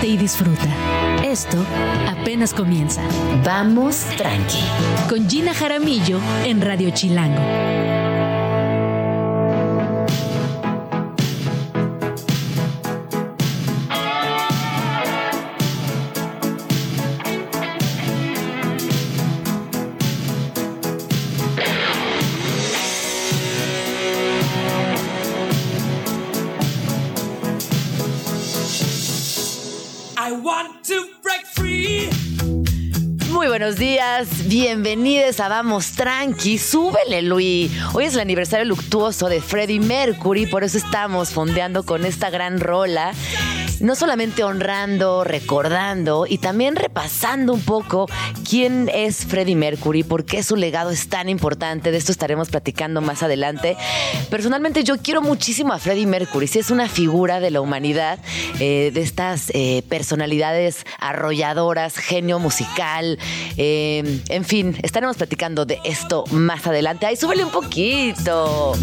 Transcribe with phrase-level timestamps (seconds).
[0.00, 0.68] y disfruta.
[1.22, 1.58] Esto
[2.08, 3.02] apenas comienza.
[3.44, 4.62] Vamos tranqui.
[5.08, 8.01] Con Gina Jaramillo en Radio Chilango.
[33.72, 34.48] Buenos días.
[34.48, 36.58] Bienvenidos a Vamos Tranqui.
[36.58, 37.70] Súbele, Luis.
[37.94, 42.60] Hoy es el aniversario luctuoso de Freddie Mercury, por eso estamos fondeando con esta gran
[42.60, 43.12] rola
[43.82, 48.08] no solamente honrando, recordando y también repasando un poco
[48.48, 51.90] quién es Freddie Mercury, por qué su legado es tan importante.
[51.90, 53.76] De esto estaremos platicando más adelante.
[54.30, 58.20] Personalmente yo quiero muchísimo a Freddie Mercury, si es una figura de la humanidad,
[58.60, 63.18] eh, de estas eh, personalidades arrolladoras, genio musical,
[63.56, 67.06] eh, en fin, estaremos platicando de esto más adelante.
[67.06, 68.74] Ay, súbele un poquito.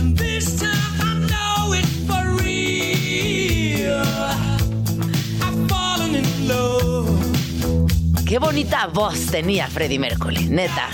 [8.25, 10.89] Qué bonita voz tenía Freddie Mercury, neta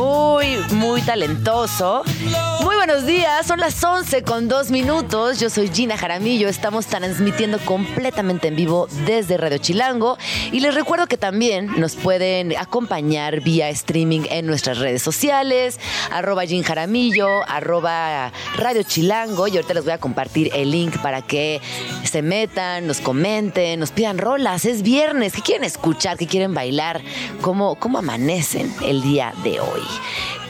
[0.00, 2.02] muy, muy talentoso.
[2.62, 5.38] Muy buenos días, son las 11 con 2 minutos.
[5.38, 10.16] Yo soy Gina Jaramillo, estamos transmitiendo completamente en vivo desde Radio Chilango.
[10.52, 15.78] Y les recuerdo que también nos pueden acompañar vía streaming en nuestras redes sociales,
[16.10, 19.48] arroba Gin Jaramillo, arroba Radio Chilango.
[19.48, 21.60] Y ahorita les voy a compartir el link para que
[22.04, 24.64] se metan, nos comenten, nos pidan rolas.
[24.64, 26.16] Es viernes, ¿qué quieren escuchar?
[26.16, 27.02] ¿Qué quieren bailar?
[27.42, 29.89] ¿Cómo, cómo amanecen el día de hoy?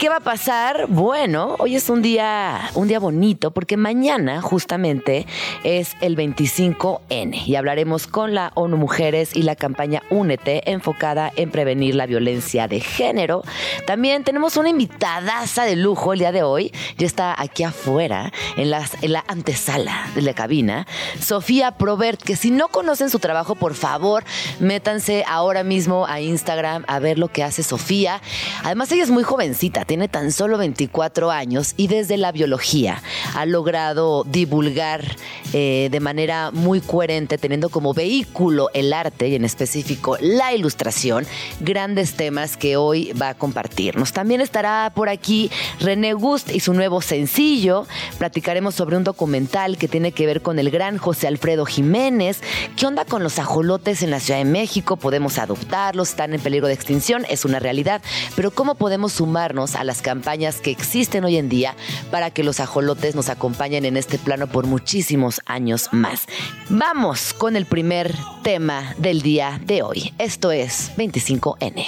[0.00, 0.86] ¿Qué va a pasar?
[0.88, 5.26] Bueno, hoy es un día, un día bonito porque mañana justamente
[5.62, 11.50] es el 25N y hablaremos con la ONU Mujeres y la campaña Únete enfocada en
[11.50, 13.42] prevenir la violencia de género.
[13.86, 16.72] También tenemos una invitadaza de lujo el día de hoy.
[16.96, 20.86] Ya está aquí afuera en, en la antesala de la cabina.
[21.20, 24.24] Sofía Probert, que si no conocen su trabajo, por favor,
[24.60, 28.22] métanse ahora mismo a Instagram a ver lo que hace Sofía.
[28.64, 33.02] Además, ella es muy jovencita, tiene tan solo 24 años y desde la biología
[33.34, 35.04] ha logrado divulgar
[35.52, 41.26] eh, de manera muy coherente, teniendo como vehículo el arte y en específico la ilustración,
[41.60, 44.12] grandes temas que hoy va a compartirnos.
[44.12, 45.50] También estará por aquí
[45.80, 47.86] René Gust y su nuevo sencillo.
[48.18, 52.40] Platicaremos sobre un documental que tiene que ver con el gran José Alfredo Jiménez.
[52.76, 54.96] ¿Qué onda con los ajolotes en la Ciudad de México?
[54.96, 56.10] ¿Podemos adoptarlos?
[56.10, 57.26] ¿Están en peligro de extinción?
[57.28, 58.02] Es una realidad.
[58.36, 61.74] Pero ¿cómo podemos sumarnos a las campañas que existen hoy en día
[62.10, 66.26] para que los ajolotes nos acompañen en este plano por muchísimos años más.
[66.68, 70.14] Vamos con el primer tema del día de hoy.
[70.18, 71.84] Esto es 25N.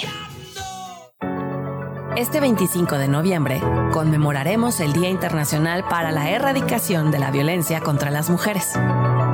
[2.15, 3.59] Este 25 de noviembre
[3.91, 8.73] conmemoraremos el Día Internacional para la Erradicación de la Violencia contra las Mujeres.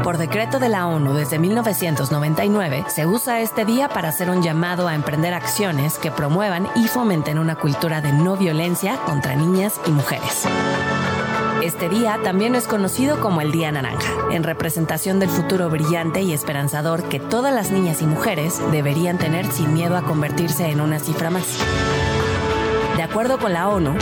[0.03, 4.87] Por decreto de la ONU desde 1999, se usa este día para hacer un llamado
[4.87, 9.91] a emprender acciones que promuevan y fomenten una cultura de no violencia contra niñas y
[9.91, 10.45] mujeres.
[11.61, 16.31] Este día también es conocido como el Día Naranja, en representación del futuro brillante y
[16.31, 20.99] esperanzador que todas las niñas y mujeres deberían tener sin miedo a convertirse en una
[20.99, 21.57] cifra más.
[22.99, 23.93] De acuerdo con la ONU,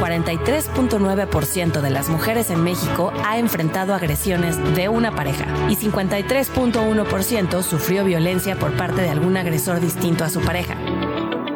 [0.00, 8.04] 43.9% de las mujeres en México ha enfrentado agresiones de una pareja y 53.1% sufrió
[8.04, 10.76] violencia por parte de algún agresor distinto a su pareja.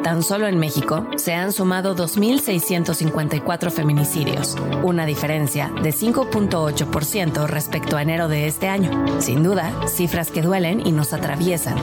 [0.03, 8.01] Tan solo en México se han sumado 2.654 feminicidios, una diferencia de 5.8% respecto a
[8.01, 9.21] enero de este año.
[9.21, 11.77] Sin duda, cifras que duelen y nos atraviesan,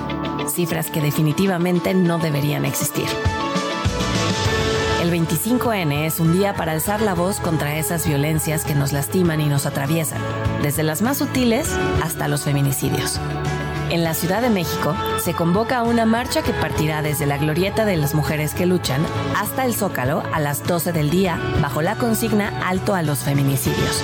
[0.46, 3.06] cifras que definitivamente no deberían existir.
[5.06, 9.40] El 25N es un día para alzar la voz contra esas violencias que nos lastiman
[9.40, 10.20] y nos atraviesan,
[10.62, 11.68] desde las más sutiles
[12.02, 13.20] hasta los feminicidios.
[13.88, 17.96] En la Ciudad de México se convoca una marcha que partirá desde la Glorieta de
[17.96, 22.48] las Mujeres que Luchan hasta el Zócalo a las 12 del día bajo la consigna
[22.66, 24.02] Alto a los Feminicidios.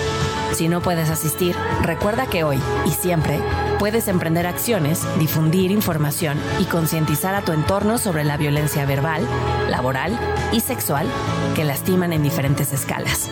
[0.53, 3.41] Si no puedes asistir, recuerda que hoy y siempre
[3.79, 9.27] puedes emprender acciones, difundir información y concientizar a tu entorno sobre la violencia verbal,
[9.71, 10.19] laboral
[10.53, 11.07] y sexual
[11.55, 13.31] que lastiman en diferentes escalas.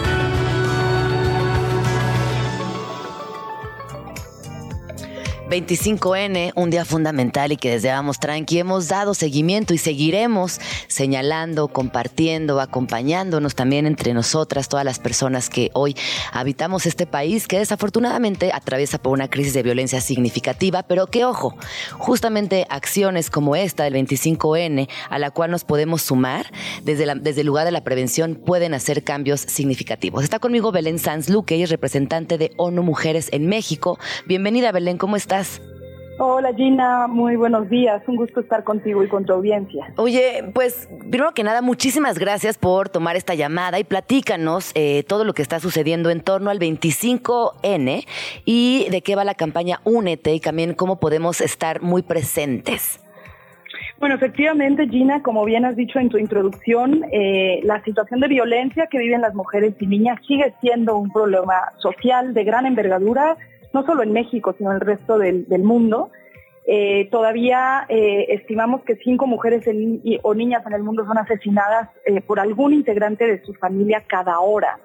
[5.50, 11.66] 25N, un día fundamental y que desde Vamos Tranqui hemos dado seguimiento y seguiremos señalando,
[11.66, 15.96] compartiendo, acompañándonos también entre nosotras, todas las personas que hoy
[16.32, 21.56] habitamos este país que desafortunadamente atraviesa por una crisis de violencia significativa, pero que ojo,
[21.98, 26.46] justamente acciones como esta del 25N, a la cual nos podemos sumar
[26.84, 30.22] desde, desde el lugar de la prevención, pueden hacer cambios significativos.
[30.22, 33.98] Está conmigo Belén Sanz Luque, ella es representante de ONU Mujeres en México.
[34.26, 35.39] Bienvenida Belén, ¿cómo estás?
[36.22, 38.02] Hola Gina, muy buenos días.
[38.06, 39.90] Un gusto estar contigo y con tu audiencia.
[39.96, 45.24] Oye, pues primero que nada, muchísimas gracias por tomar esta llamada y platícanos eh, todo
[45.24, 48.04] lo que está sucediendo en torno al 25N
[48.44, 53.00] y de qué va la campaña Únete y también cómo podemos estar muy presentes.
[53.98, 58.88] Bueno, efectivamente, Gina, como bien has dicho en tu introducción, eh, la situación de violencia
[58.90, 63.38] que viven las mujeres y niñas sigue siendo un problema social de gran envergadura
[63.72, 66.10] no solo en México, sino en el resto del, mundo.
[66.66, 69.64] Eh, todavía eh, estimamos que cinco mujeres
[70.22, 74.38] o niñas en el mundo son asesinadas eh, por algún integrante de su familia cada
[74.40, 74.78] hora.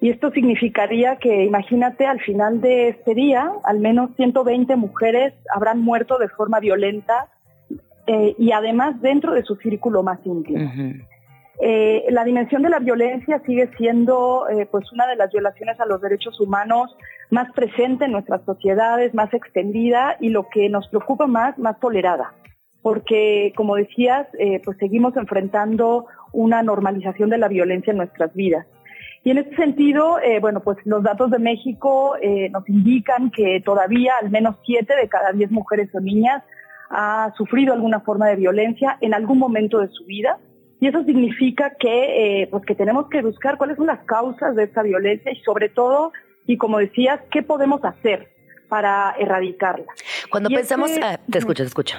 [0.00, 5.80] Y esto significaría que, imagínate, al final de este día, al menos 120 mujeres habrán
[5.80, 7.28] muerto de forma violenta
[8.38, 10.70] y además dentro de su círculo más íntimo.
[11.60, 15.86] Eh, la dimensión de la violencia sigue siendo eh, pues una de las violaciones a
[15.86, 16.94] los derechos humanos
[17.30, 22.34] más presente en nuestras sociedades, más extendida y lo que nos preocupa más, más tolerada.
[22.82, 28.66] Porque, como decías, eh, pues seguimos enfrentando una normalización de la violencia en nuestras vidas.
[29.24, 32.14] Y en este sentido, bueno, pues los datos de México
[32.52, 36.44] nos indican que todavía al menos siete de cada diez mujeres o niñas
[36.90, 40.38] ha sufrido alguna forma de violencia en algún momento de su vida
[40.80, 44.64] y eso significa que, eh, pues que tenemos que buscar cuáles son las causas de
[44.64, 46.12] esta violencia y sobre todo,
[46.46, 48.28] y como decías, qué podemos hacer
[48.68, 49.86] para erradicarla.
[50.30, 51.96] Cuando pensamos, este ah, te escucho, te escucho.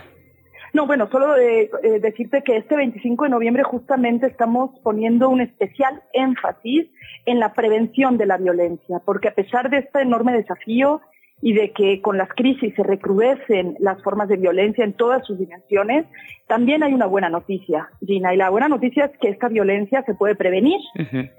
[0.73, 5.41] No, bueno, solo eh, eh, decirte que este 25 de noviembre justamente estamos poniendo un
[5.41, 6.87] especial énfasis
[7.25, 11.01] en la prevención de la violencia, porque a pesar de este enorme desafío
[11.41, 15.37] y de que con las crisis se recrudecen las formas de violencia en todas sus
[15.37, 16.05] dimensiones,
[16.47, 18.33] también hay una buena noticia, Gina.
[18.33, 20.79] Y la buena noticia es que esta violencia se puede prevenir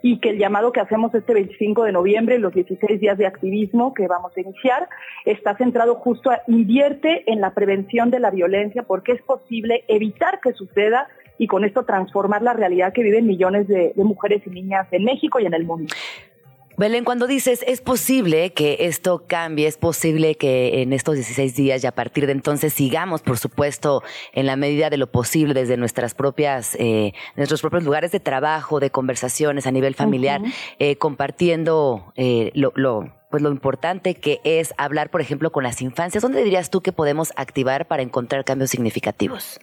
[0.02, 3.92] y que el llamado que hacemos este 25 de noviembre, los 16 días de activismo
[3.92, 4.88] que vamos a iniciar,
[5.24, 10.40] está centrado justo a invierte en la prevención de la violencia porque es posible evitar
[10.40, 11.08] que suceda
[11.38, 15.40] y con esto transformar la realidad que viven millones de mujeres y niñas en México
[15.40, 15.92] y en el mundo.
[16.78, 21.82] Belén, cuando dices es posible que esto cambie, es posible que en estos 16 días
[21.82, 25.76] y a partir de entonces sigamos, por supuesto, en la medida de lo posible desde
[25.76, 30.40] nuestras propias, eh, nuestros propios lugares de trabajo, de conversaciones a nivel familiar,
[30.78, 35.82] eh, compartiendo eh, lo, lo, pues lo importante que es hablar, por ejemplo, con las
[35.82, 36.22] infancias.
[36.22, 39.58] ¿Dónde dirías tú que podemos activar para encontrar cambios significativos?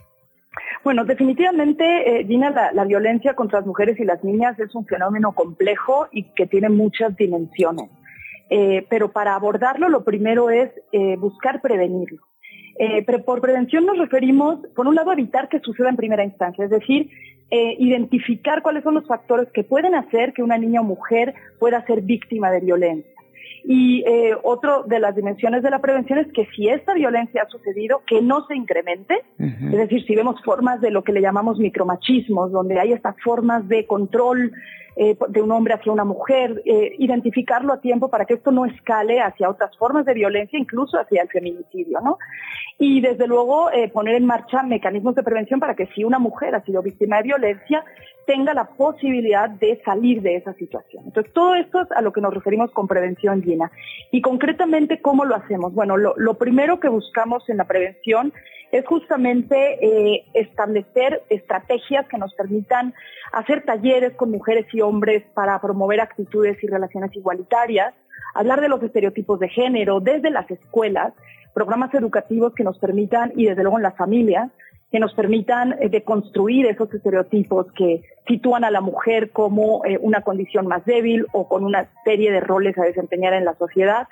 [0.86, 1.84] Bueno, definitivamente,
[2.20, 6.32] eh, Gina, la, violencia contra las mujeres y las niñas es un fenómeno complejo y
[6.36, 7.90] que tiene muchas dimensiones.
[8.52, 12.22] Eh, pero para abordarlo, lo primero es eh, buscar prevenirlo.
[13.26, 16.70] por prevención nos referimos, por un lado, a evitar que suceda en primera instancia, es
[16.70, 17.10] decir,
[17.50, 22.02] identificar cuáles son los factores que pueden hacer que una niña o mujer pueda ser
[22.02, 23.15] víctima de violencia.
[23.63, 27.50] Y eh, otro de las dimensiones de la prevención es que si esta violencia ha
[27.50, 29.24] sucedido, que no se incremente.
[29.38, 33.68] Es decir, si vemos formas de lo que le llamamos micromachismos, donde hay estas formas
[33.68, 34.51] de control
[34.97, 38.65] eh, de un hombre hacia una mujer, eh, identificarlo a tiempo para que esto no
[38.65, 42.18] escale hacia otras formas de violencia, incluso hacia el feminicidio, ¿no?
[42.80, 46.56] Y desde luego eh, poner en marcha mecanismos de prevención para que si una mujer
[46.56, 47.83] ha sido víctima de violencia,
[48.26, 51.04] tenga la posibilidad de salir de esa situación.
[51.06, 53.72] Entonces, todo esto es a lo que nos referimos con prevención, Gina.
[54.12, 55.74] Y concretamente, ¿cómo lo hacemos?
[55.74, 58.34] Bueno, lo, lo primero que buscamos en la prevención
[58.72, 62.94] es justamente eh, establecer estrategias que nos permitan
[63.32, 67.94] hacer talleres con mujeres y hombres para promover actitudes y relaciones igualitarias,
[68.34, 71.14] hablar de los estereotipos de género desde las escuelas,
[71.54, 74.52] programas educativos que nos permitan, y desde luego en las familias,
[74.95, 80.21] que nos permitan eh, deconstruir esos estereotipos que sitúan a la mujer como eh, una
[80.21, 84.07] condición más débil o con una serie de roles a desempeñar en la sociedad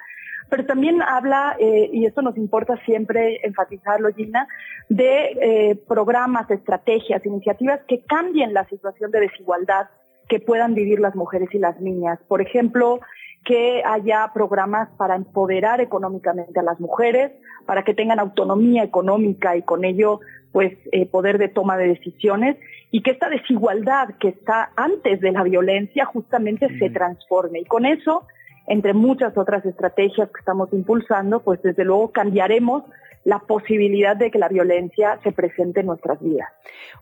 [0.49, 4.45] pero también habla, eh, y esto nos importa siempre enfatizarlo, Gina,
[4.89, 9.87] de programas, estrategias, iniciativas que cambien la situación de desigualdad
[10.27, 12.19] que puedan vivir las mujeres y las niñas.
[12.27, 12.99] Por ejemplo,
[13.43, 17.31] que haya programas para empoderar económicamente a las mujeres,
[17.65, 20.19] para que tengan autonomía económica y con ello
[20.51, 22.57] pues eh, poder de toma de decisiones
[22.91, 27.59] y que esta desigualdad que está antes de la violencia justamente se transforme.
[27.59, 28.27] Y con eso
[28.67, 32.83] entre muchas otras estrategias que estamos impulsando, pues desde luego cambiaremos
[33.25, 36.49] la posibilidad de que la violencia se presente en nuestras vidas.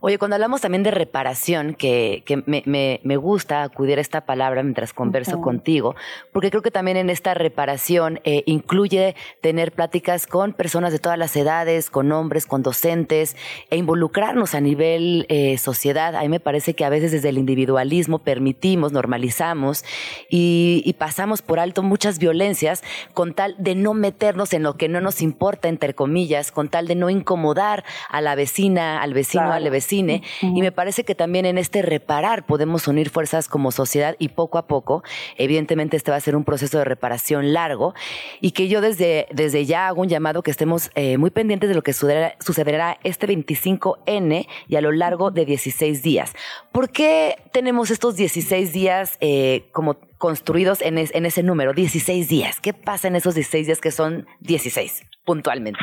[0.01, 5.41] Oye, cuando hablamos también de reparación, que, me, gusta acudir a esta palabra mientras converso
[5.41, 5.95] contigo,
[6.31, 11.17] porque creo que también en esta reparación eh, incluye tener pláticas con personas de todas
[11.17, 13.35] las edades, con hombres, con docentes,
[13.69, 16.15] e involucrarnos a nivel eh, sociedad.
[16.15, 19.83] A mí me parece que a veces desde el individualismo permitimos, normalizamos
[20.29, 24.87] y, y pasamos por alto muchas violencias con tal de no meternos en lo que
[24.87, 26.10] no nos importa, entre comillas
[26.51, 30.23] con tal de no incomodar a la vecina, al vecino, a la vecine.
[30.41, 34.57] Y me parece que también en este reparar podemos unir fuerzas como sociedad y poco
[34.57, 35.03] a poco,
[35.37, 37.93] evidentemente este va a ser un proceso de reparación largo
[38.39, 41.75] y que yo desde, desde ya hago un llamado que estemos eh, muy pendientes de
[41.75, 46.33] lo que sucederá, este 25N y a lo largo de 16 días.
[46.71, 52.61] ¿Por qué tenemos estos 16 días eh, como construidos en, en, ese número, 16 días.
[52.61, 55.79] ¿Qué pasa en esos 16 días que son 16 puntualmente?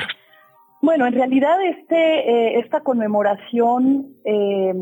[0.80, 4.72] Bueno, en realidad este, eh, esta conmemoración eh,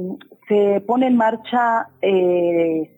[0.47, 2.91] se pone en marcha eh,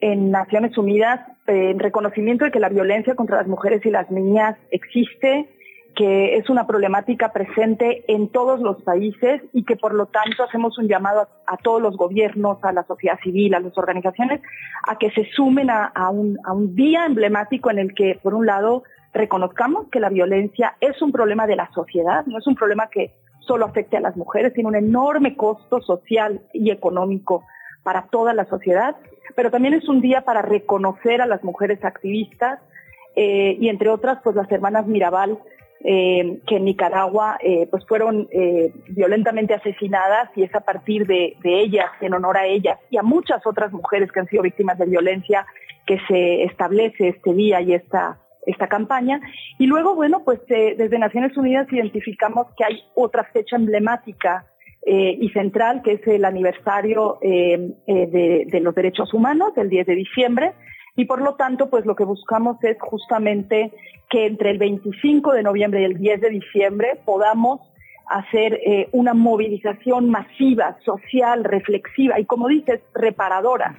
[0.00, 4.56] en Naciones Unidas en reconocimiento de que la violencia contra las mujeres y las niñas
[4.70, 5.48] existe,
[5.94, 10.76] que es una problemática presente en todos los países y que por lo tanto hacemos
[10.78, 14.40] un llamado a, todos los gobiernos, a la sociedad civil, a las organizaciones,
[14.86, 18.46] a que se sumen a, un, a un día emblemático en el que, por un
[18.46, 18.82] lado,
[19.16, 23.12] reconozcamos que la violencia es un problema de la sociedad, no es un problema que
[23.40, 27.44] solo afecte a las mujeres, tiene un enorme costo social y económico
[27.82, 28.96] para toda la sociedad,
[29.36, 32.60] pero también es un día para reconocer a las mujeres activistas
[33.14, 35.38] eh, y entre otras, pues las hermanas Mirabal,
[35.84, 38.28] eh, que en Nicaragua eh, pues fueron
[38.88, 43.02] violentamente asesinadas y es a partir de, de, ellas, en honor a ellas y a
[43.02, 45.46] muchas otras mujeres que han sido víctimas de violencia,
[45.86, 49.20] que se establece este día y esta esta campaña.
[49.58, 54.46] Y luego, bueno, pues eh, desde Naciones Unidas identificamos que hay otra fecha emblemática
[54.86, 59.94] eh, y central, que es el aniversario eh, de, los derechos humanos, el 10 de
[59.94, 60.52] diciembre.
[60.94, 63.72] Y por lo tanto, pues lo que buscamos es justamente
[64.08, 67.60] que entre el 25 de noviembre y el 10 de diciembre podamos
[68.08, 68.60] hacer
[68.92, 73.76] una movilización masiva, social, reflexiva y, como dices, reparadora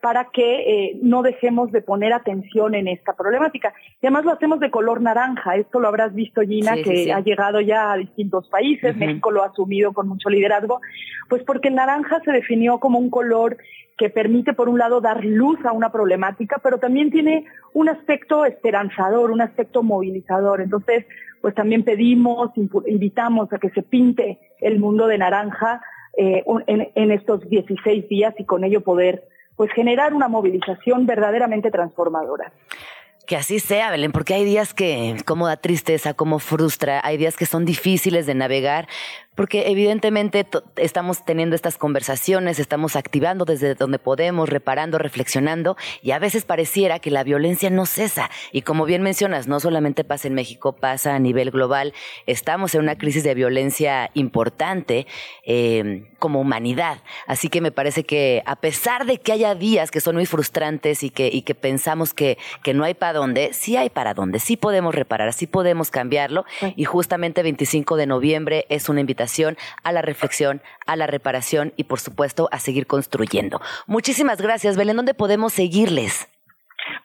[0.00, 3.74] para que eh, no dejemos de poner atención en esta problemática.
[4.00, 5.56] Y además lo hacemos de color naranja.
[5.56, 8.96] Esto lo habrás visto, Gina, que ha llegado ya a distintos países.
[8.96, 10.80] México lo ha asumido con mucho liderazgo.
[11.28, 13.58] Pues porque el naranja se definió como un color
[13.98, 18.46] que permite, por un lado, dar luz a una problemática, pero también tiene un aspecto
[18.46, 20.62] esperanzador, un aspecto movilizador.
[20.62, 21.04] Entonces,
[21.42, 22.50] pues también pedimos,
[22.86, 25.82] invitamos a que se pinte el mundo de naranja
[26.16, 29.24] eh, en, en estos 16 días y con ello poder
[29.60, 32.50] pues generar una movilización verdaderamente transformadora.
[33.26, 37.36] Que así sea, Belén, porque hay días que como da tristeza, como frustra, hay días
[37.36, 38.88] que son difíciles de navegar,
[39.40, 46.18] porque evidentemente estamos teniendo estas conversaciones, estamos activando desde donde podemos, reparando, reflexionando, y a
[46.18, 48.28] veces pareciera que la violencia no cesa.
[48.52, 51.94] Y como bien mencionas, no solamente pasa en México, pasa a nivel global.
[52.26, 55.06] Estamos en una crisis de violencia importante
[55.46, 56.98] eh, como humanidad.
[57.26, 61.02] Así que me parece que a pesar de que haya días que son muy frustrantes
[61.02, 64.38] y que, y que pensamos que, que no hay para dónde, sí hay para dónde,
[64.38, 66.44] sí podemos reparar, sí podemos cambiarlo.
[66.76, 69.29] Y justamente 25 de noviembre es una invitación
[69.82, 73.60] a la reflexión, a la reparación y por supuesto a seguir construyendo.
[73.86, 74.96] Muchísimas gracias, Belén.
[74.96, 76.28] ¿Dónde podemos seguirles?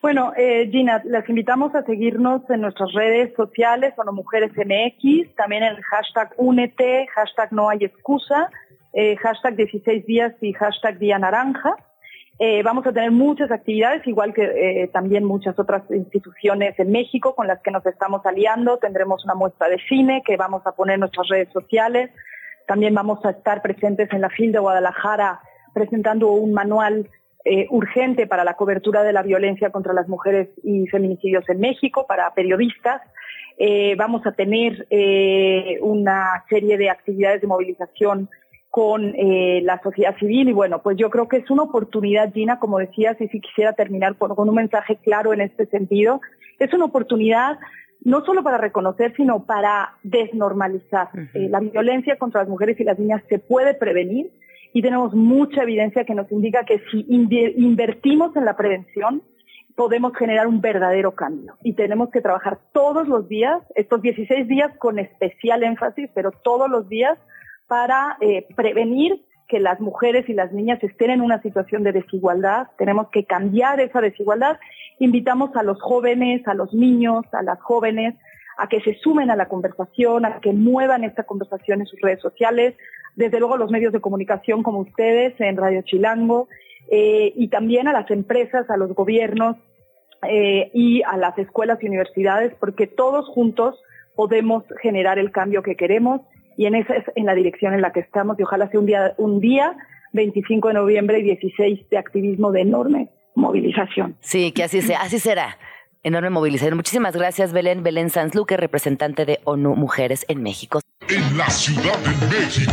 [0.02, 5.64] Bueno, eh, Gina, las invitamos a seguirnos en nuestras redes sociales, Sono Mujeres MX, también
[5.64, 8.50] el hashtag Únete, hashtag No Hay Excusa,
[8.94, 11.76] eh, hashtag 16 días y hashtag Día Naranja.
[12.38, 17.34] Eh, vamos a tener muchas actividades, igual que eh, también muchas otras instituciones en México
[17.34, 18.78] con las que nos estamos aliando.
[18.78, 22.12] Tendremos una muestra de cine que vamos a poner en nuestras redes sociales.
[22.68, 25.40] También vamos a estar presentes en la FIL de Guadalajara
[25.74, 27.10] presentando un manual
[27.46, 32.06] eh, urgente para la cobertura de la violencia contra las mujeres y feminicidios en México
[32.06, 33.02] para periodistas.
[33.98, 34.86] vamos a tener
[35.82, 38.30] una serie de actividades de movilización
[38.76, 42.60] con eh, la sociedad civil y bueno, pues yo creo que es una oportunidad, Gina,
[42.60, 46.20] como decías, y si quisiera terminar con, un mensaje claro en este sentido,
[46.60, 47.58] es una oportunidad
[48.02, 51.08] no solo para reconocer, sino para desnormalizar.
[51.36, 54.30] Eh, la violencia contra las mujeres y las niñas se puede prevenir
[54.74, 59.22] y tenemos mucha evidencia que nos indica que si invertimos en la prevención,
[59.76, 61.56] podemos generar un verdadero cambio.
[61.64, 66.70] Y tenemos que trabajar todos los días, estos 16 días con especial énfasis, pero todos
[66.70, 67.18] los días
[67.68, 72.68] para eh, prevenir que las mujeres y las niñas estén en una situación de desigualdad,
[72.78, 74.58] tenemos que cambiar esa desigualdad.
[75.00, 78.16] Invitamos a los jóvenes, a los niños, a las jóvenes
[78.58, 82.22] a que se sumen a la conversación, a que muevan esta conversación en sus redes
[82.22, 82.76] sociales,
[83.16, 86.48] desde luego los medios de comunicación como ustedes en Radio Chilango,
[86.90, 89.58] eh, y también a las empresas, a los gobiernos
[90.28, 93.80] eh, y a las escuelas y universidades, porque todos juntos
[94.16, 96.22] podemos generar el cambio que queremos
[96.58, 98.86] y en esa es en la dirección en la que estamos y ojalá sea un
[98.86, 99.76] día, un día
[100.14, 104.16] 25 de noviembre y 16 de activismo de enorme movilización.
[104.22, 105.58] Sí, que así sea, así será.
[106.04, 106.76] Enorme movilización.
[106.76, 107.84] Muchísimas gracias, Belén.
[107.84, 110.80] Belén Sanzluque, representante de ONU Mujeres en México.
[111.10, 112.72] En la Ciudad de México.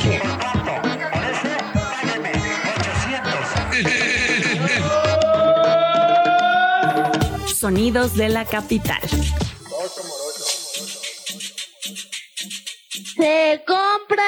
[7.47, 9.01] Sonidos de la capital.
[12.93, 14.23] Se compra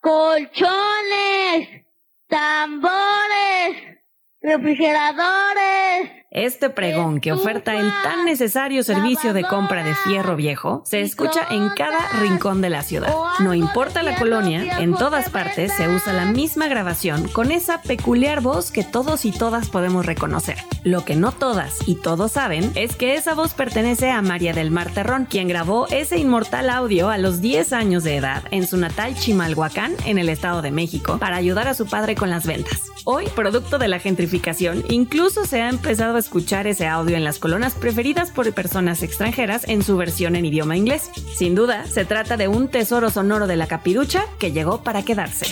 [0.00, 1.84] colchones,
[2.26, 3.98] tambores,
[4.40, 11.00] refrigeradores, este pregón que oferta el tan necesario servicio de compra de fierro viejo se
[11.00, 13.14] escucha en cada rincón de la ciudad.
[13.38, 18.40] No importa la colonia, en todas partes se usa la misma grabación con esa peculiar
[18.40, 20.56] voz que todos y todas podemos reconocer.
[20.82, 24.70] Lo que no todas y todos saben es que esa voz pertenece a María del
[24.70, 28.76] Mar Terrón, quien grabó ese inmortal audio a los 10 años de edad en su
[28.76, 32.82] natal Chimalhuacán, en el Estado de México, para ayudar a su padre con las ventas.
[33.08, 37.74] Hoy, producto de la gentrificación, incluso se ha empezado escuchar ese audio en las colonias
[37.74, 41.10] preferidas por personas extranjeras en su versión en idioma inglés.
[41.36, 45.46] Sin duda, se trata de un tesoro sonoro de la capirucha que llegó para quedarse.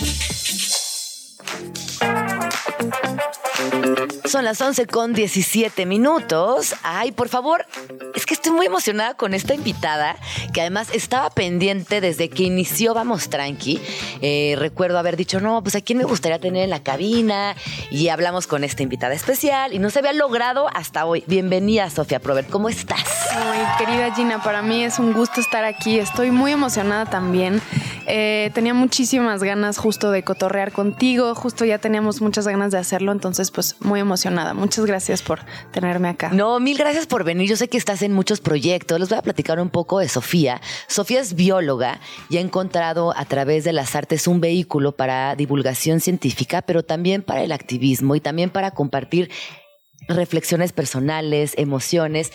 [4.26, 6.75] Son las 11 con 17 minutos.
[6.83, 7.66] Ay, por favor,
[8.14, 10.16] es que estoy muy emocionada con esta invitada,
[10.54, 13.78] que además estaba pendiente desde que inició Vamos Tranqui.
[14.23, 17.54] Eh, recuerdo haber dicho, no, pues a quién me gustaría tener en la cabina.
[17.90, 21.23] Y hablamos con esta invitada especial y no se había logrado hasta hoy.
[21.26, 22.49] Bienvenida, Sofía Probert.
[22.49, 23.04] ¿Cómo estás?
[23.31, 25.99] Ay, querida Gina, para mí es un gusto estar aquí.
[25.99, 27.61] Estoy muy emocionada también.
[28.07, 31.35] Eh, tenía muchísimas ganas justo de cotorrear contigo.
[31.35, 33.12] Justo ya teníamos muchas ganas de hacerlo.
[33.12, 34.13] Entonces, pues muy emocionada.
[34.54, 35.40] Muchas gracias por
[35.73, 36.30] tenerme acá.
[36.30, 37.49] No, mil gracias por venir.
[37.49, 39.00] Yo sé que estás en muchos proyectos.
[39.00, 40.61] Les voy a platicar un poco de Sofía.
[40.87, 46.00] Sofía es bióloga y ha encontrado a través de las artes un vehículo para divulgación
[46.00, 49.30] científica, pero también para el activismo y también para compartir
[50.08, 52.32] reflexiones personales, emociones.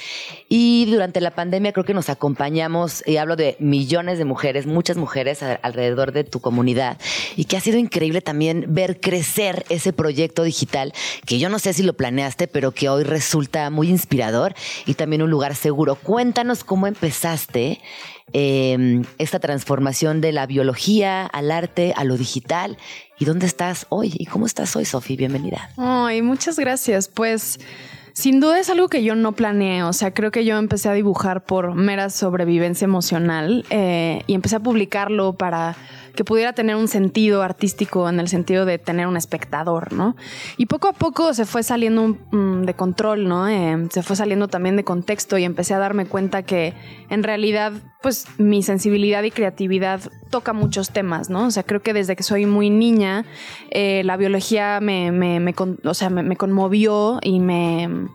[0.48, 4.98] Y durante la pandemia creo que nos acompañamos, y hablo de millones de mujeres, muchas
[4.98, 6.98] mujeres alrededor de tu comunidad,
[7.36, 10.94] y que ha sido increíble también ver crecer ese proyecto digital,
[11.26, 14.54] que yo no sé si lo planeaste, pero que hoy resulta muy inspirador
[14.86, 15.96] y también un lugar seguro.
[15.96, 17.82] Cuéntanos cómo empezaste
[18.34, 22.78] Em, esta transformación de la biología al arte, a lo digital.
[23.18, 24.14] ¿Y dónde estás hoy?
[24.18, 25.16] ¿Y cómo estás hoy, Sofi?
[25.16, 25.70] Bienvenida.
[25.78, 27.08] Ay, muchas gracias.
[27.08, 27.60] Pues
[28.14, 29.84] sin duda es algo que yo no planeé.
[29.84, 34.58] O sea, creo que yo empecé a dibujar por mera sobrevivencia emocional eh, y empecé
[34.58, 35.76] a publicarlo para
[36.20, 40.18] que pudiera tener un sentido artístico en el sentido de tener un espectador, ¿no?
[40.58, 43.48] Y poco a poco se fue saliendo mm, de control, ¿no?
[43.48, 46.74] Eh, se fue saliendo también de contexto y empecé a darme cuenta que
[47.10, 51.46] en realidad, pues mi sensibilidad y creatividad toca muchos temas, ¿no?
[51.46, 53.24] O sea, creo que desde que soy muy niña,
[53.72, 55.54] eh, la biología me,
[55.86, 58.10] o sea, me conmovió y me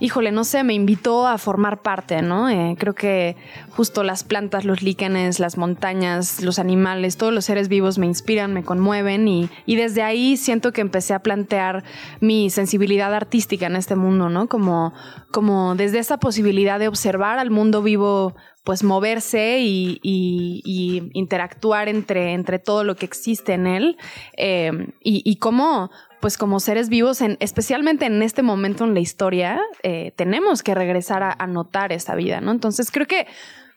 [0.00, 2.48] híjole, no sé, me invitó a formar parte, ¿no?
[2.48, 3.36] Eh, creo que
[3.70, 8.52] justo las plantas, los líquenes, las montañas, los animales, todos los seres vivos me inspiran,
[8.52, 11.84] me conmueven y, y desde ahí siento que empecé a plantear
[12.20, 14.48] mi sensibilidad artística en este mundo, ¿no?
[14.48, 14.92] Como,
[15.30, 18.34] como desde esa posibilidad de observar al mundo vivo
[18.68, 23.96] pues moverse y, y, interactuar entre, entre todo lo que existe en él
[24.36, 29.00] eh, y, y cómo pues como seres vivos, en, especialmente en este momento en la
[29.00, 32.50] historia, eh, tenemos que regresar a, notar esa vida, ¿no?
[32.50, 33.26] Entonces creo que,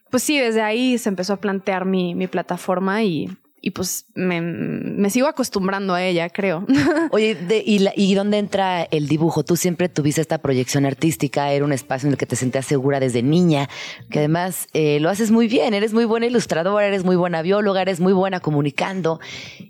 [0.10, 3.30] pues sí, desde ahí se empezó a plantear mi, mi plataforma y,
[3.62, 6.65] y pues me, me, sigo acostumbrando a ella, creo.
[7.12, 9.45] Oye, y, ¿y dónde entra el dibujo?
[9.45, 12.99] Tú siempre tuviste esta proyección artística, era un espacio en el que te sentías segura
[12.99, 13.69] desde niña,
[14.10, 17.84] que además eh, lo haces muy bien, eres muy buena ilustradora, eres muy buena bióloga,
[17.84, 19.19] eres muy buena comunicando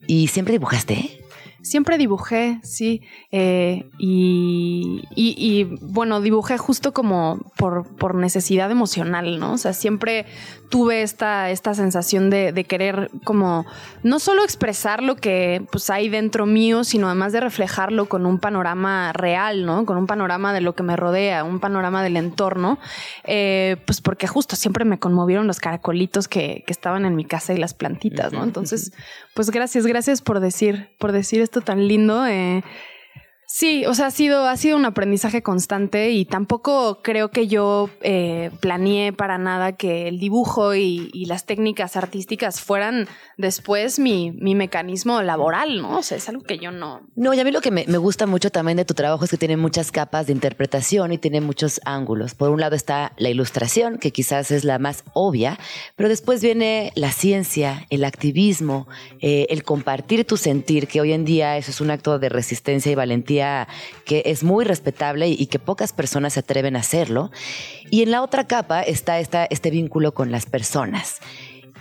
[0.07, 1.20] y siempre dibujaste.
[1.61, 3.01] Siempre dibujé, sí.
[3.31, 9.53] Eh, y, y, bueno, dibujé justo como por, por, necesidad emocional, ¿no?
[9.53, 10.25] O sea, siempre
[10.69, 13.65] tuve esta, esta sensación de, de, querer como
[14.03, 18.39] no solo expresar lo que pues hay dentro mío, sino además de reflejarlo con un
[18.39, 19.85] panorama real, ¿no?
[19.85, 22.79] Con un panorama de lo que me rodea, un panorama del entorno.
[23.23, 27.53] Eh, pues porque justo siempre me conmovieron los caracolitos que, que estaban en mi casa
[27.53, 28.43] y las plantitas, ¿no?
[28.43, 28.93] Entonces,
[29.33, 32.25] pues gracias, gracias por decir, por decir esto tan lindo.
[32.25, 32.63] Eh,
[33.53, 37.89] Sí, o sea, ha sido, ha sido un aprendizaje constante y tampoco creo que yo
[37.99, 44.55] eh, planeé para nada que el dibujo y, las técnicas artísticas fueran después mi, mi,
[44.55, 45.99] mecanismo laboral, ¿no?
[45.99, 47.01] O sea, es algo que yo no.
[47.15, 49.31] No, y a mí lo que me, me, gusta mucho también de tu trabajo es
[49.31, 52.35] que tiene muchas capas de interpretación y tiene muchos ángulos.
[52.35, 55.59] Por un lado está la ilustración, que quizás es la más obvia,
[55.95, 58.87] pero después viene la ciencia, el activismo,
[59.19, 62.91] eh, el compartir tu sentir, que hoy en día eso es un acto de resistencia
[62.91, 63.40] y valentía
[64.05, 67.31] que es muy respetable y, que pocas personas se atreven a hacerlo.
[67.89, 71.19] Y en la otra capa está este vínculo con las personas.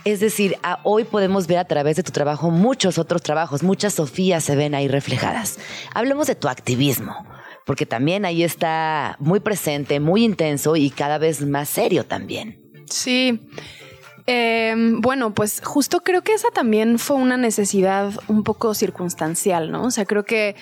[0.03, 4.43] Es decir, hoy podemos ver a través de tu trabajo muchos otros trabajos, muchas Sofías
[4.43, 5.59] se ven ahí reflejadas.
[5.93, 7.27] Hablemos de tu activismo,
[7.65, 12.59] porque también ahí está muy presente, muy intenso y cada vez más serio también.
[12.89, 13.39] Sí.
[14.25, 19.83] Em, bueno, pues justo creo que esa también fue una necesidad un poco circunstancial, ¿no?
[19.83, 20.55] O sea, creo que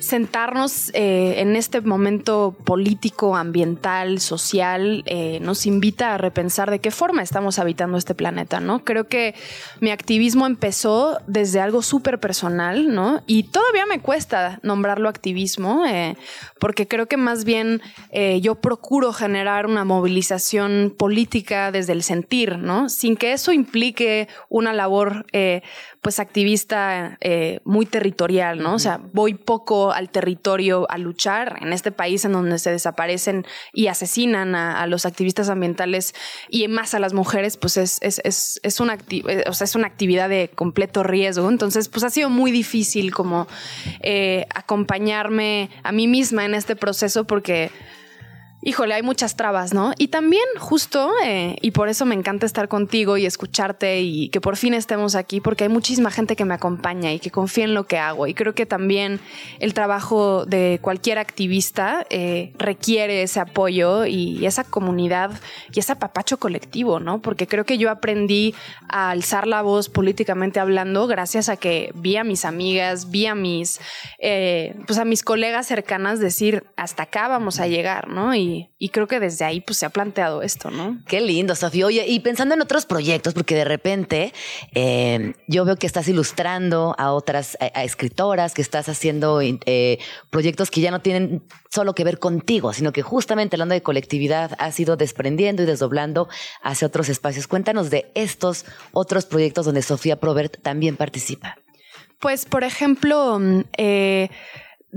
[0.00, 6.90] sentarnos eh, en este momento político, ambiental, social, eh, nos invita a repensar de qué
[6.90, 8.84] forma estamos habitando este planeta, ¿no?
[8.84, 9.34] Creo que
[9.80, 13.22] mi activismo empezó desde algo súper personal, ¿no?
[13.26, 16.16] Y todavía me cuesta nombrarlo activismo, eh,
[16.58, 17.80] porque creo que más bien
[18.40, 22.88] yo procuro generar una movilización política desde el sentir, ¿no?
[22.88, 25.26] Sin que eso implique una labor,
[26.00, 27.18] pues, activista
[27.64, 28.74] muy territorial, ¿no?
[28.74, 33.46] O sea, voy poco al territorio a luchar en este país en donde se desaparecen
[33.72, 36.14] y asesinan a, los activistas ambientales
[36.48, 39.74] y más a las mujeres, pues es, es, es, es una, eh, o sea, es
[39.74, 41.48] una actividad de completo riesgo.
[41.48, 43.46] Entonces, pues ha sido muy difícil como
[44.00, 47.70] eh, acompañarme a mí misma en este proceso porque
[48.62, 49.92] híjole, hay muchas trabas, ¿no?
[49.96, 54.40] Y también justo, eh, y por eso me encanta estar contigo y escucharte y que
[54.40, 57.74] por fin estemos aquí, porque hay muchísima gente que me acompaña y que confía en
[57.74, 58.26] lo que hago.
[58.26, 59.20] Y creo que también
[59.58, 65.30] el trabajo de cualquier activista eh, requiere ese apoyo y esa comunidad
[65.72, 67.22] y ese apapacho colectivo, ¿no?
[67.22, 68.54] Porque creo que yo aprendí
[68.88, 73.34] a alzar la voz políticamente hablando gracias a que vi a mis amigas, vi a
[73.34, 73.80] mis,
[74.18, 78.34] eh, pues a mis colegas cercanas decir, hasta acá vamos a llegar, ¿no?
[78.34, 80.98] Y y, creo que desde ahí pues se ha planteado esto, ¿no?
[81.06, 81.86] Qué lindo, Sofía.
[81.86, 84.32] Oye, y pensando en otros proyectos, porque de repente
[84.74, 89.98] eh, yo veo que estás ilustrando a otras escritoras, que estás haciendo eh,
[90.30, 94.52] proyectos que ya no tienen solo que ver contigo, sino que justamente hablando de colectividad
[94.58, 96.28] has ido desprendiendo y desdoblando
[96.62, 97.46] hacia otros espacios.
[97.46, 101.56] Cuéntanos de estos otros proyectos donde Sofía Probert también participa.
[102.20, 104.28] Pues, por ejemplo, mm, eh,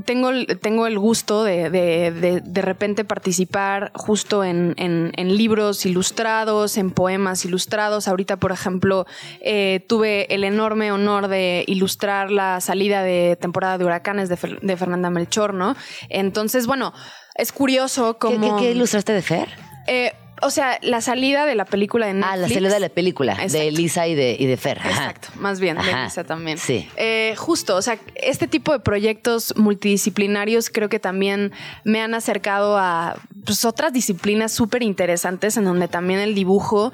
[0.06, 6.90] tengo, tengo el gusto de, de, de, repente participar justo en, en, libros ilustrados, en
[6.90, 8.08] poemas ilustrados.
[8.08, 9.06] Ahorita, por ejemplo,
[9.42, 14.38] eh, tuve el enorme honor de ilustrar la salida de temporada de huracanes de,
[14.78, 15.76] Fernanda Melchor, ¿no?
[16.10, 16.94] Entonces, bueno,
[17.36, 18.58] es curioso cómo...
[18.58, 19.50] ¿Qué, qué, ilustraste de Fer?
[19.86, 22.34] Eh, o sea, la salida de la película en Netflix.
[22.34, 24.80] Ah, la salida de la película, de Elisa y de, y de Fer.
[24.84, 26.58] Exacto, más bien, de Elisa también.
[26.58, 26.88] Sí.
[26.98, 31.52] Eh, justo, o sea, este tipo de proyectos multidisciplinarios creo que también
[31.84, 33.16] me han acercado a
[33.46, 36.92] pues, otras disciplinas súper interesantes en donde también el dibujo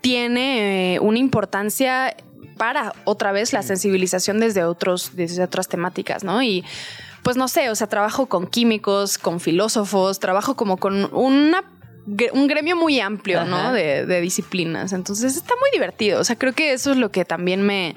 [0.00, 2.16] tiene eh, una importancia
[2.56, 6.42] para otra vez la sensibilización desde otros, desde otras temáticas, ¿no?
[6.42, 6.64] Y
[7.22, 11.64] pues no sé, o sea, trabajo con químicos, con filósofos, trabajo como con una
[12.06, 13.72] un gremio muy amplio, ¿no?
[13.72, 14.92] De, disciplinas.
[14.92, 16.20] Entonces está muy divertido.
[16.20, 17.96] O sea, creo que eso es lo que también me,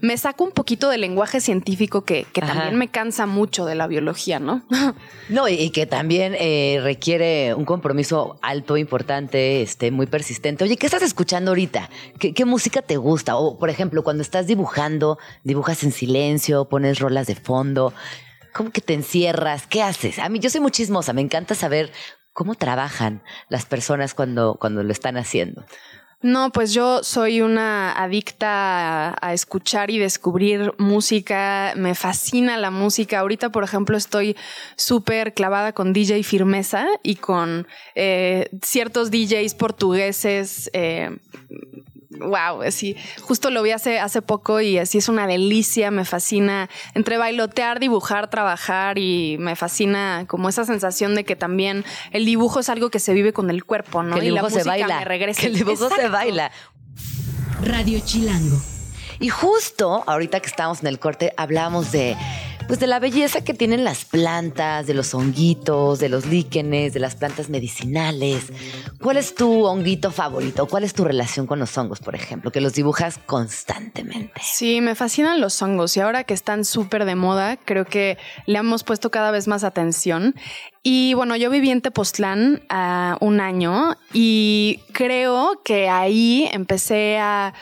[0.00, 4.38] me saca un poquito del lenguaje científico que, también me cansa mucho de la biología,
[4.38, 4.62] ¿no?
[5.28, 10.64] no, y, que también eh, requiere un compromiso alto, importante, este, muy persistente.
[10.64, 11.90] Oye, ¿qué estás escuchando ahorita?
[12.18, 13.36] ¿Qué, ¿Qué música te gusta?
[13.36, 17.92] O, por ejemplo, cuando estás dibujando, dibujas en silencio, pones rolas de fondo.
[18.56, 19.66] ¿Cómo que te encierras?
[19.66, 20.18] ¿Qué haces?
[20.18, 21.92] A mí yo soy muy chismosa, me encanta saber
[22.36, 25.64] cómo trabajan las personas cuando, cuando lo están haciendo.
[26.20, 31.72] No, pues yo soy una adicta a, escuchar y descubrir música.
[31.76, 33.20] Me fascina la música.
[33.20, 34.36] Ahorita, por ejemplo, estoy
[34.76, 40.68] súper clavada con DJ Firmeza y con eh, ciertos DJs portugueses.
[40.74, 41.18] Eh,
[42.10, 46.68] wow, así, justo lo vi hace, hace poco y así es una delicia, me fascina
[46.94, 52.60] entre bailotear, dibujar, trabajar y me fascina como esa sensación de que también el dibujo
[52.60, 54.14] es algo que se vive con el cuerpo, ¿no?
[54.14, 54.98] Que el dibujo y la se baila.
[54.98, 55.40] Me regresa.
[55.40, 55.96] Que el dibujo Exacto.
[55.96, 56.50] se baila.
[57.62, 58.60] Radio Chilango.
[59.18, 62.16] Y justo ahorita que estábamos en el corte hablábamos de
[62.66, 67.00] pues de la belleza que tienen las plantas, de los honguitos, de los líquenes, de
[67.00, 68.52] las plantas medicinales.
[69.00, 70.66] ¿Cuál es tu honguito favorito?
[70.66, 74.40] ¿Cuál es tu relación con los hongos, por ejemplo, que los dibujas constantemente?
[74.42, 78.58] Sí, me fascinan los hongos y ahora que están súper de moda, creo que le
[78.58, 80.34] hemos puesto cada vez más atención.
[80.82, 87.54] Y bueno, yo viví en Tepoztlán uh, un año y creo que ahí empecé a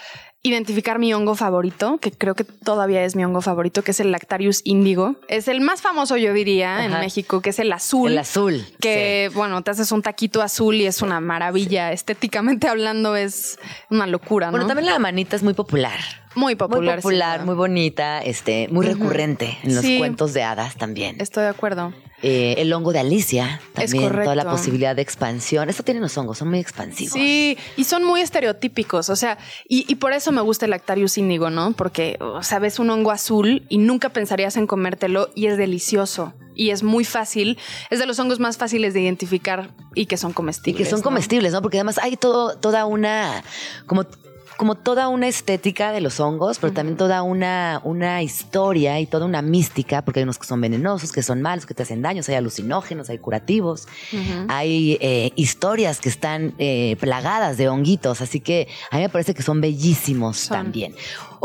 [0.45, 4.13] identificar mi hongo favorito, que creo que todavía es mi hongo favorito, que es el
[4.13, 5.17] Lactarius índigo.
[5.27, 6.85] Es el más famoso, yo diría, Ajá.
[6.85, 8.13] en México, que es el azul.
[8.13, 8.63] El azul.
[8.79, 9.35] Que, sí.
[9.35, 11.89] bueno, te haces un taquito azul y es una maravilla.
[11.89, 11.95] Sí.
[11.95, 14.53] Estéticamente hablando, es una locura, ¿no?
[14.53, 15.99] Bueno, también la manita es muy popular.
[16.35, 16.97] Muy popular.
[16.97, 18.93] Muy popular, sí, muy bonita, este, muy uh -huh.
[18.93, 19.99] recurrente en los sí.
[19.99, 21.17] cuentos de hadas también.
[21.21, 21.93] Estoy de acuerdo.
[22.23, 25.69] Eh, el hongo de Alicia, también, toda la posibilidad de expansión.
[25.69, 27.13] Esto tienen los hongos, son muy expansivos.
[27.13, 29.37] Sí, y son muy estereotípicos, o sea,
[29.69, 31.73] y, y por eso me gusta el Lactarius índigo, ¿no?
[31.73, 36.33] Porque, o sea, ves un hongo azul y nunca pensarías en comértelo y es delicioso
[36.55, 37.59] y es muy fácil.
[37.91, 40.81] Es de los hongos más fáciles de identificar y que son comestibles.
[40.81, 41.05] Y que son ¿no?
[41.05, 41.63] comestibles, ¿no?
[41.63, 43.45] Porque además hay todo, toda una
[43.87, 44.07] como
[44.57, 46.77] como toda una estética de los hongos, pero uh -huh.
[46.77, 51.13] también toda una, una historia y toda una mística, porque hay unos que son venenosos,
[51.13, 54.47] que son malos, que te hacen daños, hay alucinógenos, hay curativos, uh -huh.
[54.49, 59.35] hay eh, historias que están eh, plagadas de honguitos, así que a mí me parece
[59.35, 60.57] que son bellísimos son.
[60.57, 60.95] también.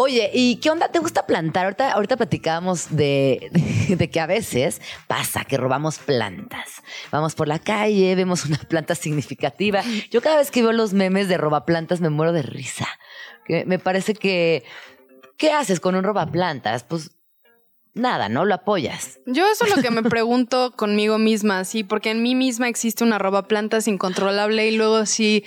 [0.02, 1.66] Oye, ¿y qué onda te gusta plantar?
[1.66, 6.82] Ahorita, ahorita platicábamos de, de, de, que a veces pasa que robamos plantas.
[7.12, 9.84] Vamos por la calle, vemos una planta significativa.
[10.10, 12.88] Yo cada vez que veo los memes de robaplantas me muero de risa.
[13.44, 14.64] Que me parece que.
[15.36, 16.84] ¿Qué haces con un robaplantas?
[16.84, 17.12] Pues
[17.94, 18.46] nada, ¿no?
[18.46, 19.20] Lo apoyas.
[19.26, 23.04] Yo eso es lo que me pregunto conmigo misma, sí, porque en mí misma existe
[23.04, 25.44] una robaplantas incontrolable y luego sí.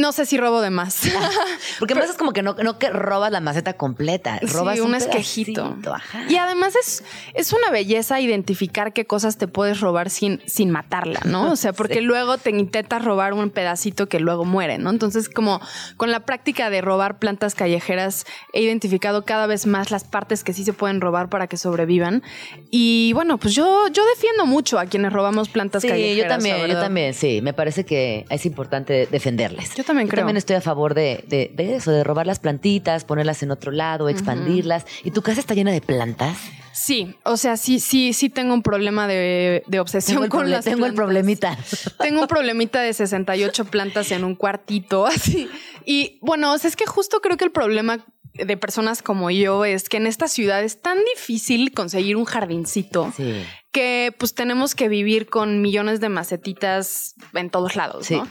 [0.00, 1.02] No sé si robo de más.
[1.78, 4.88] Porque más es como que no, no que robas la maceta completa, robas sí, un,
[4.88, 5.76] un esquejito.
[6.28, 11.20] Y además es, es una belleza identificar qué cosas te puedes robar sin, sin matarla,
[11.24, 11.52] ¿no?
[11.52, 12.00] O sea, porque sí.
[12.00, 14.90] luego te intentas robar un pedacito que luego muere, ¿no?
[14.90, 15.60] Entonces, como
[15.96, 20.52] con la práctica de robar plantas callejeras, he identificado cada vez más las partes que
[20.52, 22.22] sí se pueden robar para que sobrevivan.
[22.70, 26.24] Y bueno, pues yo, yo defiendo mucho a quienes robamos plantas sí, callejeras.
[26.24, 27.40] Yo también, yo también, sí.
[27.42, 29.74] Me parece que es importante defenderles.
[29.74, 30.20] Yo también Yo creo.
[30.22, 33.72] también estoy a favor de, de, de, eso, de robar las plantitas, ponerlas en otro
[33.72, 34.84] lado, expandirlas.
[34.84, 35.00] Uh -huh.
[35.04, 36.38] ¿Y tu casa está llena de plantas?
[36.72, 40.78] Sí, o sea, sí, sí, sí tengo un problema de, de obsesión con las Tengo
[40.78, 40.90] plantas.
[40.90, 41.58] el problemita.
[41.98, 45.48] Tengo un problemita de 68 plantas en un cuartito, así.
[45.84, 49.64] Y bueno, o sea, es que justo creo que el problema de personas como yo
[49.64, 53.44] es que en esta ciudad es tan difícil conseguir un jardincito sí.
[53.72, 58.14] que pues tenemos que vivir con millones de macetitas en todos lados, sí.
[58.14, 58.28] ¿no?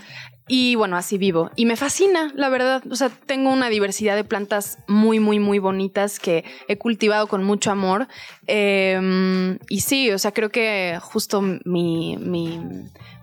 [0.50, 1.52] Y bueno, así vivo.
[1.56, 2.82] Y me fascina, la verdad.
[2.90, 7.44] O sea, tengo una diversidad de plantas muy, muy, muy bonitas que he cultivado con
[7.44, 8.08] mucho amor.
[8.48, 12.60] Eh, y sí, o sea, creo que justo mi, mi,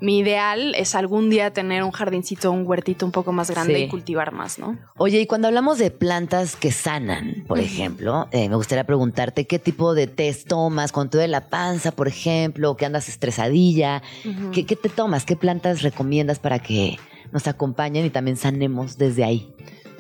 [0.01, 3.83] mi, ideal es algún día tener un jardincito, un huertito un poco más grande Sí.
[3.83, 4.79] y cultivar más, ¿no?
[4.97, 9.59] Oye, y cuando hablamos de plantas que sanan, por ejemplo, eh, me gustaría preguntarte qué
[9.59, 14.03] tipo de té tomas cuando te duele la panza, por ejemplo, que andas estresadilla.
[14.53, 15.25] ¿Qué, qué te tomas?
[15.25, 16.99] ¿Qué plantas recomiendas para que
[17.33, 19.55] nos acompañen y también sanemos desde ahí?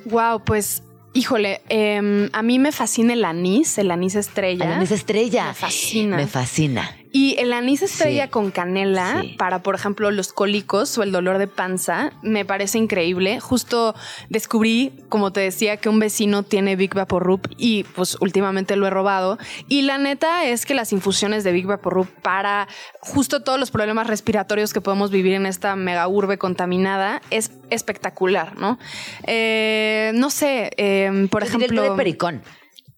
[0.07, 0.83] Wow, pues.
[1.13, 4.67] Híjole, eh, a mí me fascina el anís, el anís estrella.
[4.67, 5.47] El anís estrella.
[5.47, 6.17] Me fascina.
[6.17, 6.91] Me fascina.
[7.13, 8.31] Y el anís estrella Sí.
[8.31, 9.35] con canela Sí.
[9.39, 13.41] para, por ejemplo, los cólicos o el dolor de panza, me parece increíble.
[13.41, 13.95] Justo
[14.29, 18.91] descubrí, como te decía, que un vecino tiene Big Vaporub y pues últimamente lo he
[18.91, 19.39] robado.
[19.69, 22.69] Y la neta es que las infusiones de Big Vaporub para
[23.01, 28.57] justo todos los problemas respiratorios que podemos vivir en esta mega urbe contaminada es espectacular,
[28.59, 28.79] ¿no?
[29.27, 31.83] Eh, no sé, eh, por Yo el ejemplo...
[31.83, 32.43] de pericón.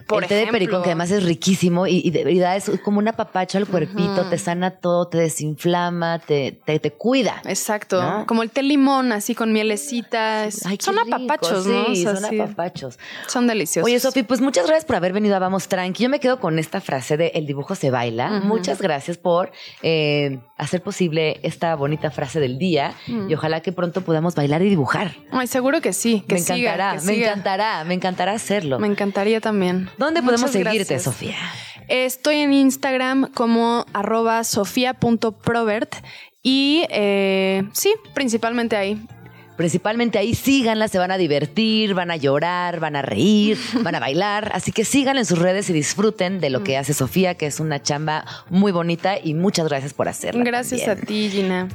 [0.08, 0.58] Por el té de ejemplo.
[0.58, 4.26] pericón, que además es riquísimo y, y de verdad es como un apapacho al cuerpito,
[4.30, 7.42] te sana todo, te desinflama, te, te, te cuida.
[7.44, 8.00] Exacto.
[8.02, 8.26] ¿No?
[8.26, 10.46] Como el té limón, así con mielecita.
[10.46, 11.84] es- Ay, qué son rico, apapachos, ¿no?
[11.94, 12.98] Sí, O sea, son sí, apapachos.
[13.26, 13.86] son deliciosos.
[13.86, 16.04] Oye, Sofi, pues muchas gracias por haber venido a Vamos Tranqui.
[16.04, 18.40] Yo me quedo con esta frase de el dibujo se baila.
[18.44, 24.02] Muchas gracias por eh, hacer posible esta bonita frase del día y ojalá que pronto
[24.02, 25.12] podamos bailar y dibujar.
[25.30, 26.24] Ay, seguro que sí.
[26.28, 27.26] Que me siga, encantará, que me siga.
[27.28, 28.78] encantará, me encantará hacerlo.
[28.78, 29.88] Me encantaría también.
[29.96, 31.02] ¿Dónde podemos seguirte, gracias.
[31.04, 31.36] Sofía?
[31.88, 35.94] Estoy en Instagram como arroba sofia.probert
[36.42, 39.00] y eh, sí, principalmente ahí.
[39.58, 43.98] Principalmente ahí síganla, se van a divertir, van a llorar, van a reír, van a
[43.98, 44.52] bailar.
[44.54, 47.58] Así que síganla en sus redes y disfruten de lo que hace Sofía, que es
[47.58, 50.44] una chamba muy bonita y muchas gracias por hacerla.
[50.44, 51.04] Gracias también.
[51.04, 51.68] a ti, Gina.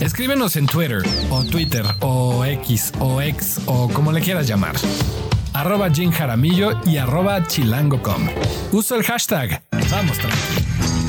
[0.00, 4.74] Escríbenos en Twitter o Twitter o X o X o como le quieras llamar.
[5.52, 8.28] Arroba Jim Jaramillo y arroba chilango.com.
[8.72, 11.01] Usa el hashtag Vamos Tranqui.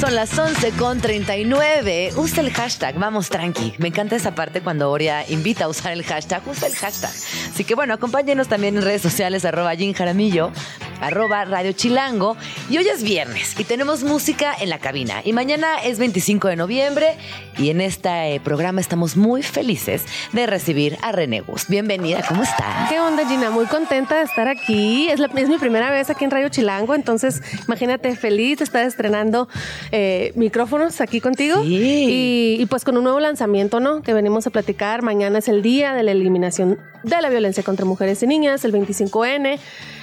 [0.00, 2.10] Son las 11 con 39.
[2.16, 3.74] Usa el hashtag, vamos tranqui.
[3.78, 6.46] Me encanta esa parte cuando Oria invita a usar el hashtag.
[6.46, 7.10] Usa el hashtag.
[7.10, 10.52] Así que bueno, acompáñenos también en redes sociales, arroba Jim Jaramillo,
[11.00, 12.36] arroba Radio Chilango.
[12.70, 15.20] Y hoy es viernes y tenemos música en la cabina.
[15.24, 17.16] Y mañana es 25 de noviembre
[17.58, 21.68] y en este eh, programa estamos muy felices de recibir a René Gus.
[21.68, 22.88] Bienvenida, ¿cómo estás?
[22.90, 23.50] ¿Qué onda, Gina?
[23.50, 25.08] Muy contenta de estar aquí.
[25.08, 28.84] Es, la- es mi primera vez aquí en Radio Chilango, entonces imagínate, feliz de estar
[28.84, 29.48] estrenando
[29.92, 31.62] eh, micrófonos aquí contigo.
[31.62, 32.56] Sí.
[32.58, 34.02] Y, y pues con un nuevo lanzamiento, ¿no?
[34.02, 35.02] Que venimos a platicar.
[35.02, 38.72] Mañana es el día de la eliminación de la violencia contra mujeres y niñas, el
[38.72, 39.58] 25N.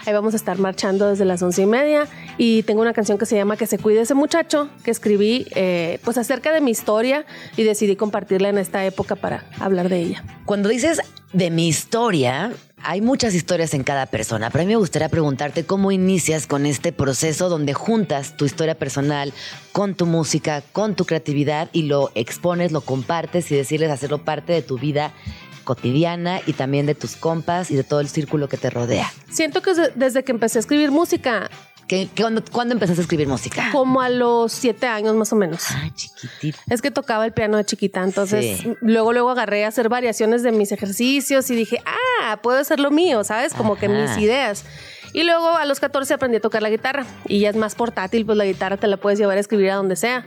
[0.05, 2.07] Ahí vamos a estar marchando desde las once y media.
[2.37, 5.99] Y tengo una canción que se llama Que se cuide ese muchacho, que escribí eh,
[6.03, 10.23] pues acerca de mi historia y decidí compartirla en esta época para hablar de ella.
[10.45, 10.99] Cuando dices
[11.31, 12.51] de mi historia,
[12.83, 16.65] hay muchas historias en cada persona, pero a mí me gustaría preguntarte cómo inicias con
[16.65, 19.33] este proceso donde juntas tu historia personal
[19.71, 24.51] con tu música, con tu creatividad y lo expones, lo compartes y decirles hacerlo parte
[24.51, 25.13] de tu vida
[25.63, 29.11] cotidiana y también de tus compas y de todo el círculo que te rodea.
[29.31, 31.49] Siento que desde- que empecé a escribir música,
[31.87, 33.69] ¿Qué, qué- cuándo, cuándo empezaste a escribir música?
[33.73, 35.65] como a los siete años más o menos.
[35.71, 36.57] Ah, chiquitita.
[36.69, 38.73] Es que tocaba el piano de chiquita, entonces Sí.
[38.81, 41.81] luego luego agarré a hacer variaciones de mis ejercicios y dije,
[42.21, 43.53] ah, puedo hacer lo mío, ¿sabes?
[43.53, 43.95] Como que Ajá.
[43.95, 44.63] mis ideas.
[45.11, 48.25] Y luego a los 14 aprendí a tocar la guitarra y ya es más portátil,
[48.25, 50.25] pues la guitarra te la puedes llevar a escribir a donde sea.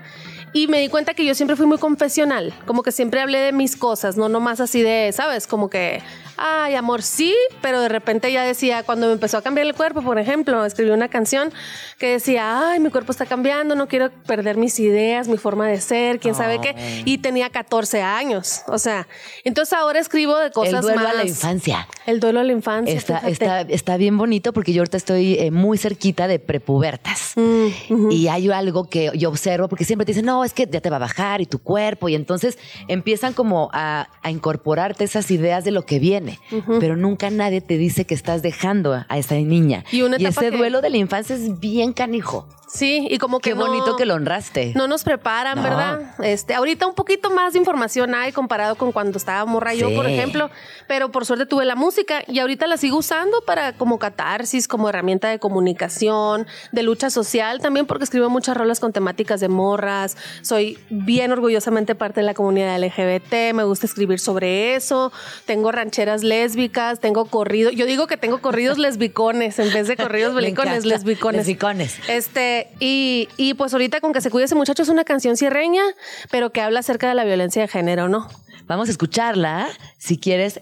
[0.53, 3.53] Y me di cuenta que yo siempre fui muy confesional, como que siempre hablé de
[3.53, 5.47] mis cosas, no nomás así de, ¿sabes?
[5.47, 6.01] Como que,
[6.39, 10.01] ay, amor, sí, pero de repente ya decía, cuando me empezó a cambiar el cuerpo,
[10.01, 11.53] por ejemplo, escribí una canción
[11.99, 15.79] que decía, ay, mi cuerpo está cambiando, no quiero perder mis ideas, mi forma de
[15.81, 17.03] ser, quién sabe qué.
[17.05, 19.09] Y tenía 14 años, o sea,
[19.45, 21.11] entonces ahora escribo de cosas el duelo más.
[21.11, 21.89] a la infancia.
[22.07, 22.95] El duelo a la infancia.
[22.95, 27.33] Está, está, está bien bonito porque yo ahorita estoy eh, muy cerquita de prepubertas.
[27.37, 30.81] Mm, Y hay algo que yo observo porque siempre te dicen, no, es que ya
[30.81, 32.09] te va a bajar y tu cuerpo.
[32.09, 36.39] Y entonces empiezan como a, a incorporarte esas ideas de lo que viene.
[36.81, 39.85] Pero nunca nadie te dice que estás dejando a esa niña.
[39.93, 42.49] Y una etapa ese que- duelo de la infancia es bien canijo.
[42.69, 44.73] Sí, y como que Qué no- bonito que lo honraste.
[44.75, 45.63] No nos preparan, No.
[45.63, 46.01] ¿verdad?
[46.25, 49.95] Este, ahorita un poquito más de información hay comparado con cuando estaba morra yo, Sí.
[49.95, 50.51] por ejemplo,
[50.89, 54.89] pero por suerte tuve la música y ahorita la sigo usando para como catarsis, como
[54.89, 60.17] herramienta de comunicación, de lucha social, también porque escribo muchas rolas con temáticas de morras,
[60.43, 65.13] soy bien orgullosamente parte de la comunidad LGBT, me gusta escribir sobre eso,
[65.45, 70.35] tengo rancheras lésbicas, tengo corridos, yo digo que tengo corridos lesbicones en vez de corridos
[70.35, 71.47] belicones, lesbicones.
[71.47, 71.97] Lesbicones.
[72.09, 75.83] Este, y, y pues ahorita con que se cuide ese muchacho es una canción cierreña,
[76.31, 78.29] pero que habla acerca de la violencia de género, ¿no?
[78.67, 79.69] Vamos a escucharla.
[79.97, 80.61] Si quieres,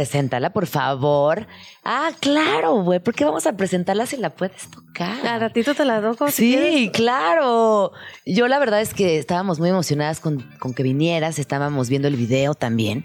[0.00, 1.46] preséntala, por favor.
[1.84, 3.00] Ah, claro, güey.
[3.00, 5.26] ¿Por qué vamos a presentarla si la puedes tocar?
[5.26, 6.30] Al ratito te la toco.
[6.30, 6.54] si.
[6.54, 7.92] Sí, claro.
[8.24, 12.16] Yo la verdad es que estábamos muy emocionadas con, con que vinieras, estábamos viendo el
[12.16, 13.04] video también.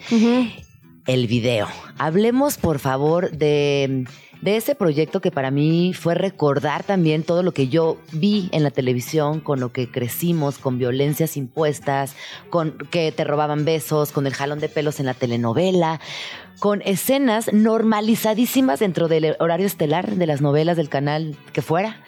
[1.05, 1.67] El video.
[1.97, 4.05] Hablemos, por favor, de,
[4.45, 8.61] de ese proyecto que para mí fue recordar también todo lo que yo vi en
[8.61, 12.15] la televisión, con lo que crecimos, con violencias impuestas,
[12.51, 15.99] con que te robaban besos, con el jalón de pelos en la telenovela,
[16.59, 22.03] con escenas normalizadísimas dentro del horario estelar de las novelas del canal que fuera.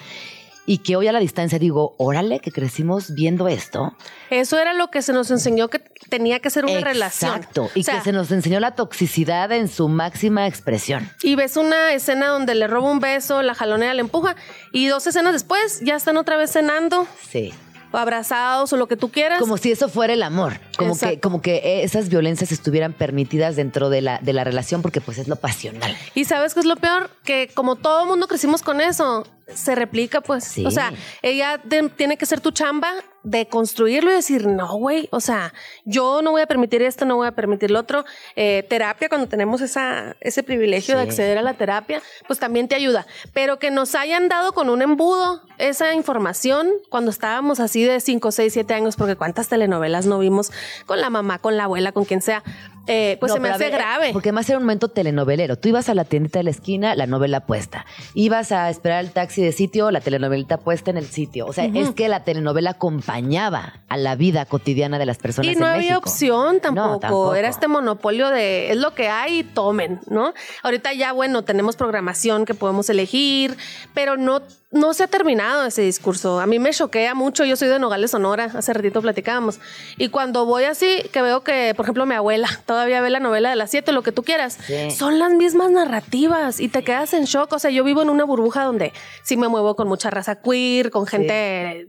[0.69, 3.95] Y que hoy a la distancia digo, órale, que crecimos viendo esto.
[4.29, 7.35] Eso era lo que se nos enseñó que tenía que ser una relación.
[7.35, 7.71] Exacto.
[7.73, 11.09] Y O sea, que se nos enseñó la toxicidad en su máxima expresión.
[11.23, 14.35] Y ves una escena donde le roba un beso, la jalonea, la empuja,
[14.73, 17.07] y dos escenas después ya están otra vez cenando.
[17.31, 17.53] Sí.
[17.91, 19.39] O abrazados o lo que tú quieras.
[19.39, 20.59] Como si eso fuera el amor.
[20.77, 25.01] Como que, como que esas violencias estuvieran permitidas dentro de la, de la relación porque
[25.01, 25.95] pues es lo pasional.
[26.15, 27.09] Y sabes qué es lo peor?
[27.23, 30.43] Que como todo mundo crecimos con eso, se replica, pues.
[30.43, 30.65] Sí.
[30.65, 31.61] O sea, ella
[31.95, 32.93] tiene que ser tu chamba
[33.27, 37.17] de construirlo y decir, no, güey, o sea, yo no voy a permitir esto, no
[37.17, 38.05] voy a permitir lo otro.
[38.37, 42.75] Eh, terapia, cuando tenemos esa, ese privilegio de acceder a la terapia, pues también te
[42.75, 43.05] ayuda.
[43.33, 48.31] Pero que nos hayan dado con un embudo esa información cuando estábamos así de 5,
[48.31, 50.51] 6, 7 años, porque cuántas telenovelas no vimos
[50.85, 52.43] con la mamá, con la abuela, con quien sea,
[52.87, 54.09] eh, pues No, se me hace ver, eh, grave.
[54.13, 55.57] Porque además era un momento telenovelero.
[55.57, 57.85] Tú ibas a la tiendita de la esquina, la novela puesta.
[58.13, 61.45] Ibas a esperar el taxi de sitio, la telenovelita puesta en el sitio.
[61.45, 65.55] O sea, es que la telenovela acompañaba a la vida cotidiana de las personas Y
[65.55, 66.09] no en había México.
[66.09, 66.87] opción tampoco.
[66.87, 67.35] No, tampoco.
[67.35, 70.33] Era este monopolio de es lo que hay, tomen, ¿no?
[70.63, 73.55] Ahorita ya, bueno, tenemos programación que podemos elegir,
[73.93, 76.41] pero no, no se ha terminado ese discurso.
[76.41, 77.45] A mí me choquea mucho.
[77.45, 78.51] Yo soy de Nogales, Sonora.
[78.53, 79.61] Hace ratito platicábamos.
[79.97, 83.49] Y cuando voy así, que veo que, por ejemplo, mi abuela todavía ve la novela
[83.49, 84.91] de las siete, lo que tú quieras, Sí.
[84.91, 87.53] son las mismas narrativas y te quedas en shock.
[87.53, 88.91] O sea, yo vivo en una burbuja donde
[89.23, 91.87] sí me muevo con mucha raza queer, con gente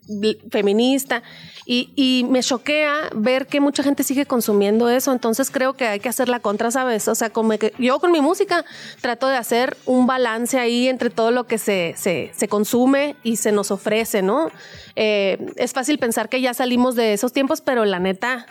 [0.53, 1.25] feminista
[1.67, 5.11] y, y me choquea ver que mucha gente sigue consumiendo eso.
[5.11, 7.09] Entonces creo que hay que hacer la contra, ¿sabes?
[7.09, 7.33] O sea,
[7.79, 8.65] yo con mi música
[9.01, 12.68] trato de hacer un balance ahí entre todo lo que se, se, se consume
[13.23, 14.51] y se nos ofrece, ¿no?
[14.97, 18.47] Eh, es fácil pensar que ya salimos de esos tiempos, pero la neta,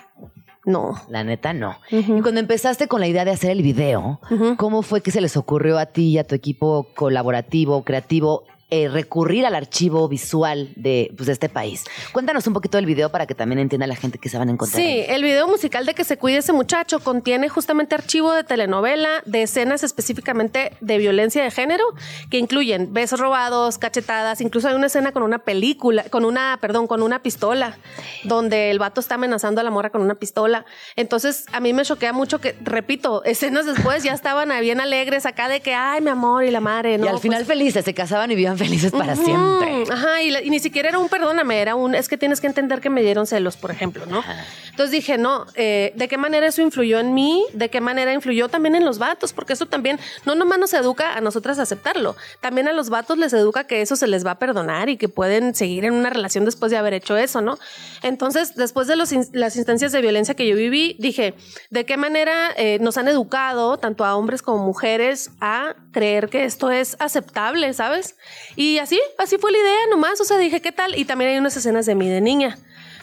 [0.66, 1.02] no.
[1.10, 1.78] La neta, no.
[1.90, 4.20] Y cuando empezaste con la idea de hacer el video,
[4.58, 8.90] ¿cómo fue que se les ocurrió a ti y a tu equipo colaborativo, creativo, eh,
[8.90, 11.86] recurrir al archivo visual de, pues, de este país?
[12.12, 14.52] Cuéntanos un poquito del video para que también entienda la gente que se van a
[14.52, 14.82] encontrar.
[14.82, 15.06] Sí, ahí.
[15.08, 19.44] el video musical de Que se cuide ese muchacho contiene justamente archivo de telenovela, de
[19.44, 21.84] escenas específicamente de violencia de género,
[22.30, 26.88] que incluyen besos robados, cachetadas, incluso hay una escena con una película, con una, perdón,
[26.88, 27.78] con una pistola,
[28.24, 30.66] donde el vato está amenazando a la morra con una pistola.
[30.96, 35.48] Entonces, a mí me choquea mucho que, repito, escenas después ya estaban bien alegres acá
[35.50, 37.10] de que, ay, mi amor y la madre, y ¿no?
[37.10, 39.84] al final Pues, felices, se casaban y vivían felices para siempre.
[39.92, 42.48] Ajá, y, la- y ni siquiera era un perdóname, era un es que tienes que
[42.48, 44.24] entender que me dieron celos, por ejemplo, ¿no?
[44.70, 47.44] Entonces dije, no, eh, ¿de qué manera eso influyó en mí?
[47.54, 49.34] ¿De qué manera influyó también en los vatos?
[49.34, 53.18] Porque eso también no nomás nos educa a nosotras a aceptarlo, también a los vatos
[53.18, 56.10] les educa que eso se les va a perdonar y que pueden seguir en una
[56.10, 57.58] relación después de haber hecho eso, ¿no?
[58.04, 61.34] Entonces, después de los las instancias de violencia que yo viví, dije,
[61.70, 66.44] ¿de qué manera eh, nos han educado, tanto a hombres como mujeres, a creer que
[66.44, 68.16] esto es aceptable, ¿sabes?
[68.58, 70.98] Y así, así fue la idea nomás, o sea, dije, ¿qué tal?
[70.98, 72.58] Y también hay unas escenas de mí de niña.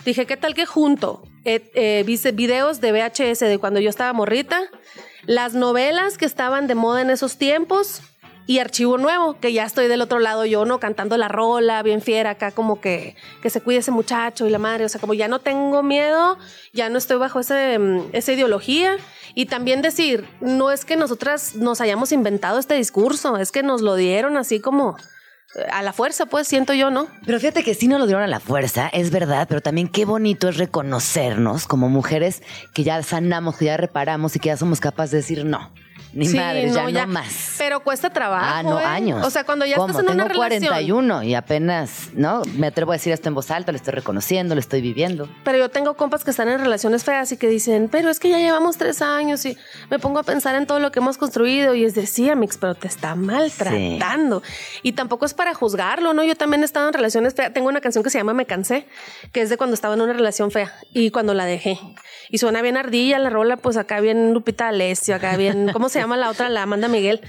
[0.04, 2.02] Dije, ¿qué tal que junto eh, eh,
[2.34, 4.62] videos de VHS de cuando yo estaba morrita,
[5.26, 8.02] las novelas que estaban de moda en esos tiempos
[8.48, 10.80] y archivo nuevo, que ya estoy del otro lado yo, ¿no?
[10.80, 14.58] Cantando la rola, bien fiera acá, como que, que se cuide ese muchacho y la
[14.58, 16.36] madre, o sea, como ya no tengo miedo,
[16.72, 18.96] ya no estoy bajo ese, mm, esa ideología.
[19.36, 23.82] Y también decir, no es que nosotras nos hayamos inventado este discurso, es que nos
[23.82, 24.96] lo dieron así como
[25.70, 27.08] a la fuerza, pues siento yo, ¿no?
[27.26, 30.04] Pero fíjate que sí nos lo dieron a la fuerza, es verdad, pero también qué
[30.04, 32.42] bonito es reconocernos como mujeres
[32.72, 35.70] que ya sanamos, que ya reparamos y que ya somos capaces de decir no.
[36.14, 37.56] Ni Sí, madre, ya no más.
[37.58, 38.46] Pero cuesta trabajo.
[38.48, 38.84] Ah, no, ¿eh?
[38.84, 39.26] años.
[39.26, 39.88] O sea, cuando ya ¿Cómo?
[39.88, 40.68] estás en Tengo una relación.
[40.68, 42.42] 41 y apenas, ¿no?
[42.56, 45.28] Me atrevo a decir esto en voz alta, lo estoy reconociendo, lo estoy viviendo.
[45.44, 48.28] Pero yo tengo compas que están en relaciones feas y que dicen, pero es que
[48.28, 49.56] ya llevamos tres años y
[49.90, 52.74] me pongo a pensar en todo lo que hemos construido y es decir, Amix, pero
[52.74, 54.42] te está maltratando.
[54.82, 56.22] Y tampoco es para juzgarlo, ¿no?
[56.22, 57.52] Yo también he estado en relaciones feas.
[57.52, 58.86] Tengo una canción que se llama Me Cansé,
[59.32, 61.78] que es de cuando estaba en una relación fea y cuando la dejé.
[62.30, 65.98] Y suena bien ardilla la rola, pues acá bien Lupita Alessio, acá bien, ¿cómo se
[65.98, 66.48] llama la otra?
[66.48, 67.20] La Amanda Miguel.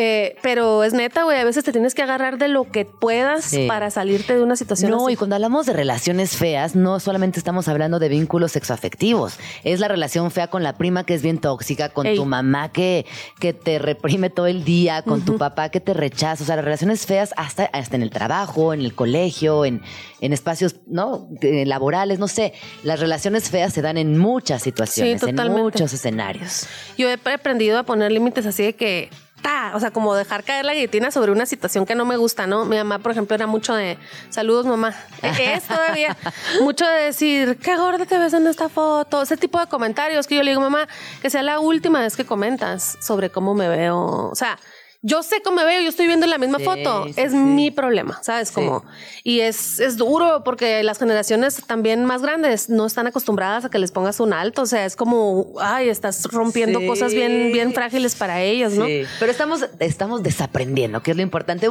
[0.00, 3.44] Eh, pero es neta, güey, a veces te tienes que agarrar de lo que puedas
[3.44, 3.66] Sí.
[3.66, 5.14] para salirte de una situación No, así.
[5.14, 9.38] y cuando hablamos de relaciones feas, no solamente estamos hablando de vínculos sexoafectivos.
[9.64, 12.14] Es la relación fea con la prima que es bien tóxica, con Ey.
[12.16, 13.06] tu mamá que,
[13.40, 16.44] que te reprime todo el día, con tu papá que te rechaza.
[16.44, 19.82] O sea, las relaciones feas hasta, hasta en el trabajo, en el colegio, en,
[20.20, 22.52] en espacios no Eh, laborales, no sé.
[22.84, 26.66] Las relaciones feas se dan en muchas situaciones, en muchos escenarios.
[26.96, 29.08] Yo he aprendido a poner límites así de que,
[29.42, 32.46] ta, o sea, como dejar caer la guillotina sobre una situación que no me gusta,
[32.46, 32.64] ¿no?
[32.64, 33.98] Mi mamá, por ejemplo, era mucho de,
[34.30, 36.16] saludos mamá, Eh, es todavía,
[36.62, 40.36] mucho de decir, qué gorda te ves en esta foto, ese tipo de comentarios que
[40.36, 40.86] yo le digo, mamá,
[41.20, 44.58] que sea la última vez que comentas sobre cómo me veo, o sea...
[45.00, 47.04] Yo sé cómo me veo, yo estoy viendo la misma Sí, foto.
[47.06, 47.36] sí, es sí.
[47.38, 48.50] mi problema, ¿sabes?
[48.50, 48.84] Como,
[49.22, 53.78] y es, es duro porque las generaciones también más grandes no están acostumbradas a que
[53.78, 54.62] les pongas un alto.
[54.62, 56.86] O sea, es como, ay, estás rompiendo Sí.
[56.88, 58.86] cosas bien, bien frágiles para ellos, ¿no?
[59.20, 61.68] Pero estamos, estamos desaprendiendo, que es lo importante.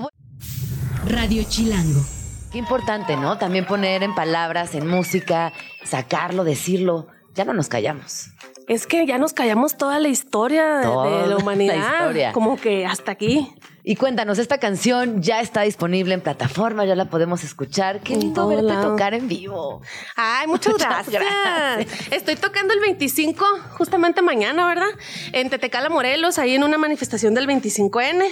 [1.05, 2.01] Radio Chilango.
[2.51, 3.37] Qué importante, ¿no?
[3.37, 5.51] También poner en palabras, en música,
[5.83, 7.07] sacarlo, decirlo.
[7.35, 8.27] Ya no nos callamos.
[8.67, 11.75] Es que ya nos callamos toda la historia de- Toda de la humanidad.
[12.33, 13.49] Como que hasta aquí.
[13.89, 18.01] Y cuéntanos, esta canción ya está disponible en plataforma, ya la podemos escuchar.
[18.01, 19.81] Qué lindo todo verte tocar en vivo.
[20.17, 21.23] Ay, muchas, Muchas gracias.
[21.23, 22.11] gracias.
[22.11, 23.45] Estoy tocando el 25,
[23.77, 24.89] justamente mañana, ¿verdad?
[25.31, 28.25] En Tetecala, Morelos, ahí en una manifestación del 25N,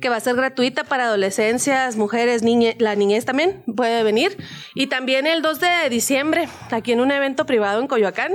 [0.00, 4.36] que va a ser gratuita para adolescencias, mujeres, niñe, la niñez también puede venir.
[4.76, 8.34] Y también el 2 de diciembre, aquí en un evento privado en Coyoacán,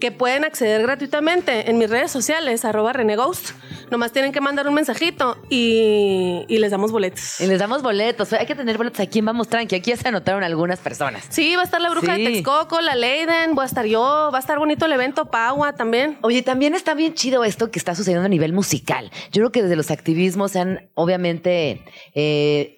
[0.00, 3.50] que pueden acceder gratuitamente en mis redes sociales, arroba René Ghost.
[3.90, 6.13] Nomás tienen que mandar un mensajito y,
[6.48, 7.40] y les damos boletos.
[7.40, 8.32] Y les damos boletos.
[8.32, 9.00] Hay que tener boletos.
[9.00, 9.76] ¿A quién vamos tranqui?
[9.76, 11.24] Aquí ya se anotaron algunas personas.
[11.28, 12.22] Sí, va a estar la bruja Sí.
[12.24, 15.74] de Texcoco, la Leiden, voy a estar yo, va a estar bonito el evento Pagua
[15.74, 16.18] también.
[16.22, 19.10] Oye, también está bien chido esto que está sucediendo a nivel musical.
[19.32, 21.82] Yo creo que desde los activismos se han, obviamente,
[22.14, 22.76] eh,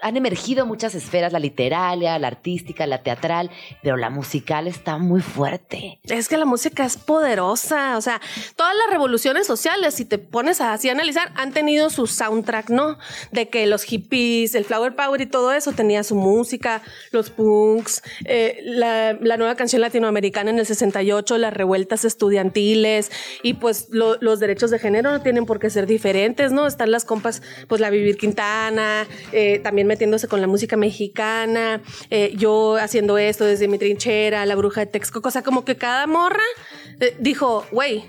[0.00, 3.50] han emergido muchas esferas, la literaria, la artística, la teatral,
[3.82, 6.00] pero la musical está muy fuerte.
[6.04, 8.20] Es que la música es poderosa, o sea,
[8.56, 12.98] todas las revoluciones sociales, si te pones así a analizar, han tenido su soundtrack, ¿no?
[13.32, 18.02] De que los hippies, el flower power y todo eso tenía su música, los punks,
[18.24, 23.10] eh, la, nueva canción latinoamericana en el 68, las revueltas estudiantiles
[23.42, 26.66] y pues lo- los derechos de género no tienen por qué ser diferentes, ¿no?
[26.66, 31.80] Están las compas, pues la Vivir Quintana, eh, también metiéndose con la música mexicana,
[32.10, 35.76] eh, yo haciendo esto desde mi trinchera, la bruja de Texcoco, o sea, como que
[35.76, 36.44] cada morra
[37.00, 38.04] eh, dijo, güey,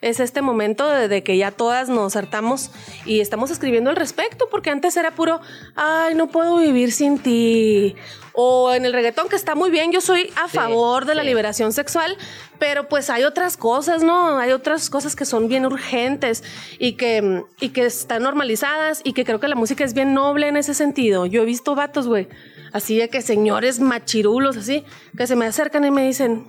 [0.00, 2.70] es este momento de, que ya todas nos hartamos
[3.04, 5.40] y estamos escribiendo al respecto, porque antes era puro,
[5.76, 7.96] ay, no puedo vivir sin ti.
[8.32, 11.22] O en el reggaetón, que está muy bien, yo soy a Sí, favor de la
[11.22, 12.16] liberación sexual,
[12.58, 14.38] pero pues hay otras cosas, ¿no?
[14.38, 16.44] Hay otras cosas que son bien urgentes
[16.78, 20.48] y que, y que están normalizadas y que creo que la música es bien noble
[20.48, 21.26] en ese sentido.
[21.26, 22.28] Yo he visto vatos, güey,
[22.72, 24.84] así de que señores machirulos, así,
[25.18, 26.46] que se me acercan y me dicen,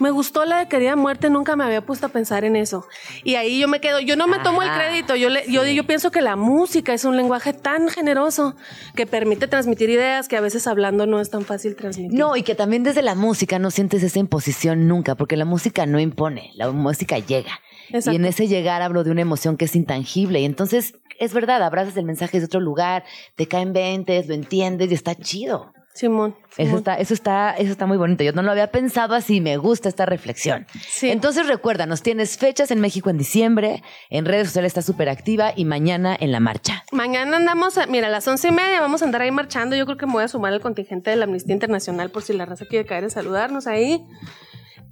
[0.00, 2.86] me gustó la de querida muerte, nunca me había puesto a pensar en eso.
[3.22, 5.84] Y ahí yo me quedo, yo no me tomo el crédito, yo, le- yo, yo
[5.84, 8.56] pienso que la música es un lenguaje tan generoso
[8.94, 12.18] que permite transmitir ideas que a veces hablando no es tan fácil transmitir.
[12.18, 15.86] No, y que también desde la música no sientes esa imposición nunca, porque la música
[15.86, 17.60] no impone, la música llega.
[17.88, 18.12] Exacto.
[18.12, 20.40] Y en ese llegar hablo de una emoción que es intangible.
[20.40, 23.04] Y entonces, es verdad, abrazas el mensaje de otro lugar,
[23.36, 25.72] te caen 20, lo entiendes y está chido.
[25.94, 26.36] Simón.
[26.56, 28.24] Eso está, eso está, eso está muy bonito.
[28.24, 30.66] Yo no lo había pensado así, me gusta esta reflexión.
[30.88, 31.08] Sí.
[31.08, 33.80] Entonces recuerda, nos tienes fechas en México en diciembre,
[34.10, 36.82] en redes sociales está súper activa y mañana en la marcha.
[36.90, 39.76] Mañana andamos, a- mira, a las once y media vamos a andar ahí marchando.
[39.76, 42.32] Yo creo que me voy a sumar al contingente de la Amnistía Internacional por si
[42.32, 44.04] la raza quiere caer a saludarnos ahí.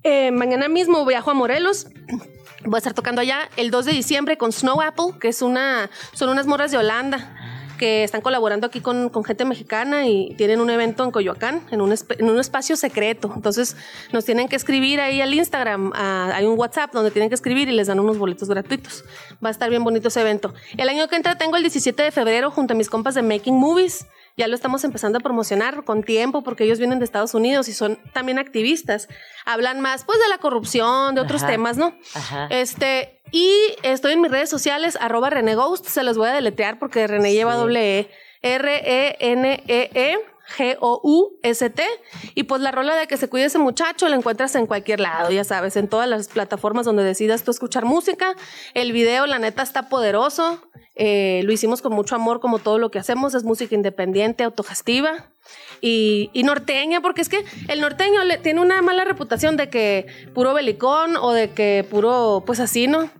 [0.05, 1.88] Eh, mañana mismo viajo a Morelos.
[2.64, 5.90] Voy a estar tocando allá el 2 de diciembre con Snow Apple, que es una,
[6.12, 7.36] son unas morras de Holanda
[7.82, 11.92] que están colaborando aquí con, gente mexicana y tienen un evento en Coyoacán, en un,
[11.92, 13.32] en un espacio secreto.
[13.34, 13.76] Entonces
[14.12, 17.72] nos tienen que escribir ahí al Instagram, hay un WhatsApp donde tienen que escribir y
[17.72, 19.04] les dan unos boletos gratuitos.
[19.44, 20.54] Va a estar bien bonito ese evento.
[20.76, 23.56] El año que entra tengo el 17 de febrero junto a mis compas de Making
[23.56, 24.06] Movies.
[24.36, 27.72] Ya lo estamos empezando a promocionar con tiempo porque ellos vienen de Estados Unidos y
[27.72, 29.08] son también activistas.
[29.44, 31.52] Hablan más pues de la corrupción, de otros Ajá.
[31.52, 31.94] temas, ¿no?
[32.14, 32.46] Ajá.
[32.50, 33.52] Este, y
[33.82, 37.32] estoy en mis redes sociales, arroba René Ghost, se los voy a deletrear porque René
[37.32, 38.10] lleva doble E.
[38.42, 40.18] R-E-N-E-E.
[40.57, 41.82] G-O-U-S-T.
[42.34, 45.30] Y pues la rola de que se cuide ese muchacho la encuentras en cualquier lado,
[45.30, 48.34] ya sabes, en todas las plataformas donde decidas tú escuchar música.
[48.74, 50.61] El video, la neta, está poderoso.
[50.95, 53.34] Eh, lo hicimos con mucho amor, como todo lo que hacemos.
[53.34, 55.30] Es música independiente, autogestiva
[55.80, 60.07] y, y norteña, porque es que el norteño le, tiene una mala reputación de que
[60.34, 63.11] puro belicón o de que puro, pues así, ¿no?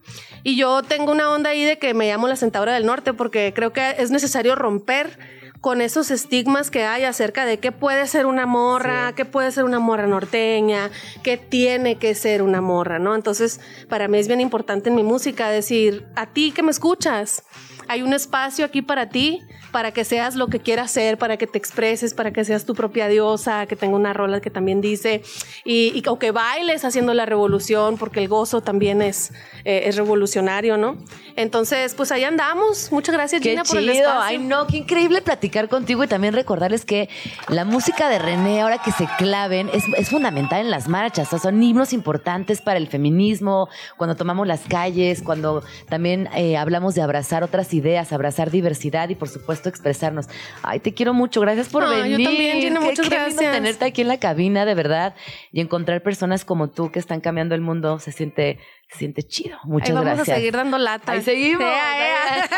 [0.45, 3.53] Y yo tengo una onda ahí de que me llamo la centaura del norte porque
[3.55, 5.19] creo que es necesario romper
[5.63, 9.63] con esos estigmas que hay acerca de qué puede ser una morra, qué puede ser
[9.63, 10.91] una morra norteña,
[11.23, 13.15] qué tiene que ser una morra, ¿no?
[13.15, 17.45] Entonces, para mí es bien importante en mi música decir, a ti que me escuchas,
[17.87, 19.41] hay un espacio aquí para ti,
[19.73, 22.75] para que seas lo que quieras ser, para que te expreses, para que seas tu
[22.75, 25.23] propia diosa, que tenga una rola que también dice,
[25.65, 29.33] y, y- o que bailes haciendo la revolución, porque el gozo también es,
[29.65, 30.97] eh, es revolucionario, ¿no?
[31.37, 32.93] Entonces, pues ahí andamos.
[32.93, 34.21] Muchas gracias, Qué Gina, por el espacio.
[34.21, 37.09] Ay, no, qué increíble platicar contigo y también recordarles que
[37.49, 41.29] la música de René, ahora que se claven, es, es fundamental en las marchas.
[41.29, 46.57] O sea, son himnos importantes para el feminismo, cuando tomamos las calles, cuando también eh,
[46.57, 50.27] hablamos de abrazar otras ideas, abrazar diversidad y, por supuesto, expresarnos.
[50.63, 51.41] Ay, te quiero mucho.
[51.41, 52.27] Gracias por Ay, yo venir.
[52.29, 53.53] también, Gina, Qué- muchas qué lindo gracias.
[53.55, 55.15] tenerte aquí en la cabina, de verdad,
[55.53, 57.99] y encontrar personas como tú que están cambiando el mundo.
[57.99, 58.59] Se siente,
[58.91, 59.59] se siente chido.
[59.65, 60.29] Muchas Ahí vamos gracias.
[60.29, 61.13] a seguir dando lata.
[61.13, 61.65] Ahí seguimos.
[61.65, 62.09] Ea,
[62.39, 62.49] ea.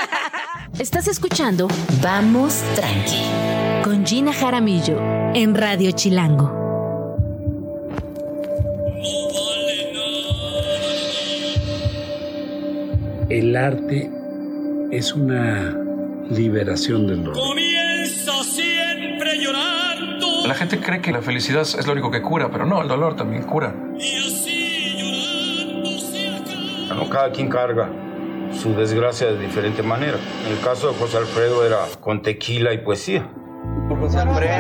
[0.78, 1.68] Estás escuchando
[2.02, 3.22] Vamos Tranqui
[3.84, 4.98] Con Gina Jaramillo
[5.34, 6.62] en Radio Chilango.
[13.28, 14.10] El arte
[14.90, 15.76] es una
[16.30, 17.38] liberación del dolor.
[17.38, 20.46] Comienza siempre llorando.
[20.46, 23.16] La gente cree que la felicidad es lo único que cura, pero no, el dolor
[23.16, 23.74] también cura.
[23.98, 26.86] Y así llorando se acaba.
[26.88, 27.90] Bueno, cada quien carga
[28.60, 30.18] su desgracia de diferente manera.
[30.46, 33.28] En el caso de José Alfredo era con tequila y poesía.
[33.88, 34.54] José Alfredo.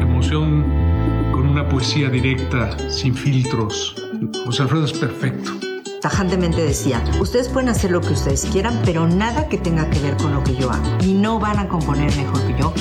[0.00, 3.96] Emoción con una poesía directa, sin filtros.
[4.44, 5.71] José Alfredo es perfecto.
[6.02, 10.16] Tajantemente decía, ustedes pueden hacer lo que ustedes quieran, pero nada que tenga que ver
[10.16, 10.98] con lo que yo hago.
[11.00, 12.74] Y no van a componer mejor que yo,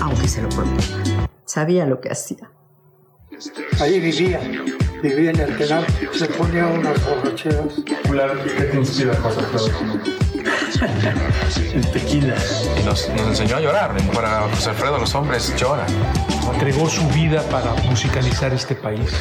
[0.00, 0.82] aunque se lo proponga.
[1.44, 2.50] Sabía lo que hacía.
[3.78, 4.40] Ahí vivía,
[5.02, 5.84] vivía en el penal,
[6.14, 7.74] se ponía unas borracheras.
[8.56, 10.00] ¿Qué te inspira José Alfredo?
[11.74, 12.36] El tequila.
[12.80, 13.94] Y nos, nos enseñó a llorar.
[14.14, 15.88] Para José Alfredo los hombres lloran.
[16.54, 19.12] Entregó su vida para musicalizar este país.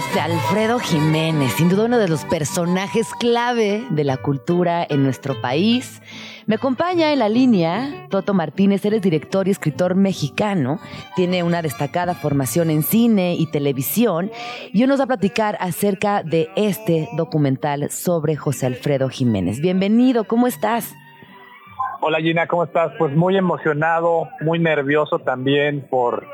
[0.00, 5.38] José Alfredo Jiménez, sin duda uno de los personajes clave de la cultura en nuestro
[5.42, 6.00] país.
[6.46, 10.80] Me acompaña en la línea Toto Martínez, eres director y escritor mexicano,
[11.16, 14.30] tiene una destacada formación en cine y televisión
[14.72, 19.60] y hoy nos va a platicar acerca de este documental sobre José Alfredo Jiménez.
[19.60, 20.94] Bienvenido, ¿cómo estás?
[22.00, 22.92] Hola Gina, ¿cómo estás?
[22.98, 26.26] Pues muy emocionado, muy nervioso también por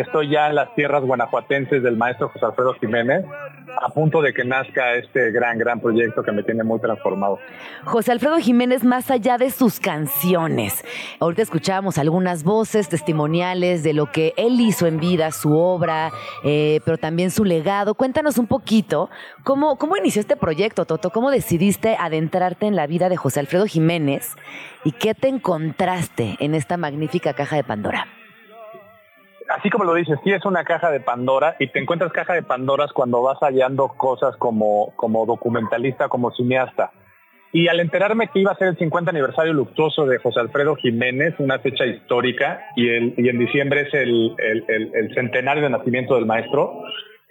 [0.00, 3.24] estoy ya en las tierras guanajuatenses del maestro José Alfredo Jiménez,
[3.80, 7.38] a punto de que nazca este gran, gran proyecto que me tiene muy transformado.
[7.84, 10.84] José Alfredo Jiménez, más allá de sus canciones,
[11.20, 16.10] ahorita escuchábamos algunas voces testimoniales de lo que él hizo en vida, su obra,
[16.44, 17.94] eh, pero también su legado.
[17.94, 19.10] Cuéntanos un poquito
[19.42, 23.66] cómo, cómo inició este proyecto, Toto, cómo decidiste adentrarte en la vida de José Alfredo
[23.66, 24.34] Jiménez
[24.84, 28.06] y qué te encontraste en esta magnífica caja de Pandora
[29.56, 32.42] así como lo dices, sí es una caja de Pandora y te encuentras caja de
[32.42, 36.90] Pandoras cuando vas hallando cosas como, como documentalista, como cineasta.
[37.52, 41.34] Y al enterarme que iba a ser el 50 aniversario luctuoso de José Alfredo Jiménez,
[41.38, 46.16] una fecha histórica, y, el, y en diciembre es el, el, el, centenario de nacimiento
[46.16, 46.82] del maestro,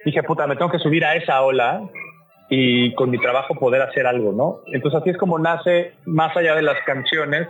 [0.02, 1.82] dije, puta, me tengo que subir a esa ola
[2.48, 4.60] y con mi trabajo poder hacer algo, ¿no?
[4.72, 7.46] Entonces así es como nace, más allá de las canciones,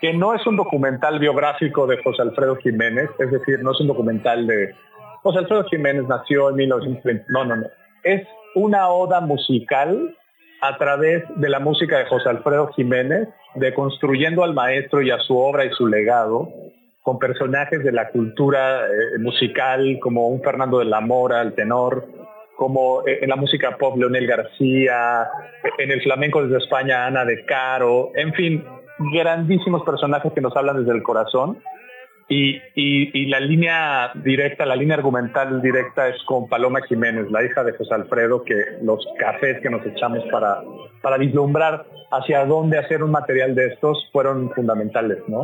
[0.00, 3.88] que no es un documental biográfico de José Alfredo Jiménez, es decir, no es un
[3.88, 4.74] documental de
[5.22, 7.66] José Alfredo Jiménez nació en 1920, no, no, no,
[8.04, 10.16] es una oda musical
[10.60, 15.18] a través de la música de José Alfredo Jiménez, de construyendo al maestro y a
[15.18, 16.48] su obra y su legado,
[17.02, 22.06] con personajes de la cultura eh, musical como un Fernando de la Mora, el tenor,
[22.56, 25.28] como eh, en la música pop Leonel García,
[25.78, 28.64] en el flamenco desde España Ana de Caro, en fin,
[28.98, 31.58] grandísimos personajes que nos hablan desde el corazón.
[32.30, 37.72] Y, la línea directa, la línea argumental directa es con Paloma Jiménez, la hija de
[37.72, 40.62] José Alfredo, que los cafés que nos echamos para,
[41.00, 45.42] para vislumbrar hacia dónde hacer un material de estos fueron fundamentales, ¿no?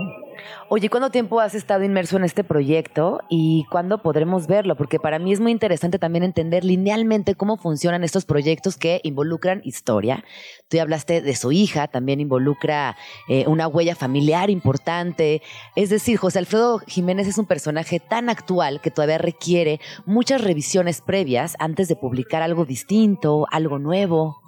[0.68, 4.76] Oye, ¿cuánto tiempo has estado inmerso en este proyecto y cuándo podremos verlo?
[4.76, 9.61] Porque para mí es muy interesante también entender linealmente cómo funcionan estos proyectos que involucran
[9.64, 10.24] historia.
[10.68, 12.97] Tú ya hablaste de su hija, también involucra
[13.28, 15.43] eh, una huella familiar importante.
[15.76, 21.01] Es decir, José Alfredo Jiménez es un personaje tan actual que todavía requiere muchas revisiones
[21.01, 24.45] previas antes de publicar algo distinto, algo nuevo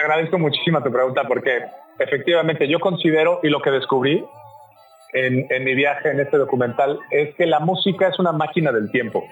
[0.00, 1.64] agradezco muchísimo tu pregunta porque
[1.98, 4.24] efectivamente yo considero y lo que descubrí
[5.12, 8.90] en, en, mi viaje en este documental es que la música es una máquina del
[8.90, 9.24] tiempo.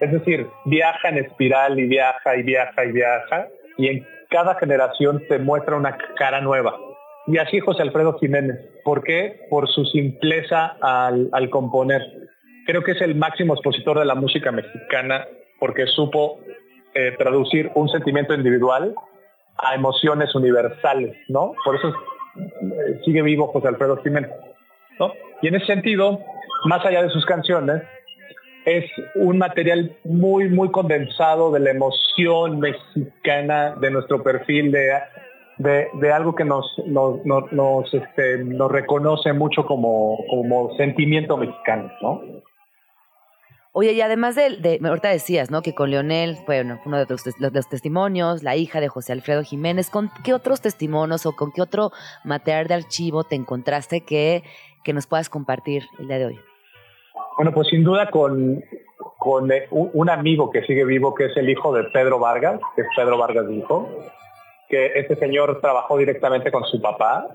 [0.00, 3.46] Es decir, viaja en espiral y viaja y viaja y viaja
[3.78, 6.76] y en cada generación te muestra una cara nueva.
[7.26, 8.56] Y así José Alfredo Jiménez.
[8.84, 9.40] ¿Por qué?
[9.50, 12.02] Por su simpleza al, al componer.
[12.66, 15.26] Creo que es el máximo expositor de la música mexicana
[15.58, 16.40] porque supo
[16.94, 18.94] eh, traducir un sentimiento individual
[19.58, 21.52] a emociones universales, ¿no?
[21.64, 24.30] Por eso eh, sigue vivo José Alfredo Jiménez,
[24.98, 25.12] ¿no?
[25.42, 26.20] Y en ese sentido,
[26.64, 27.82] más allá de sus canciones,
[28.64, 34.92] es un material muy, muy condensado de la emoción mexicana, de nuestro perfil, de,
[35.58, 42.20] de, algo que nos, nos, nos, este, nos reconoce mucho como, como sentimiento mexicano, ¿no?
[43.72, 45.60] Oye, y además de, de, ahorita decías, ¿no?
[45.60, 50.10] Que con Leonel, bueno, uno de los, testimonios, la hija de José Alfredo Jiménez, ¿con
[50.24, 51.90] qué otros testimonios o con qué otro
[52.24, 54.42] material de archivo te encontraste que,
[54.82, 56.40] que nos puedas compartir el día de hoy?
[57.36, 58.64] Bueno, pues sin duda con,
[59.18, 62.58] con eh, un, un amigo que sigue vivo, que es el hijo de Pedro Vargas,
[62.76, 63.90] que es Pedro Vargas hijo,
[64.68, 67.26] que este señor trabajó directamente con su papá.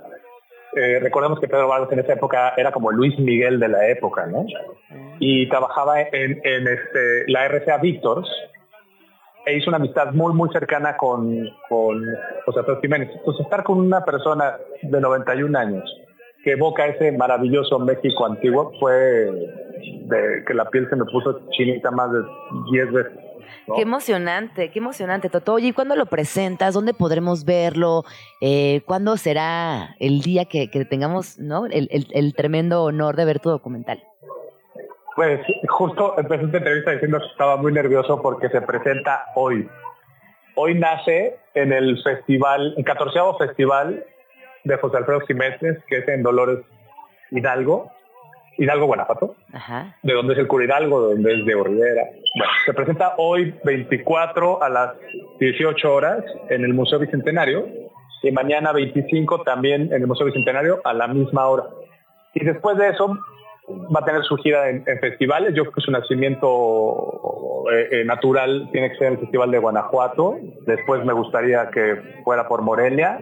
[0.76, 4.26] Eh, recordemos que Pedro Vargas en esa época era como Luis Miguel de la época,
[4.26, 4.46] ¿no?
[5.20, 8.30] Y trabajaba en, en este, la RCA Victors
[9.46, 12.06] e hizo una amistad muy, muy cercana con, con
[12.46, 13.10] José Alfredo Jiménez.
[13.14, 15.84] Entonces, estar con una persona de 91 años
[16.44, 21.92] que evoca ese maravilloso México antiguo fue de que la piel se me puso chinita
[21.92, 22.20] más de
[22.72, 23.31] 10 veces.
[23.68, 23.76] ¿No?
[23.76, 25.54] Qué emocionante, qué emocionante, Toto.
[25.54, 26.74] Oye, ¿y cuándo lo presentas?
[26.74, 28.04] ¿Dónde podremos verlo?
[28.42, 31.66] Eh, ¿Cuándo será el día que, que tengamos ¿no?
[31.66, 34.04] el, el- el tremendo honor de ver tu documental?
[35.16, 39.68] Pues justo empecé esta entrevista diciendo que estaba muy nervioso porque se presenta hoy.
[40.56, 44.06] Hoy nace en el festival, el 14 festival
[44.64, 46.60] de José Alfredo Jiménez, que es en Dolores
[47.32, 47.92] Hidalgo,
[48.62, 49.96] Hidalgo, Guanajuato, Ajá.
[50.04, 52.04] de donde es el cura Hidalgo, de donde es de Rivera.
[52.36, 54.94] Bueno, se presenta hoy 24 a las
[55.40, 57.68] 18 horas en el Museo Bicentenario
[58.24, 61.64] y mañana 25 también en el Museo Bicentenario a la misma hora.
[62.34, 63.18] Y después de eso
[63.68, 65.54] va a tener su gira en, en festivales.
[65.56, 69.58] Yo creo que su nacimiento eh, eh, natural tiene que ser en el Festival de
[69.58, 70.38] Guanajuato.
[70.66, 73.20] Después me gustaría que fuera por Morelia.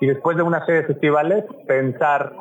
[0.00, 2.32] Y después de una serie de festivales, pensar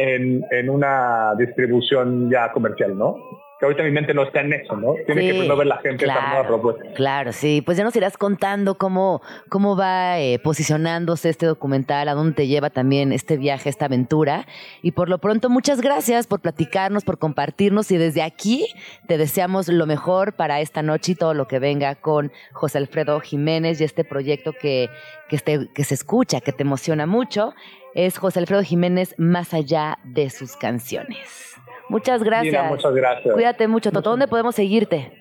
[0.00, 3.16] en, en una distribución ya comercial, ¿no?
[3.60, 4.94] Que ahorita mi mente no está en eso, ¿no?
[5.04, 6.94] Tiene que primero ver la gente esa nueva claro, propuesta.
[6.94, 7.62] Claro, sí.
[7.64, 12.46] Pues ya nos irás contando cómo, cómo va eh, posicionándose este documental, a dónde te
[12.46, 14.46] lleva también este viaje, esta aventura.
[14.80, 17.90] Y por lo pronto, muchas gracias por platicarnos, por compartirnos.
[17.90, 18.66] Y desde aquí
[19.06, 23.20] te deseamos lo mejor para esta noche y todo lo que venga con José Alfredo
[23.20, 24.88] Jiménez y este proyecto que,
[25.28, 27.52] que, este- que se escucha, que te emociona mucho.
[27.94, 31.49] Es José Alfredo Jiménez más allá de sus canciones.
[31.90, 32.52] Muchas gracias.
[32.52, 33.34] Mira, muchas gracias.
[33.34, 34.10] Cuídate mucho, Toto.
[34.10, 35.20] ¿Dónde podemos seguirte?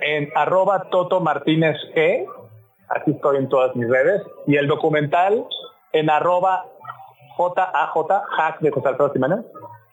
[0.00, 2.26] en arroba Toto Martínez G,
[2.88, 5.46] así estoy en todas mis redes, y el documental
[5.92, 6.66] en arroba
[7.36, 9.40] JAJ, hack de José Alfredo Jiménez,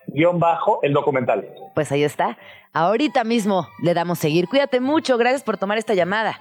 [0.07, 1.47] guion bajo el documental.
[1.73, 2.37] Pues ahí está.
[2.73, 4.47] Ahorita mismo le damos seguir.
[4.47, 5.17] Cuídate mucho.
[5.17, 6.37] Gracias por tomar esta llamada.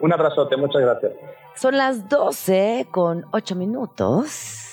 [0.00, 1.12] Un abrazote, muchas gracias.
[1.54, 4.63] Son las 12 con 8 minutos.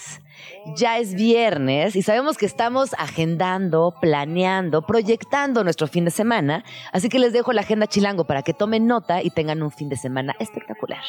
[0.76, 6.64] Ya es viernes y sabemos que estamos agendando, planeando, proyectando nuestro fin de semana.
[6.92, 9.90] Así que les dejo la agenda chilango para que tomen nota y tengan un fin
[9.90, 11.02] de semana espectacular.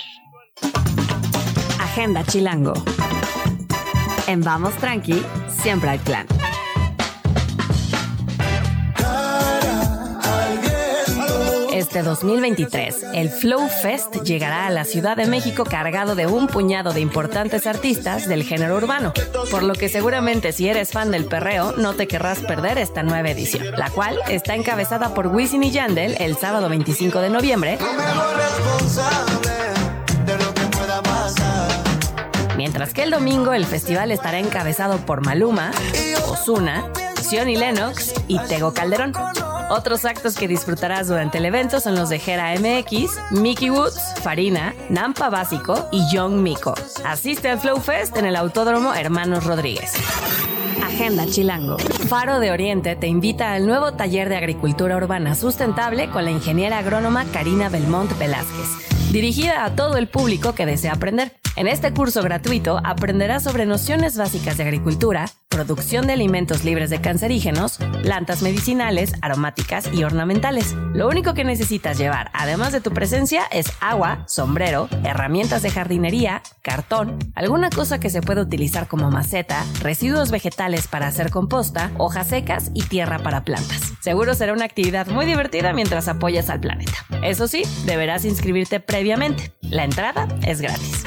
[1.80, 2.72] Agenda Chilango.
[4.26, 6.26] En Vamos Tranqui, siempre hay plan.
[11.82, 16.92] Este 2023, el Flow Fest llegará a la Ciudad de México cargado de un puñado
[16.92, 19.12] de importantes artistas del género urbano,
[19.50, 23.30] por lo que seguramente si eres fan del perreo no te querrás perder esta nueva
[23.30, 27.78] edición, la cual está encabezada por Wisin y Yandel el sábado 25 de noviembre,
[32.56, 35.72] mientras que el domingo el festival estará encabezado por Maluma,
[36.28, 36.84] Ozuna,
[37.20, 39.14] Sion y Lennox y Tego Calderón.
[39.74, 44.74] Otros actos que disfrutarás durante el evento son los de Jera MX, Mickey Woods, Farina,
[44.90, 46.74] Nampa Básico y Young Miko.
[47.06, 49.94] Asiste al Flow Fest en el Autódromo Hermanos Rodríguez.
[50.84, 51.78] Agenda Chilango.
[51.78, 56.76] Faro de Oriente te invita al nuevo taller de agricultura urbana sustentable con la ingeniera
[56.76, 61.32] agrónoma Karina Belmont Velázquez, dirigida a todo el público que desea aprender.
[61.54, 67.02] En este curso gratuito aprenderás sobre nociones básicas de agricultura, producción de alimentos libres de
[67.02, 70.74] cancerígenos, plantas medicinales, aromáticas y ornamentales.
[70.94, 76.42] Lo único que necesitas llevar, además de tu presencia, es agua, sombrero, herramientas de jardinería,
[76.62, 82.28] cartón, alguna cosa que se pueda utilizar como maceta, residuos vegetales para hacer composta, hojas
[82.28, 83.92] secas y tierra para plantas.
[84.00, 87.04] Seguro será una actividad muy divertida mientras apoyas al planeta.
[87.22, 89.52] Eso sí, deberás inscribirte previamente.
[89.60, 91.04] La entrada es gratis.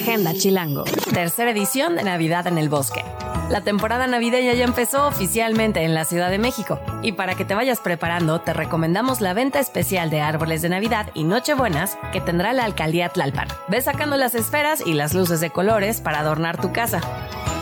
[0.00, 0.84] Agenda Chilango.
[1.12, 3.04] Tercera edición de Navidad en el Bosque.
[3.50, 7.56] La temporada navideña ya empezó oficialmente en la Ciudad de México y para que te
[7.56, 12.52] vayas preparando te recomendamos la venta especial de árboles de Navidad y Nochebuenas que tendrá
[12.52, 13.48] la alcaldía Tlalpan.
[13.66, 17.00] Ve sacando las esferas y las luces de colores para adornar tu casa.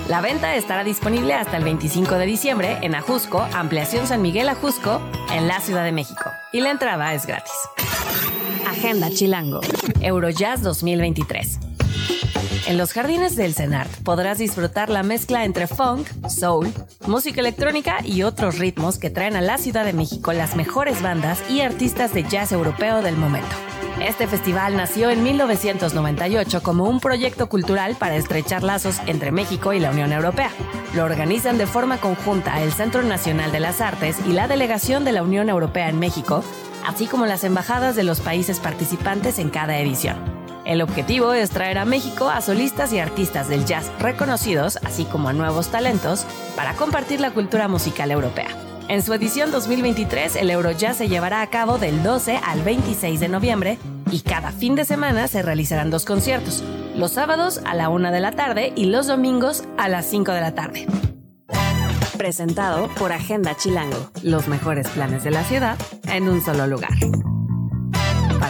[0.07, 5.01] La venta estará disponible hasta el 25 de diciembre en Ajusco, Ampliación San Miguel Ajusco,
[5.33, 6.31] en la Ciudad de México.
[6.53, 7.55] Y la entrada es gratis.
[8.69, 9.63] Agenda Chilango.
[10.03, 11.61] Eurojazz 2023.
[12.67, 16.73] En los jardines del CENART podrás disfrutar la mezcla entre funk, soul,
[17.07, 21.39] música electrónica y otros ritmos que traen a la Ciudad de México las mejores bandas
[21.49, 23.55] y artistas de jazz europeo del momento.
[24.01, 29.79] Este festival nació en 1998 como un proyecto cultural para estrechar lazos entre México y
[29.79, 30.51] la Unión Europea.
[30.95, 35.13] Lo organizan de forma conjunta el Centro Nacional de las Artes y la Delegación de
[35.13, 36.45] la Unión Europea en México,
[36.85, 40.46] así como las embajadas de los países participantes en cada edición.
[40.67, 45.29] El objetivo es traer a México a solistas y artistas del jazz reconocidos, así como
[45.29, 48.49] a nuevos talentos, para compartir la cultura musical europea.
[48.89, 53.29] En su edición 2023, el Eurojazz se llevará a cabo del 12 al 26 de
[53.29, 53.79] noviembre
[54.11, 56.65] y cada fin de semana se realizarán dos conciertos,
[56.97, 60.41] los sábados a la 1 de la tarde y los domingos a las 5 de
[60.41, 60.87] la tarde.
[62.19, 66.91] Presentado por Agenda Chilango, los mejores planes de la ciudad en un solo lugar.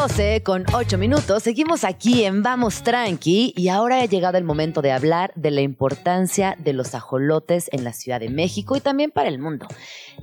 [0.00, 1.42] 12 con 8 minutos.
[1.42, 5.60] Seguimos aquí en Vamos Tranqui y ahora ha llegado el momento de hablar de la
[5.60, 9.66] importancia de los ajolotes en la Ciudad de México y también para el mundo.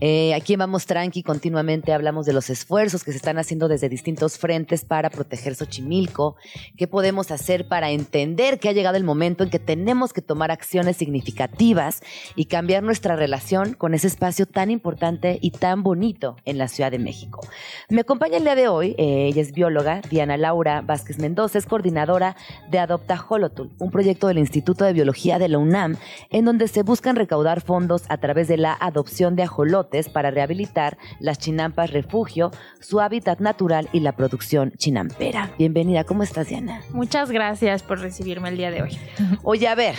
[0.01, 3.87] Eh, aquí en Vamos Tranqui continuamente hablamos de los esfuerzos que se están haciendo desde
[3.87, 6.37] distintos frentes para proteger Xochimilco,
[6.75, 10.49] qué podemos hacer para entender que ha llegado el momento en que tenemos que tomar
[10.49, 12.01] acciones significativas
[12.35, 16.89] y cambiar nuestra relación con ese espacio tan importante y tan bonito en la Ciudad
[16.89, 17.47] de México.
[17.89, 19.66] Me acompaña el día de hoy, eh, ella es bióloga,
[20.09, 22.35] Diana Laura Vázquez Mendoza, es coordinadora
[22.69, 25.97] de Adopta Holotul, un proyecto del Instituto de Biología de la UNAM,
[26.29, 30.97] en donde se buscan recaudar fondos a través de la adopción de ajolotes para rehabilitar
[31.19, 35.51] las chinampas refugio, su hábitat natural y la producción chinampera.
[35.57, 36.81] Bienvenida, ¿cómo estás, Diana?
[36.91, 38.97] Muchas gracias por recibirme el día de hoy.
[39.43, 39.95] Oye, a ver,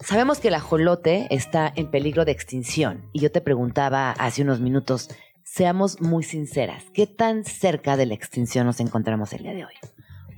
[0.00, 4.60] sabemos que el ajolote está en peligro de extinción y yo te preguntaba hace unos
[4.60, 5.08] minutos,
[5.50, 9.72] seamos muy sinceras, ¿qué tan cerca de la extinción nos encontramos el día de hoy?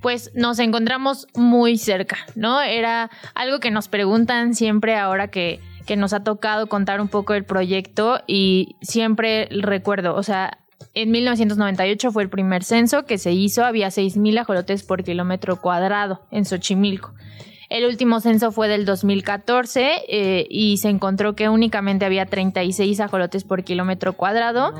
[0.01, 2.59] Pues nos encontramos muy cerca, ¿no?
[2.61, 7.35] Era algo que nos preguntan siempre ahora que, que nos ha tocado contar un poco
[7.35, 10.57] el proyecto y siempre recuerdo, o sea,
[10.95, 16.25] en 1998 fue el primer censo que se hizo, había 6.000 ajolotes por kilómetro cuadrado
[16.31, 17.13] en Xochimilco.
[17.73, 23.45] El último censo fue del 2014 eh, y se encontró que únicamente había 36 ajolotes
[23.45, 24.75] por kilómetro cuadrado.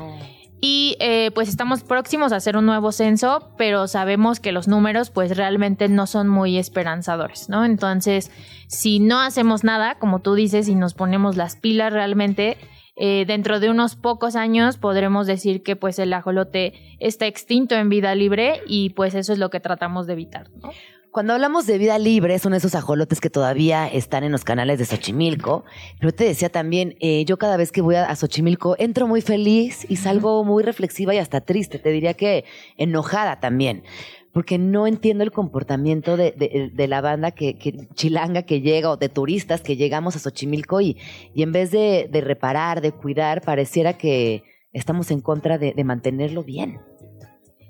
[0.60, 5.10] Y eh, pues estamos próximos a hacer un nuevo censo, pero sabemos que los números
[5.10, 7.64] pues realmente no son muy esperanzadores, ¿no?
[7.64, 8.30] Entonces,
[8.68, 12.58] si no hacemos nada, como tú dices, y nos ponemos las pilas realmente,
[12.94, 17.88] eh, dentro de unos pocos años podremos decir que pues el ajolote está extinto en
[17.88, 20.70] vida libre y pues eso es lo que tratamos de evitar, ¿no?
[21.14, 24.84] Cuando hablamos de vida libre, son esos ajolotes que todavía están en los canales de
[24.84, 25.64] Xochimilco.
[26.00, 29.20] Pero te decía también, eh, yo cada vez que voy a, a, Xochimilco entro muy
[29.20, 31.78] feliz y salgo muy reflexiva y hasta triste.
[31.78, 32.44] Te diría que
[32.78, 33.84] enojada también.
[34.32, 38.90] Porque no entiendo el comportamiento de, de, de la banda que, que, chilanga que llega
[38.90, 40.96] o de turistas que llegamos a Xochimilco y,
[41.32, 44.42] y en vez de, de reparar, de cuidar, pareciera que
[44.72, 46.80] estamos en contra de, de mantenerlo bien.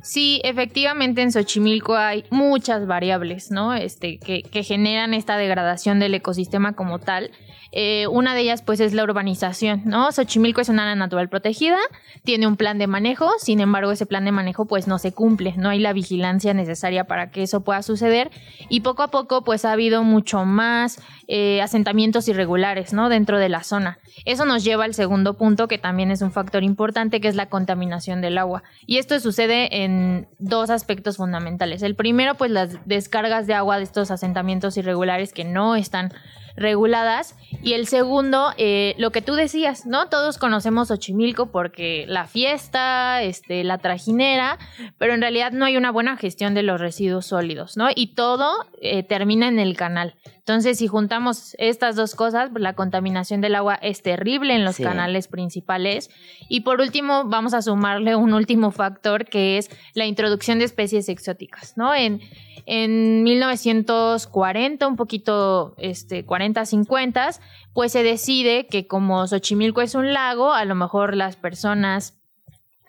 [0.04, 3.72] Sí, efectivamente en Xochimilco hay muchas variables, ¿no?
[3.72, 7.30] Este, que, que generan esta degradación del ecosistema como tal.
[7.76, 10.12] Eh, una de ellas, pues, es la urbanización, ¿no?
[10.12, 11.76] Xochimilco es una área natural protegida,
[12.22, 15.54] tiene un plan de manejo, sin embargo, ese plan de manejo, pues, no se cumple,
[15.56, 18.30] no hay la vigilancia necesaria para que eso pueda suceder.
[18.68, 23.08] Y poco a poco, pues, ha habido mucho más eh, asentamientos irregulares, ¿no?
[23.08, 23.98] Dentro de la zona.
[24.24, 27.46] Eso nos lleva al segundo punto, que también es un factor importante, que es la
[27.46, 28.62] contaminación del agua.
[28.86, 31.82] Y esto sucede en dos aspectos fundamentales.
[31.82, 36.12] El primero, pues, las descargas de agua de estos asentamientos irregulares que no están
[36.56, 37.36] reguladas.
[37.64, 40.10] Y el segundo, eh, lo que tú decías, ¿no?
[40.10, 44.58] Todos conocemos Xochimilco porque la fiesta, este, la trajinera,
[44.98, 47.88] pero en realidad no hay una buena gestión de los residuos sólidos, ¿no?
[47.94, 48.52] Y todo
[48.82, 50.14] eh, termina en el canal.
[50.46, 54.76] Entonces, si juntamos estas dos cosas, pues, la contaminación del agua es terrible en los
[54.76, 54.82] sí.
[54.82, 56.10] canales principales.
[56.50, 61.08] Y por último, vamos a sumarle un último factor que es la introducción de especies
[61.08, 61.94] exóticas, ¿no?
[61.94, 62.20] En,
[62.66, 67.30] en 1940, un poquito, este, 40, 50,
[67.72, 72.18] pues se decide que como Xochimilco es un lago, a lo mejor las personas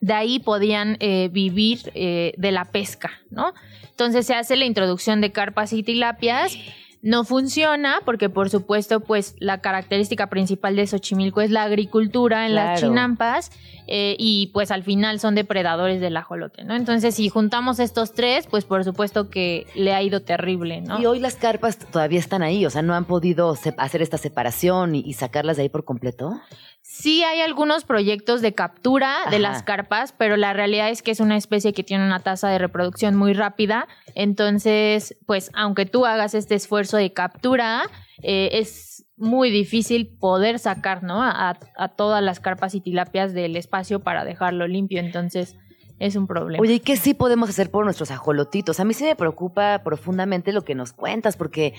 [0.02, 3.54] de ahí podían eh, vivir eh, de la pesca, ¿no?
[3.92, 6.58] Entonces se hace la introducción de carpas y tilapias
[7.06, 12.54] no funciona porque por supuesto pues la característica principal de Xochimilco es la agricultura en
[12.54, 12.72] claro.
[12.72, 13.52] las chinampas
[13.86, 16.76] eh, y pues al final son depredadores del ajolote, ¿no?
[16.76, 21.00] Entonces si juntamos estos tres pues por supuesto que le ha ido terrible, ¿no?
[21.00, 24.96] Y hoy las carpas todavía están ahí, o sea, no han podido hacer esta separación
[24.96, 26.42] y, y sacarlas de ahí por completo.
[26.88, 29.40] Sí hay algunos proyectos de captura de Ajá.
[29.40, 32.60] las carpas, pero la realidad es que es una especie que tiene una tasa de
[32.60, 33.88] reproducción muy rápida.
[34.14, 37.90] Entonces, pues aunque tú hagas este esfuerzo de captura,
[38.22, 41.24] eh, es muy difícil poder sacar ¿no?
[41.24, 45.00] a, a todas las carpas y tilapias del espacio para dejarlo limpio.
[45.00, 45.58] Entonces,
[45.98, 46.62] es un problema.
[46.62, 48.80] Oye, ¿y qué sí podemos hacer por nuestros ajolotitos?
[48.80, 51.74] A mí sí me preocupa profundamente lo que nos cuentas, porque,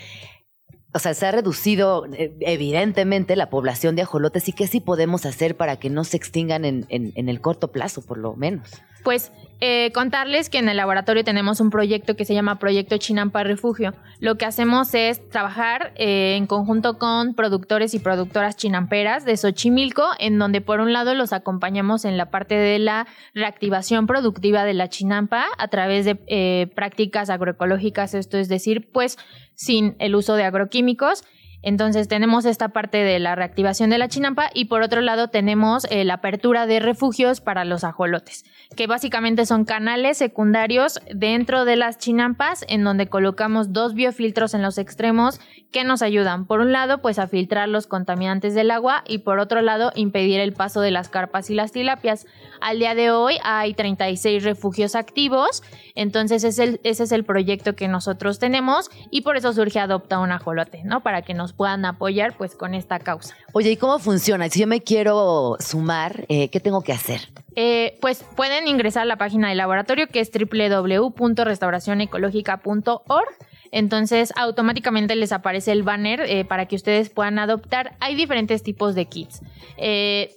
[0.96, 5.26] o sea, se ha reducido eh, evidentemente la población de ajolotes y qué sí podemos
[5.26, 8.68] hacer para que no se extingan en, en- en el corto plazo, por lo menos.
[9.06, 9.30] Pues
[9.60, 13.94] eh, contarles que en el laboratorio tenemos un proyecto que se llama Proyecto Chinampa Refugio.
[14.18, 20.08] Lo que hacemos es trabajar eh, en conjunto con productores y productoras chinamperas de Xochimilco,
[20.18, 24.74] en donde por un lado los acompañamos en la parte de la reactivación productiva de
[24.74, 29.18] la chinampa a través de eh, prácticas agroecológicas, esto es decir, pues
[29.54, 31.22] sin el uso de agroquímicos.
[31.66, 35.84] Entonces tenemos esta parte de la reactivación de la chinampa y por otro lado tenemos
[35.90, 38.44] eh, la apertura de refugios para los ajolotes,
[38.76, 44.62] que básicamente son canales secundarios dentro de las chinampas en donde colocamos dos biofiltros en
[44.62, 45.40] los extremos
[45.72, 49.38] que nos ayudan, por un lado, pues a filtrar los contaminantes del agua y por
[49.38, 52.26] otro lado, impedir el paso de las carpas y las tilapias.
[52.60, 55.62] Al día de hoy hay 36 refugios activos,
[55.94, 60.18] entonces es el- ese es el proyecto que nosotros tenemos y por eso surge Adopta
[60.18, 61.02] un Ajolote, ¿no?
[61.02, 63.34] Para que nos puedan apoyar pues con esta causa.
[63.52, 64.48] Oye, ¿y cómo funciona?
[64.48, 67.20] Si yo me quiero sumar, eh, ¿qué tengo que hacer?
[67.58, 73.28] Eh, pues pueden ingresar a la página del laboratorio que es www.restauracionecológica.org.
[73.72, 77.96] Entonces automáticamente les aparece el banner eh, para que ustedes puedan adoptar.
[78.00, 79.42] Hay diferentes tipos de kits.
[79.76, 80.30] Eh,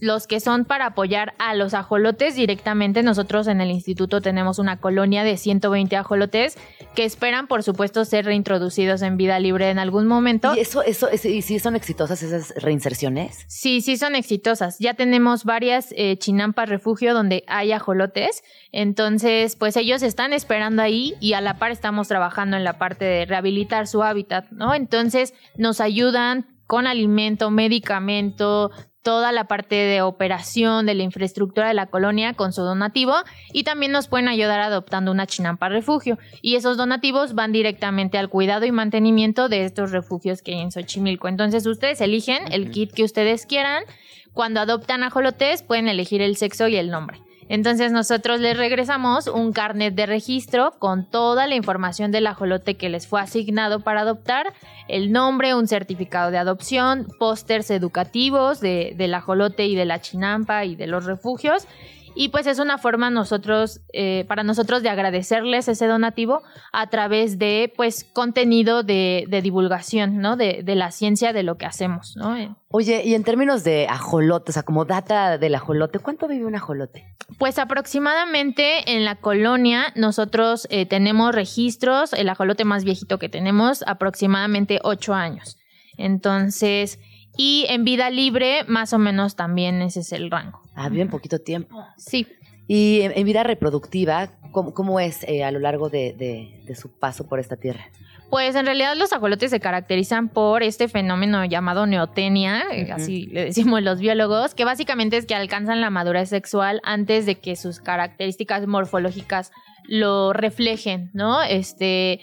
[0.00, 3.02] los que son para apoyar a los ajolotes directamente.
[3.02, 6.56] Nosotros en el instituto tenemos una colonia de 120 ajolotes
[6.94, 10.54] que esperan, por supuesto, ser reintroducidos en vida libre en algún momento.
[10.56, 13.44] ¿Y eso, eso, es- y si son exitosas esas reinserciones?
[13.48, 14.78] Sí, sí son exitosas.
[14.78, 18.42] Ya tenemos varias eh, chinampas refugio donde hay ajolotes.
[18.72, 23.04] Entonces, pues ellos están esperando ahí y a la par estamos trabajando en la parte
[23.04, 24.74] de rehabilitar su hábitat, ¿no?
[24.74, 28.70] Entonces, nos ayudan con alimento, medicamento,
[29.04, 33.12] toda la parte de operación de la infraestructura de la colonia con su donativo
[33.52, 38.30] y también nos pueden ayudar adoptando una chinampa refugio y esos donativos van directamente al
[38.30, 41.28] cuidado y mantenimiento de estos refugios que hay en Xochimilco.
[41.28, 43.84] Entonces ustedes eligen el kit que ustedes quieran.
[44.32, 47.20] Cuando adoptan ajolotes pueden elegir el sexo y el nombre.
[47.48, 52.88] Entonces nosotros les regresamos un carnet de registro con toda la información del ajolote que
[52.88, 54.52] les fue asignado para adoptar,
[54.88, 60.64] el nombre, un certificado de adopción, pósters educativos de- del ajolote y de la chinampa
[60.64, 61.66] y de los refugios.
[62.14, 66.42] Y pues es una forma nosotros, eh, para nosotros de agradecerles ese donativo
[66.72, 70.36] a través de pues contenido de, de divulgación, ¿no?
[70.36, 72.36] De, de la ciencia de lo que hacemos, ¿no?
[72.36, 76.44] Eh, Oye, y en términos de ajolote, o sea, como data del ajolote, ¿cuánto vive
[76.44, 77.04] un ajolote?
[77.38, 83.84] Pues aproximadamente en la colonia nosotros eh, tenemos registros, el ajolote más viejito que tenemos,
[83.86, 85.56] aproximadamente ocho años.
[85.96, 86.98] Entonces,
[87.36, 90.60] y en vida libre, más o menos también ese es el rango.
[90.74, 91.84] Ah, vive en poquito tiempo.
[91.96, 92.26] Sí.
[92.66, 96.74] Y en, en vida reproductiva, ¿cómo, cómo es eh, a lo largo de, de- de
[96.74, 97.84] su paso por esta tierra?
[98.30, 103.44] Pues en realidad los ajolotes se caracterizan por este fenómeno llamado neotenia, eh, así le
[103.44, 107.80] decimos los biólogos, que básicamente es que alcanzan la madurez sexual antes de que sus
[107.80, 109.52] características morfológicas
[109.86, 111.42] lo reflejen, ¿no?
[111.42, 112.20] Este,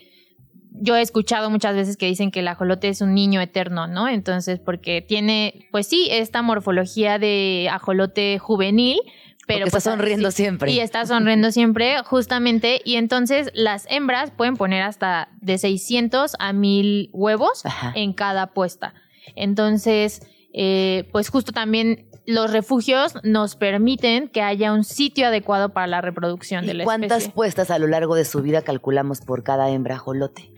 [0.81, 4.09] yo he escuchado muchas veces que dicen que el ajolote es un niño eterno, ¿no?
[4.09, 8.99] Entonces, porque tiene, pues sí, esta morfología de ajolote juvenil,
[9.47, 10.71] pero Porque está pues, sonriendo sí, siempre.
[10.71, 12.81] Y está sonriendo siempre, justamente.
[12.83, 17.63] Y entonces las hembras pueden poner hasta de 600 a 1000 huevos
[17.95, 18.93] en cada puesta.
[19.35, 20.21] Entonces,
[20.53, 26.01] eh, pues justo también los refugios nos permiten que haya un sitio adecuado para la
[26.01, 27.33] reproducción de ¿Y la cuántas especie.
[27.33, 30.51] puestas a lo largo de su vida calculamos por cada hembra ajolote?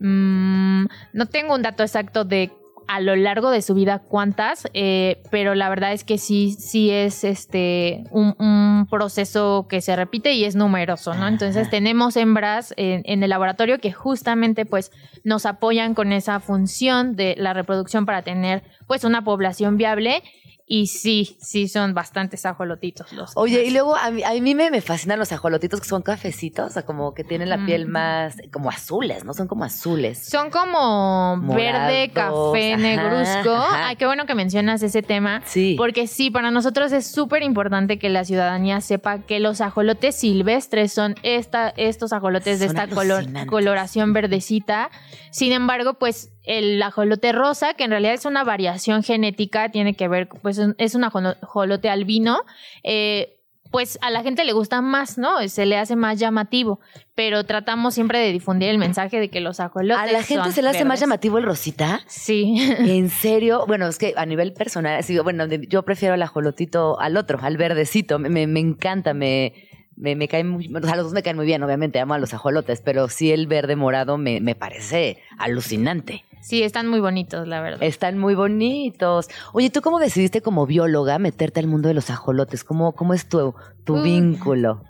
[0.00, 2.50] Mm, no tengo un dato exacto de
[2.90, 6.90] a lo largo de su vida cuántas, eh, pero la verdad es que sí, sí
[6.90, 11.28] es este un, un proceso que se repite y es numeroso, ¿no?
[11.28, 14.90] Entonces tenemos hembras en, en el laboratorio que justamente pues
[15.22, 20.24] nos apoyan con esa función de la reproducción para tener pues una población viable
[20.72, 23.32] y sí, sí son bastantes ajolotitos los.
[23.34, 26.70] Oye, y luego a mí, a mí me, me fascinan los ajolotitos que son cafecitos,
[26.70, 29.34] o sea, como que tienen la piel más, como azules, ¿no?
[29.34, 30.24] Son como azules.
[30.24, 33.52] Son como verde, café, ajá, negruzco.
[33.52, 33.88] ajá.
[33.88, 35.42] Ay, qué bueno que mencionas ese tema.
[35.44, 35.74] Sí.
[35.76, 40.92] Porque sí, para nosotros es súper importante que la ciudadanía sepa que los ajolotes silvestres
[40.92, 44.90] son esta, estos ajolotes de esta color- coloración verdecita.
[45.32, 50.08] Sin embargo, pues el ajolote rosa, que en realidad es una variación genética, tiene que
[50.08, 52.38] ver, pues es un ajolote albino.
[52.82, 53.36] Eh,
[53.70, 55.46] pues a la gente le gusta más, ¿no?
[55.48, 56.80] Se le hace más llamativo,
[57.14, 59.96] pero tratamos siempre de difundir el mensaje de que los ajolotes.
[59.96, 62.00] ¿A la gente son se le hace más llamativo el rosita?
[62.08, 62.56] Sí.
[62.78, 63.64] ¿En serio?
[63.68, 67.56] Bueno, es que a nivel personal, así, bueno, yo prefiero al ajolotito al otro, al
[67.58, 68.18] verdecito.
[68.18, 69.54] Me, me- me encanta, me,
[70.00, 72.18] me, me cae muy, o sea, los dos me caen muy bien, obviamente, amo a
[72.18, 76.24] los ajolotes, pero sí el verde morado me, me parece alucinante.
[76.40, 77.82] Sí, están muy bonitos, la verdad.
[77.82, 79.28] Están muy bonitos.
[79.52, 82.64] Oye, ¿tú cómo decidiste como bióloga meterte al mundo de los ajolotes?
[82.64, 84.82] ¿Cómo, cómo es tu, tu vínculo?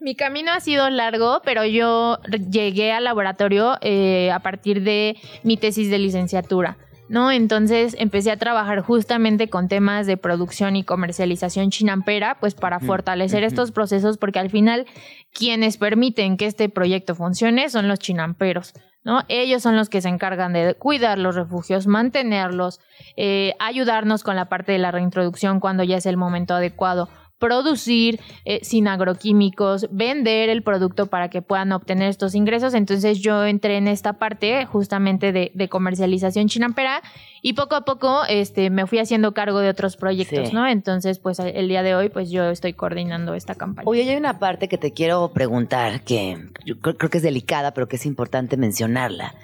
[0.00, 5.56] Mi camino ha sido largo, pero yo llegué al laboratorio eh, a partir de mi
[5.56, 6.76] tesis de licenciatura.
[7.12, 7.30] ¿No?
[7.30, 12.86] Entonces empecé a trabajar justamente con temas de producción y comercialización chinampera, pues para Mm,
[12.86, 14.86] fortalecer estos procesos, porque al final
[15.30, 18.72] quienes permiten que este proyecto funcione son los chinamperos,
[19.04, 19.24] ¿no?
[19.28, 22.80] Ellos son los que se encargan de cuidar los refugios, mantenerlos,
[23.18, 27.10] eh, ayudarnos con la parte de la reintroducción cuando ya es el momento adecuado
[27.42, 32.72] producir eh, sin agroquímicos, vender el producto para que puedan obtener estos ingresos.
[32.72, 37.02] Entonces yo entré en esta parte justamente de, de comercialización chinampera
[37.42, 40.54] y poco a poco este, me fui haciendo cargo de otros proyectos, Sí.
[40.54, 40.68] ¿no?
[40.68, 43.88] Entonces pues el día de hoy pues yo estoy coordinando esta campaña.
[43.88, 47.74] Oye, hay una parte que te quiero preguntar que yo creo, creo que es delicada,
[47.74, 49.34] pero que es importante mencionarla.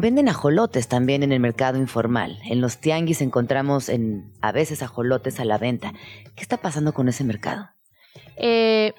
[0.00, 2.38] Venden ajolotes también en el mercado informal.
[2.48, 5.92] En los tianguis encontramos en, a veces ajolotes a la venta.
[6.36, 7.70] ¿Qué está pasando con ese mercado?
[8.36, 8.92] Eh,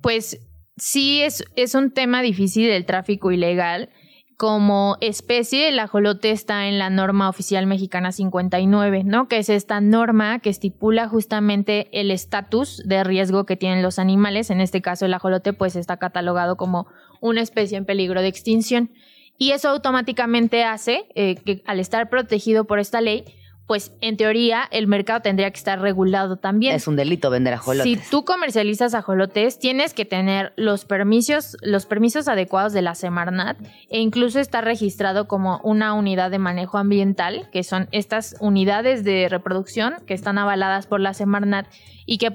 [0.00, 0.46] pues
[0.76, 3.88] sí es, es un tema difícil el tráfico ilegal.
[4.36, 9.26] Como especie, el ajolote está en la norma oficial mexicana 59, ¿no?
[9.26, 14.50] Que es esta norma que estipula justamente el estatus de riesgo que tienen los animales.
[14.50, 16.86] En este caso, el ajolote, pues está catalogado como
[17.20, 18.92] una especie en peligro de extinción.
[19.38, 23.24] Y eso automáticamente hace eh, que al estar protegido por esta ley,
[23.66, 26.74] pues en teoría el mercado tendría que estar regulado también.
[26.74, 27.84] Es un delito vender ajolotes.
[27.84, 33.58] Si tú comercializas ajolotes, tienes que tener los permisos, los permisos adecuados de la Semarnat
[33.88, 39.28] e incluso está registrado como una unidad de manejo ambiental, que son estas unidades de
[39.28, 41.66] reproducción que están avaladas por la Semarnat
[42.04, 42.32] y que,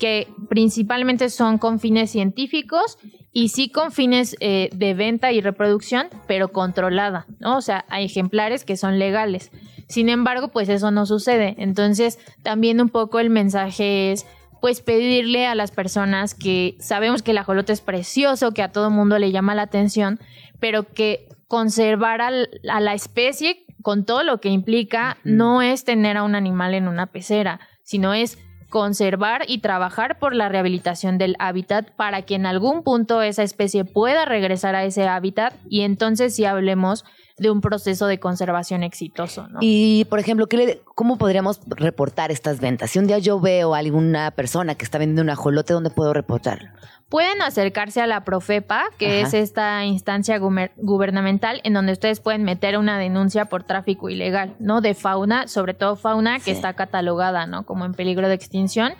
[0.00, 2.98] que principalmente son con fines científicos
[3.32, 7.56] y sí con fines eh, de venta y reproducción, pero controlada, ¿no?
[7.56, 9.52] O sea, hay ejemplares que son legales.
[9.86, 11.54] Sin embargo, pues eso no sucede.
[11.58, 14.26] Entonces, también un poco el mensaje es
[14.60, 18.90] pues pedirle a las personas que sabemos que el ajolote es precioso, que a todo
[18.90, 20.18] mundo le llama la atención,
[20.58, 26.16] pero que conservar al- a la especie con todo lo que implica no es tener
[26.18, 28.38] a un animal en una pecera, sino es
[28.70, 33.84] conservar y trabajar por la rehabilitación del hábitat para que en algún punto esa especie
[33.84, 37.04] pueda regresar a ese hábitat y entonces sí hablemos
[37.36, 39.46] de un proceso de conservación exitoso.
[39.60, 42.90] Y, por ejemplo, ¿qué le- ¿cómo podríamos reportar estas ventas?
[42.90, 46.12] Si un día yo veo a alguna persona que está vendiendo un ajolote, ¿dónde puedo
[46.12, 46.68] reportarlo?
[47.10, 49.26] Pueden acercarse a la Profepa, que Ajá.
[49.28, 50.38] es esta instancia
[50.76, 54.80] gubernamental en donde ustedes pueden meter una denuncia por tráfico ilegal, ¿no?
[54.80, 56.50] De fauna, sobre todo fauna que Sí.
[56.52, 57.66] está catalogada, ¿no?
[57.66, 58.94] Como en peligro de extinción.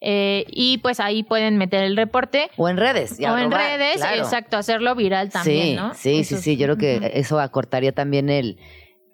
[0.00, 2.50] Eh, y pues ahí pueden meter el reporte.
[2.56, 3.16] O en redes.
[3.20, 4.16] O en redes, claro.
[4.16, 5.94] exacto, hacerlo viral también, sí, ¿no?
[5.94, 6.56] Sí, Eso sí, sí.
[6.56, 8.58] Yo creo que eso acortaría también el,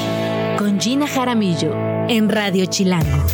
[0.57, 1.75] con Gina Jaramillo
[2.09, 3.27] en Radio Chilango.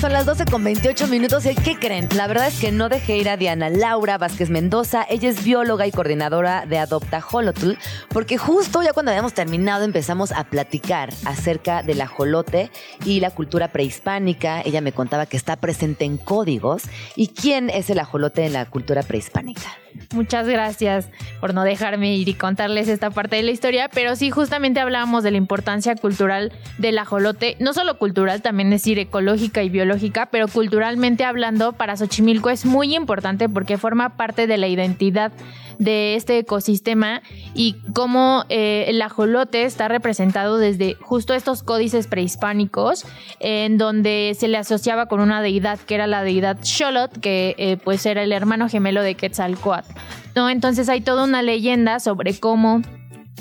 [0.00, 2.08] Son las 12 con 28 minutos y ¿qué creen?
[2.16, 5.04] La verdad es que no dejé ir a Diana Laura Vázquez Mendoza.
[5.10, 7.72] Ella es bióloga y coordinadora de Adopta Holotl,
[8.08, 12.70] porque justo ya cuando habíamos terminado empezamos a platicar acerca del ajolote
[13.04, 14.62] y la cultura prehispánica.
[14.62, 16.84] Ella me contaba que está presente en códigos.
[17.14, 19.76] ¿Y quién es el ajolote en la cultura prehispánica?
[20.12, 21.08] Muchas gracias
[21.40, 25.22] por no dejarme ir y contarles esta parte de la historia, pero sí, justamente hablábamos
[25.22, 30.48] de la importancia cultural del ajolote, no solo cultural, también decir ecológica y biológica, pero
[30.48, 35.32] culturalmente hablando, para Xochimilco es muy importante porque forma parte de la identidad
[35.78, 37.22] de este ecosistema
[37.54, 43.04] y cómo eh, el ajolote está representado desde justo estos códices prehispánicos
[43.38, 47.76] en donde se le asociaba con una deidad que era la deidad Xolotl, que eh,
[47.82, 49.92] pues era el hermano gemelo de Quetzalcoatl.
[50.34, 50.48] ¿no?
[50.50, 52.82] Entonces hay toda una leyenda sobre cómo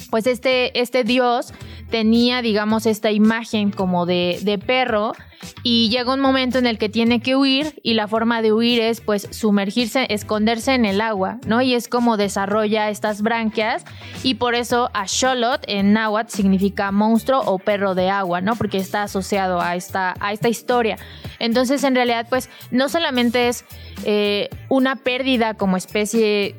[0.09, 1.53] pues este, este dios
[1.89, 5.13] tenía, digamos, esta imagen como de, de perro
[5.63, 8.81] y llega un momento en el que tiene que huir y la forma de huir
[8.81, 11.61] es pues sumergirse, esconderse en el agua, ¿no?
[11.61, 13.85] Y es como desarrolla estas branquias
[14.23, 18.55] y por eso a Xolotl en náhuatl significa monstruo o perro de agua, ¿no?
[18.55, 20.97] Porque está asociado a esta, a esta historia.
[21.39, 23.65] Entonces en realidad pues no solamente es
[24.05, 26.55] eh, una pérdida como especie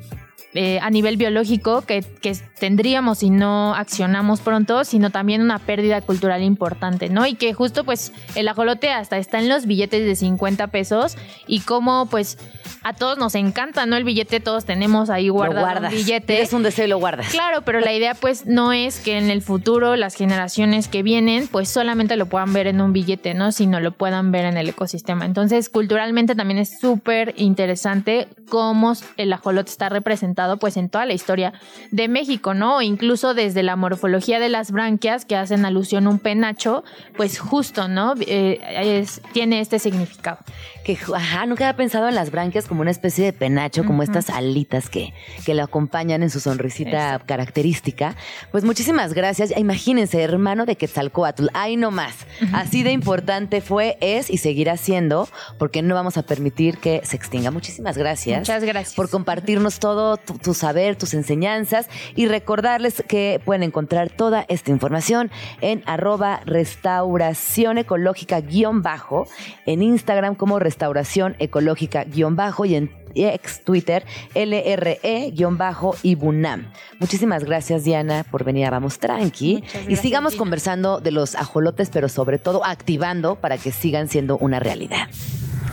[0.55, 6.01] eh, a nivel biológico que, que tendríamos si no accionamos pronto, sino también una pérdida
[6.01, 7.25] cultural importante, ¿no?
[7.25, 11.17] Y que justo pues el ajolote hasta está en los billetes de 50 pesos
[11.47, 12.37] y como pues
[12.83, 13.97] a todos nos encanta, ¿no?
[13.97, 15.93] El billete todos tenemos ahí guardado lo guardas.
[15.93, 16.41] un billete.
[16.41, 17.29] Es un deseo y lo guardas.
[17.29, 21.47] Claro, pero la idea pues no es que en el futuro las generaciones que vienen
[21.47, 23.53] pues solamente lo puedan ver en un billete, ¿no?
[23.53, 25.27] Sino lo puedan ver en el ecosistema.
[25.27, 31.13] Entonces, culturalmente también es súper interesante cómo el ajolote está representado pues en toda la
[31.13, 31.53] historia
[31.91, 32.83] de México, ¿no?
[32.83, 36.85] Incluso desde la morfología de las branquias que hacen alusión a un penacho,
[37.17, 38.15] pues justo, ¿no?
[38.21, 40.39] Eh, es- tiene este significado.
[40.85, 44.31] Que, ajá, nunca había pensado en las branquias como una especie de penacho, como estas
[44.31, 45.13] alitas que,
[45.45, 48.17] que lo acompañan en su sonrisita característica.
[48.51, 49.53] Pues muchísimas gracias.
[49.57, 52.15] Imagínense, hermano de Quetzalcoatl, ahí nomás.
[52.53, 57.17] Así de importante fue, es y seguirá siendo, porque no vamos a permitir que se
[57.17, 57.51] extinga.
[57.51, 58.39] Muchísimas gracias.
[58.41, 58.95] Muchas gracias.
[58.95, 64.71] Por compartirnos todo tu, tu saber, tus enseñanzas y recordarles que pueden encontrar toda esta
[64.71, 65.31] información
[65.61, 69.27] en arroba restauración ecológica guion bajo,
[69.67, 74.05] en Instagram como restauración ecológica guion bajo y en ex Twitter
[74.35, 76.71] LRE guion bajo y Bunam.
[76.99, 80.41] Muchísimas gracias Diana por venir a Vamos Tranqui y sigamos Gina.
[80.41, 85.09] conversando de los ajolotes, pero sobre todo activando para que sigan siendo una realidad.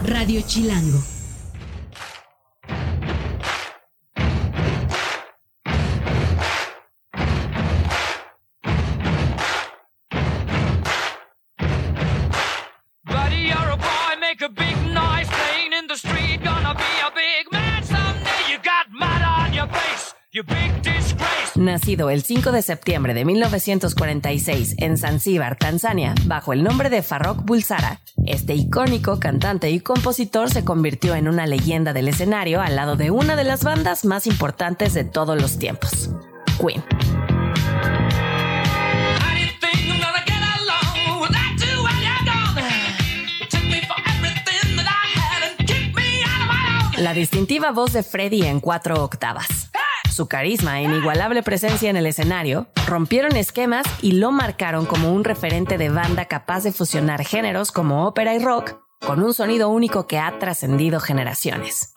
[0.04, 1.17] Radio Chilango.
[21.56, 27.44] Nacido el 5 de septiembre de 1946 en Zanzíbar, Tanzania, bajo el nombre de Farrokh
[27.44, 32.96] Bulsara, este icónico cantante y compositor se convirtió en una leyenda del escenario al lado
[32.96, 36.12] de una de las bandas más importantes de todos los tiempos,
[36.60, 36.84] Queen.
[46.98, 49.70] La distintiva voz de Freddie en cuatro octavas.
[50.18, 55.24] Su carisma e inigualable presencia en el escenario rompieron esquemas y lo marcaron como un
[55.24, 60.08] referente de banda capaz de fusionar géneros como ópera y rock con un sonido único
[60.08, 61.94] que ha trascendido generaciones.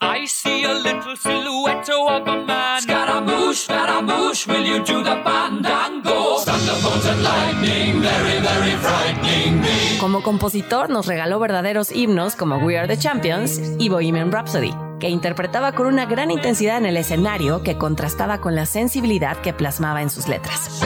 [9.98, 15.08] Como compositor nos regaló verdaderos himnos como We Are the Champions y Bohemian Rhapsody, que
[15.08, 20.02] interpretaba con una gran intensidad en el escenario que contrastaba con la sensibilidad que plasmaba
[20.02, 20.84] en sus letras.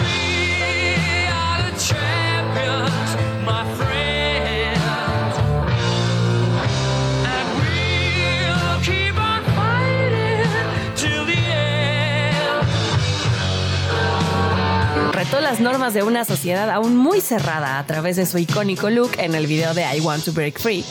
[15.24, 19.12] retó las normas de una sociedad aún muy cerrada a través de su icónico look
[19.16, 20.85] en el video de I Want to Break Free.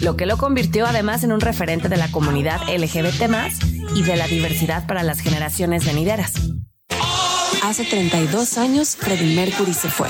[0.00, 3.30] Lo que lo convirtió además en un referente de la comunidad LGBT
[3.94, 6.32] y de la diversidad para las generaciones venideras.
[7.62, 10.08] Hace 32 años, Freddie Mercury se fue.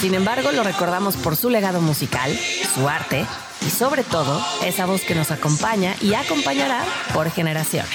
[0.00, 2.36] Sin embargo, lo recordamos por su legado musical,
[2.74, 3.24] su arte
[3.64, 6.84] y sobre todo esa voz que nos acompaña y acompañará
[7.14, 7.94] por generaciones.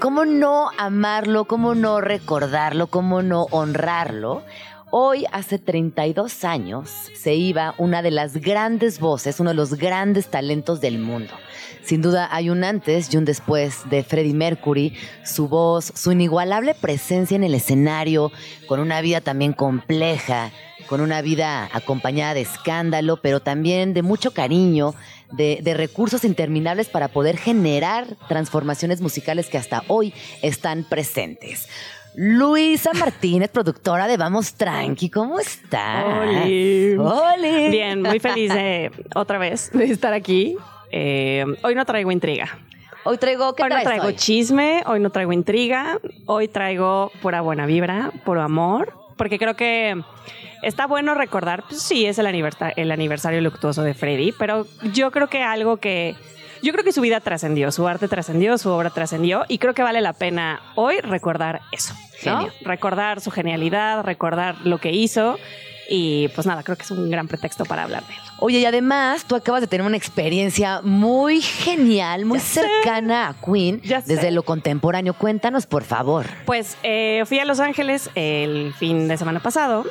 [0.00, 1.44] ¿Cómo no amarlo?
[1.44, 2.88] ¿Cómo no recordarlo?
[2.88, 4.42] ¿Cómo no honrarlo?
[4.90, 10.28] Hoy, hace 32 años, se iba una de las grandes voces, uno de los grandes
[10.28, 11.32] talentos del mundo.
[11.82, 14.94] Sin duda hay un antes y un después de Freddie Mercury,
[15.24, 18.32] su voz, su inigualable presencia en el escenario,
[18.66, 20.50] con una vida también compleja,
[20.88, 24.94] con una vida acompañada de escándalo, pero también de mucho cariño,
[25.32, 31.68] de, de recursos interminables para poder generar transformaciones musicales que hasta hoy están presentes.
[32.14, 36.04] Luisa Martínez, productora de Vamos Tranqui, ¿cómo estás?
[36.04, 36.96] Oli.
[36.96, 37.68] Oli.
[37.70, 40.56] Bien, muy feliz de otra vez de estar aquí.
[40.90, 42.58] Eh, hoy no traigo intriga.
[43.04, 44.16] Hoy traigo, ¿qué Hoy no traigo hoy?
[44.16, 50.02] chisme, hoy no traigo intriga, hoy traigo pura buena vibra, puro amor, porque creo que
[50.62, 55.10] está bueno recordar, pues sí, es el aniversario, el aniversario luctuoso de Freddy, pero yo
[55.10, 56.16] creo que algo que...
[56.60, 59.82] Yo creo que su vida trascendió, su arte trascendió, su obra trascendió y creo que
[59.82, 61.94] vale la pena hoy recordar eso.
[62.24, 62.48] ¿no?
[62.62, 65.38] Recordar su genialidad, recordar lo que hizo
[65.88, 68.20] y pues nada, creo que es un gran pretexto para hablar de él.
[68.40, 73.80] Oye, y además tú acabas de tener una experiencia muy genial, muy cercana a Queen,
[73.82, 75.14] desde lo contemporáneo.
[75.14, 76.26] Cuéntanos, por favor.
[76.44, 79.84] Pues eh, fui a Los Ángeles el fin de semana pasado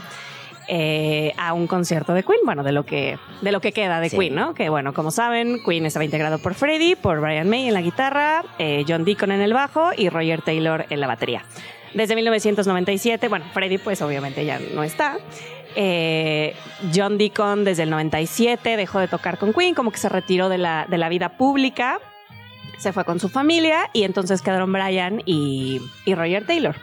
[0.67, 4.09] eh, a un concierto de Queen, bueno, de lo que, de lo que queda de
[4.09, 4.17] Sí.
[4.17, 4.53] Queen, ¿no?
[4.53, 8.43] Que bueno, como saben, Queen estaba integrado por Freddie, por Brian May en la guitarra,
[8.59, 11.43] eh, John Deacon en el bajo y Roger Taylor en la batería.
[11.93, 15.17] Desde 1997, bueno, Freddie pues obviamente ya no está.
[15.79, 16.55] Eh,
[16.93, 20.57] John Deacon desde el 97 dejó de tocar con Queen, como que se retiró de
[20.57, 21.99] la, de la vida pública,
[22.79, 26.75] se fue con su familia y entonces quedaron Brian y, y Roger Taylor.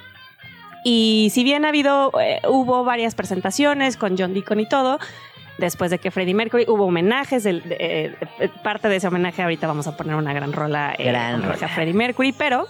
[0.84, 5.00] Y si bien ha habido, eh, hubo varias presentaciones con John Deacon y todo,
[5.58, 8.14] después de que Freddie Mercury hubo homenajes, eh,
[8.62, 11.74] parte de ese homenaje ahorita vamos a poner una gran rola Gran homenaje a rola.
[11.74, 12.68] Freddie Mercury, pero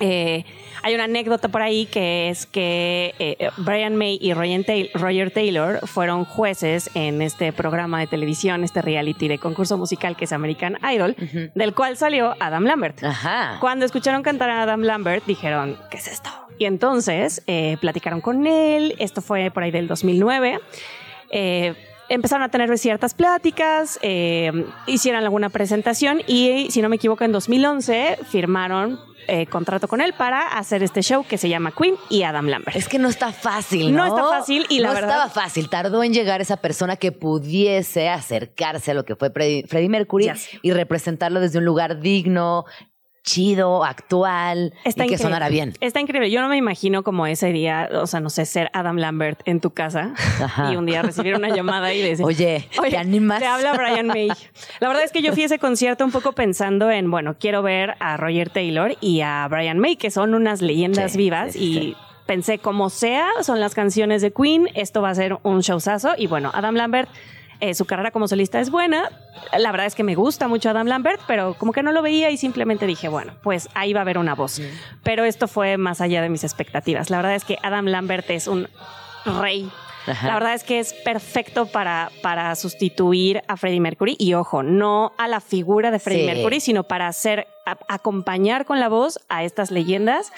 [0.00, 0.46] eh,
[0.84, 6.26] hay una anécdota por ahí que es que eh, Brian May y Roger Taylor, fueron
[6.26, 11.16] jueces en este programa de televisión, este reality de concurso musical que es American Idol,
[11.54, 13.00] del cual salió Adam Lambert.
[13.60, 16.28] Cuando escucharon cantar a Adam Lambert, dijeron, ¿qué es esto?
[16.58, 20.60] Y entonces eh, platicaron con él, esto fue por ahí del 2009.
[21.30, 21.74] Eh,
[22.10, 24.52] empezaron a tener ciertas pláticas, eh,
[24.86, 30.14] hicieron alguna presentación y, si no me equivoco, en 2011 firmaron eh, contrato con él
[30.16, 32.76] para hacer este show que se llama Queen y Adam Lambert.
[32.76, 34.06] Es que no está fácil, ¿no?
[34.06, 35.68] No está fácil y la no verdad- estaba fácil.
[35.68, 40.30] Tardó en llegar esa persona que pudiese acercarse a lo que fue Freddie, Mercury
[40.62, 42.64] y representarlo desde un lugar digno,
[43.24, 45.18] chido, actual Está y que increíble.
[45.18, 45.72] sonara bien.
[45.80, 46.30] Está increíble.
[46.30, 49.60] Yo no me imagino como ese día, o sea, no sé, ser Adam Lambert en
[49.60, 50.72] tu casa Ajá.
[50.72, 53.40] y un día recibir una llamada y decir, Oye, ¿te animas?
[53.40, 54.28] Te habla Brian May.
[54.80, 57.62] La verdad es que yo fui a ese concierto un poco pensando en, bueno, quiero
[57.62, 61.58] ver a Roger Taylor y a Brian May, que son unas leyendas Sí, vivas sí,
[61.58, 61.96] y sí.
[62.26, 66.26] pensé como sea, son las canciones de Queen, esto va a ser un showzazo y
[66.26, 67.08] bueno, Adam Lambert
[67.60, 69.10] eh, su carrera como solista es buena.
[69.56, 72.30] La verdad es que me gusta mucho Adam Lambert, pero como que no lo veía
[72.30, 74.60] y simplemente dije, bueno, pues ahí va a haber una voz.
[75.02, 77.10] Pero esto fue más allá de mis expectativas.
[77.10, 78.68] La verdad es que Adam Lambert es un
[79.40, 79.70] rey.
[80.06, 80.26] Ajá.
[80.26, 85.12] La verdad es que es perfecto para, para sustituir a Freddie Mercury y ojo, no
[85.16, 86.34] a la figura de Freddie Sí.
[86.34, 90.30] Mercury, sino para hacer, a- acompañar con la voz a estas leyendas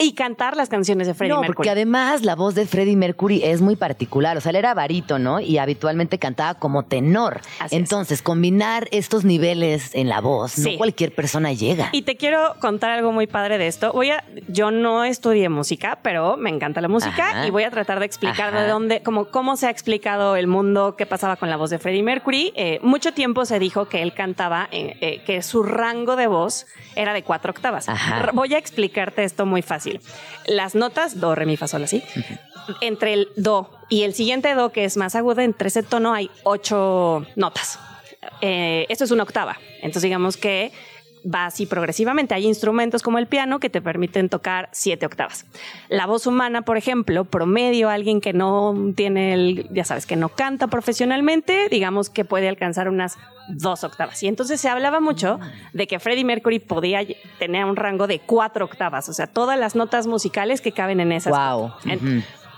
[0.00, 1.56] y cantar las canciones de Freddie no, Mercury.
[1.56, 4.36] porque además la voz de Freddie Mercury es muy particular.
[4.36, 7.40] O sea, él era barítono y habitualmente cantaba como tenor.
[7.72, 10.72] Entonces, combinar estos niveles en la voz, Sí.
[10.72, 11.88] no cualquier persona llega.
[11.90, 13.92] Y te quiero contar algo muy padre de esto.
[13.92, 17.46] Voy a, yo no estudié música, pero me encanta la música Ajá.
[17.48, 18.62] y voy a tratar de explicar Ajá.
[18.62, 21.78] de dónde, como cómo se ha explicado el mundo, qué pasaba con la voz de
[21.80, 22.52] Freddie Mercury.
[22.54, 26.66] Eh, mucho tiempo se dijo que él cantaba, eh, eh, que su rango de voz
[26.94, 27.88] era de cuatro octavas.
[27.88, 28.30] Ajá.
[28.32, 29.87] Voy a explicarte esto muy fácil.
[30.46, 32.02] Las notas do, re, mi, fa, sol, así.
[32.80, 36.30] Entre el do y el siguiente do, que es más agudo, entre ese tono hay
[36.44, 37.78] ocho notas.
[38.40, 39.58] Eh, esto es una octava.
[39.78, 40.72] Entonces, digamos que
[41.32, 42.34] va así progresivamente.
[42.34, 45.46] Hay instrumentos como el piano que te permiten tocar siete octavas.
[45.88, 50.28] La voz humana, por ejemplo, promedio, alguien que no tiene el, ya sabes, que no
[50.28, 53.18] canta profesionalmente, digamos que puede alcanzar unas
[53.48, 54.22] dos octavas.
[54.22, 55.38] Y entonces se hablaba mucho
[55.72, 57.00] de que Freddie Mercury podía
[57.38, 61.12] tener un rango de cuatro octavas, o sea, todas las notas musicales que caben en
[61.12, 61.32] esas.
[61.32, 61.72] Wow.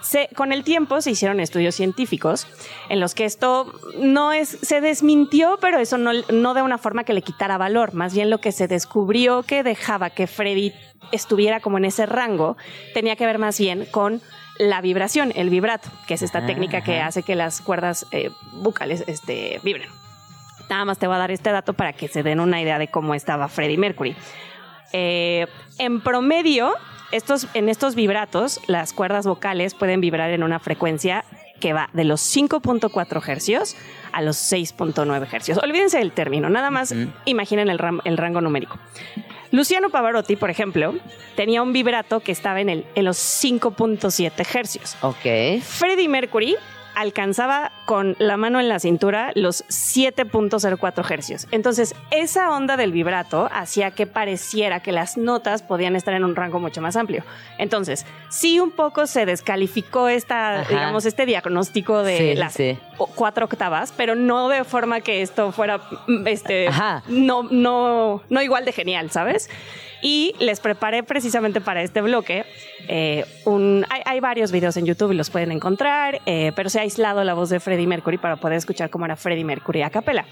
[0.03, 2.47] Se- con el tiempo se hicieron estudios científicos
[2.89, 7.05] en los que esto no es, se desmintió, pero eso no, no de una forma
[7.05, 7.95] que le quitara valor.
[7.95, 10.73] Más bien lo que se descubrió que dejaba que Freddy
[11.13, 12.57] estuviera como en ese rango
[12.95, 14.21] tenía que ver más bien con
[14.59, 18.31] la vibración, el vibrato, que es esta Ajá, técnica que hace que las cuerdas eh,
[18.53, 19.89] bucales este, vibren.
[20.69, 22.89] Nada más te voy a dar este dato para que se den una idea de
[22.89, 24.15] cómo estaba Freddie Mercury.
[24.93, 25.47] Eh,
[25.79, 26.75] en promedio,
[27.13, 31.25] estos, en estos vibratos, las cuerdas vocales pueden vibrar en una frecuencia
[31.61, 33.77] que va de los 5.4 hercios
[34.13, 35.59] a los 6.9 hercios.
[35.63, 36.95] Olvídense del término, nada más
[37.27, 38.79] imaginen el, ram- el rango numérico.
[39.53, 40.95] Luciano Pavarotti, por ejemplo,
[41.37, 44.97] tenía un vibrato que estaba en, el, en los 5.7 hercios.
[45.03, 45.61] Ok.
[45.63, 46.57] Freddie Mercury
[46.95, 51.47] alcanzaba con la mano en la cintura los 7.04 hercios.
[51.51, 56.37] Entonces, esa onda del vibrato hacía que pareciera que las notas podían estar en un
[56.37, 57.25] rango mucho más amplio.
[57.59, 60.69] Entonces, sí un poco se descalificó esta, Ajá.
[60.69, 62.79] digamos, este diagnóstico de Sí, las sí.
[63.15, 67.03] cuatro octavas, pero no de forma que esto fuera mm, este Ajá.
[67.09, 69.49] no, no, no igual de genial, ¿sabes?
[70.03, 72.45] Y les preparé precisamente para este bloque
[72.89, 73.87] eh, un.
[73.89, 77.35] Hay, varios videos en YouTube y los pueden encontrar, eh, pero se ha aislado la
[77.35, 80.27] voz de Freddie Mercury para poder escuchar cómo era Freddie Mercury a capela.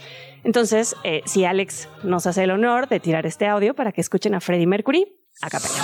[0.45, 4.35] Entonces, eh, si Alex nos hace el honor de tirar este audio para que escuchen
[4.35, 5.07] a Freddie Mercury
[5.40, 5.74] a capela.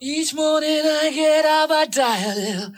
[0.00, 2.72] Each morning I get out my dial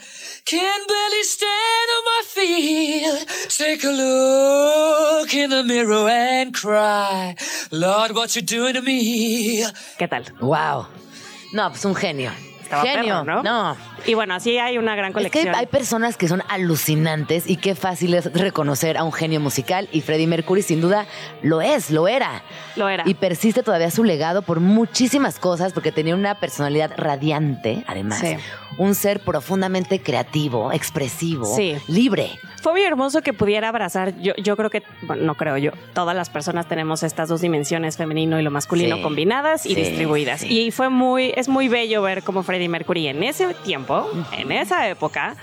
[0.47, 7.37] Can barely stand on my feet Take a look in the mirror and cry
[7.71, 9.67] Lord, what you doing to me
[9.99, 10.25] ¿Qué tal?
[10.41, 10.87] Wow.
[11.53, 12.33] No, pues un genio.
[12.71, 13.43] Estaba genio, perro, ¿no?
[13.43, 13.77] No.
[14.07, 15.55] Y bueno, así hay una gran Es que colección.
[15.57, 20.01] hay personas que son alucinantes y qué fácil es reconocer a un genio musical y
[20.01, 21.07] Freddie Mercury sin duda
[21.43, 22.43] lo es, lo era.
[22.77, 23.03] Lo era.
[23.07, 28.21] Y persiste todavía su legado por muchísimas cosas porque tenía una personalidad radiante, además.
[28.21, 28.37] Sí.
[28.81, 31.75] Un ser profundamente creativo, expresivo, Sí.
[31.87, 32.31] libre.
[32.63, 36.17] Fue muy hermoso que pudiera abrazar, yo, yo creo que, bueno, no creo yo, todas
[36.17, 39.03] las personas tenemos estas dos dimensiones, femenino y lo masculino, Sí.
[39.03, 40.45] combinadas y Sí, distribuidas.
[40.45, 44.89] Y fue muy, es muy bello ver cómo Freddie Mercury en ese tiempo, en esa
[44.89, 45.37] época,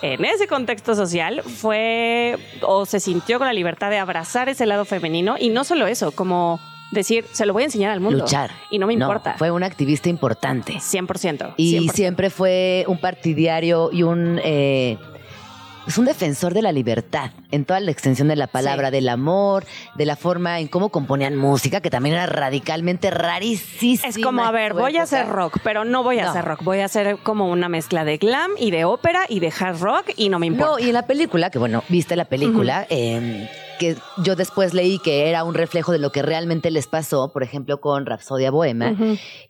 [0.00, 4.84] en ese contexto social, fue o se sintió con la libertad de abrazar ese lado
[4.84, 6.60] femenino y no solo eso, como
[6.94, 8.18] decir, se lo voy a enseñar al mundo.
[8.20, 8.50] Luchar.
[8.70, 9.34] Y no me importa.
[9.38, 10.74] fue un activista importante.
[10.74, 11.54] 100%.
[11.56, 11.92] Y 100%.
[11.92, 14.40] siempre fue un partidario y un...
[14.42, 14.96] eh,
[15.86, 18.92] es un defensor de la libertad en toda la extensión de la palabra, Sí.
[18.94, 19.66] del amor,
[19.96, 24.08] de la forma en cómo componían música, que también era radicalmente rarísima.
[24.08, 26.30] Es como, a ver, voy a hacer rock, pero no voy a No.
[26.30, 26.62] hacer rock.
[26.62, 30.10] Voy a hacer como una mezcla de glam y de ópera y de hard rock
[30.16, 30.72] y no me importa.
[30.72, 33.46] No, y en la película, que bueno, viste la película, eh,
[33.78, 37.42] que yo después leí que era un reflejo de lo que realmente les pasó, por
[37.42, 38.94] ejemplo, con Rapsodia Bohema,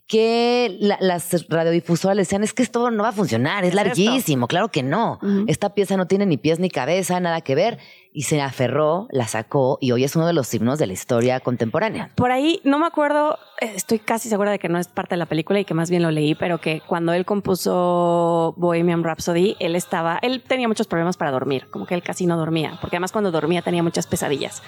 [0.06, 4.46] que la- las radiodifusoras le decían, es que esto no va a funcionar, es, larguísimo,
[4.48, 5.18] claro que no.
[5.46, 7.78] Esta pieza no tiene ni pies ni cabeza, nada que ver.
[8.16, 11.40] Y se aferró, la sacó y hoy es uno de los himnos de la historia
[11.40, 12.10] contemporánea.
[12.14, 15.18] Por ahí, no me acuerdo, eh, estoy casi segura de que no es parte de
[15.18, 19.56] la película y que más bien lo leí, pero que cuando él compuso Bohemian Rhapsody,
[19.58, 22.94] él estaba, él tenía muchos problemas para dormir, como que él casi no dormía, porque
[22.94, 24.62] además cuando dormía tenía muchas pesadillas.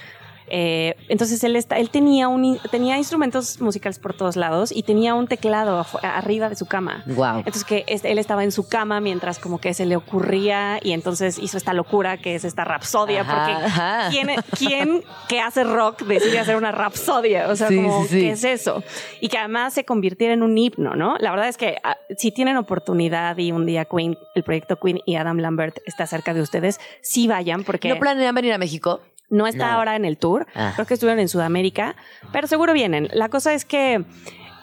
[0.49, 5.15] Eh, entonces él, está, él tenía, un, tenía instrumentos musicales por todos lados y tenía
[5.15, 7.03] un teclado arriba de su cama.
[7.07, 7.39] Wow.
[7.39, 11.39] Entonces que él estaba en su cama mientras como que se le ocurría y entonces
[11.39, 14.09] hizo esta locura que es esta rapsodia, Ajá, porque ajá.
[14.11, 17.49] ¿quién, quién que hace rock decide hacer una rapsodia?
[17.49, 18.21] O sea, Sí, como, sí.
[18.21, 18.83] ¿qué es eso?
[19.21, 21.17] Y que además se convirtiera en un himno, ¿no?
[21.19, 25.01] La verdad es que ah, si tienen oportunidad y un día Queen, el proyecto Queen
[25.05, 27.89] y Adam Lambert está cerca de ustedes, sí vayan porque...
[27.89, 29.01] ¿No planean venir a México?
[29.29, 29.73] No está No.
[29.79, 30.73] ahora en el tour, Ah.
[30.75, 31.97] creo que estuvieron en Sudamérica,
[32.33, 33.09] pero seguro vienen.
[33.13, 34.05] La cosa es que,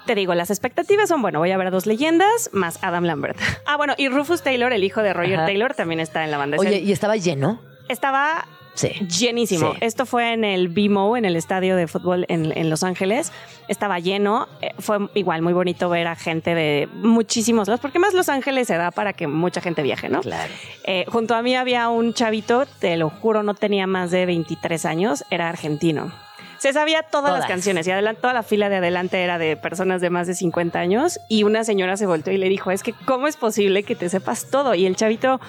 [0.06, 3.38] te digo, las expectativas son, bueno, voy a ver a dos leyendas más Adam Lambert.
[3.68, 5.46] Ah, bueno, y Rufus Taylor, el hijo de Roger Ajá.
[5.46, 6.58] Taylor, también está en la banda.
[6.60, 7.62] Oye, ¿y estaba lleno?
[7.90, 8.90] estaba Sí.
[9.08, 9.74] llenísimo.
[9.74, 9.78] Sí.
[9.82, 13.32] Esto fue en el BMO, en el estadio de fútbol en, en Los Ángeles.
[13.68, 14.48] Estaba lleno.
[14.62, 18.68] Eh, Fue igual muy bonito ver a gente de muchísimos lados, porque más Los Ángeles
[18.68, 20.22] se da para que mucha gente viaje, ¿no?
[20.22, 20.52] Claro.
[20.86, 24.86] Eh, junto a mí había un chavito, te lo juro, no tenía más de 23
[24.86, 26.12] años, era argentino.
[26.58, 30.00] Se sabía todas, las canciones y adelan- toda la fila de adelante era de personas
[30.00, 32.94] de más de 50 años y una señora se volteó y le dijo, es que
[33.06, 34.74] ¿cómo es posible que te sepas todo?
[34.74, 35.40] Y el chavito...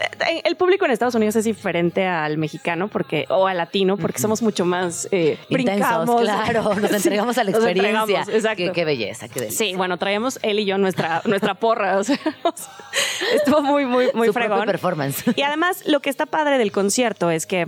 [0.00, 4.18] eh, El público en Estados Unidos es diferente al mexicano porque o al latino porque
[4.18, 6.20] somos mucho más eh, Intensos, brincamos.
[6.22, 6.74] claro.
[6.74, 8.20] Nos Sí, entregamos a la experiencia.
[8.22, 8.56] exacto.
[8.56, 9.66] Qué, qué belleza, qué delicia.
[9.66, 11.98] Sí, bueno, traíamos él y yo nuestra, nuestra porra.
[11.98, 12.18] O sea,
[13.34, 14.66] estuvo muy, muy, muy Su fregón.
[14.66, 15.24] performance.
[15.36, 17.66] Y además, lo que está padre del concierto es que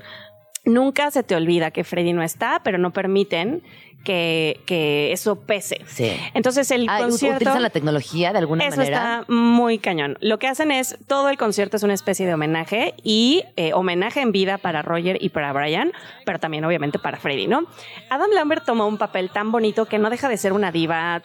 [0.64, 3.62] nunca se te olvida que Freddy no está, pero no permiten
[4.04, 5.80] que, que eso pese.
[5.86, 6.12] Sí.
[6.34, 7.36] Entonces, el Ah, concierto.
[7.36, 8.96] ¿Utilizan la tecnología de alguna Eso manera?
[9.20, 10.18] está muy cañón.
[10.20, 14.20] Lo que hacen es, todo el concierto es una especie de homenaje y eh, homenaje
[14.20, 15.92] en vida para Roger y para Brian,
[16.26, 17.64] pero también obviamente para Freddy, ¿no?
[18.10, 21.22] Adam Lambert tomó un papel tan bonito que no deja de ser una diva.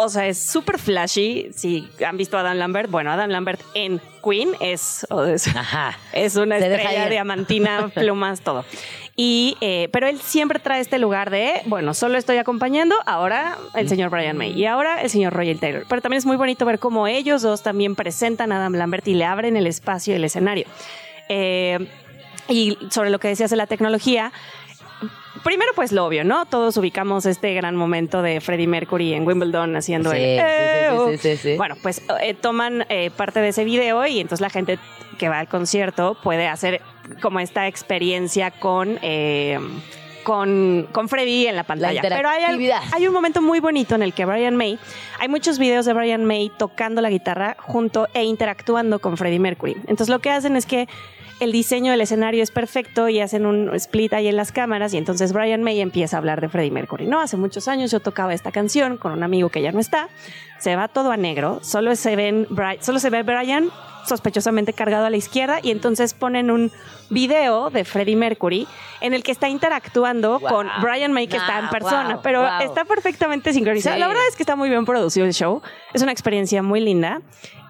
[0.00, 1.50] O sea, es súper flashy.
[1.56, 5.50] Si han visto a Adam Lambert, bueno, Adam Lambert en Queen es, es,
[6.12, 8.64] es una Se estrella diamantina, plumas, todo.
[9.16, 13.88] Y, eh, pero él siempre trae este lugar de, bueno, solo estoy acompañando, ahora el
[13.88, 15.84] señor Brian May y ahora el señor Roger Taylor.
[15.88, 19.14] Pero también es muy bonito ver cómo ellos dos también presentan a Adam Lambert y
[19.14, 20.66] le abren el espacio y el escenario.
[21.28, 21.88] Eh,
[22.48, 24.32] y sobre lo que decías de la tecnología,
[25.44, 26.46] primero pues lo obvio, ¿no?
[26.46, 31.18] Todos ubicamos este gran momento de Freddie Mercury en Wimbledon haciendo Sí, el...
[31.18, 31.56] sí.
[31.56, 34.78] Bueno, pues eh, toman eh, parte de ese video y entonces la gente
[35.18, 36.80] que va al concierto puede hacer
[37.20, 38.98] como esta experiencia con...
[39.02, 39.58] eh,
[40.24, 42.02] con, con Freddy en la pantalla.
[42.02, 42.42] Pero hay,
[42.92, 44.78] hay un momento muy bonito en el que Brian May,
[45.18, 49.76] hay muchos videos de Brian May tocando la guitarra junto e interactuando con Freddie Mercury.
[49.86, 50.86] Entonces lo que hacen es que
[51.40, 54.96] el diseño del escenario es perfecto y hacen un split ahí en las cámaras y
[54.96, 57.06] entonces Brian May empieza a hablar de Freddie Mercury.
[57.06, 60.08] No, hace muchos años yo tocaba esta canción con un amigo que ya no está.
[60.58, 62.48] Se va todo a negro, solo se ven
[62.80, 63.70] solo se ve Brian
[64.08, 66.72] sospechosamente cargado a la izquierda y entonces ponen un
[67.10, 68.66] video de Freddie Mercury
[69.00, 72.62] en el que está interactuando con Brian May que está en persona, wow, pero wow.
[72.62, 73.94] está perfectamente sincronizado.
[73.94, 74.00] Sí.
[74.00, 75.62] La verdad es que está muy bien producido el show.
[75.92, 77.20] Es una experiencia muy linda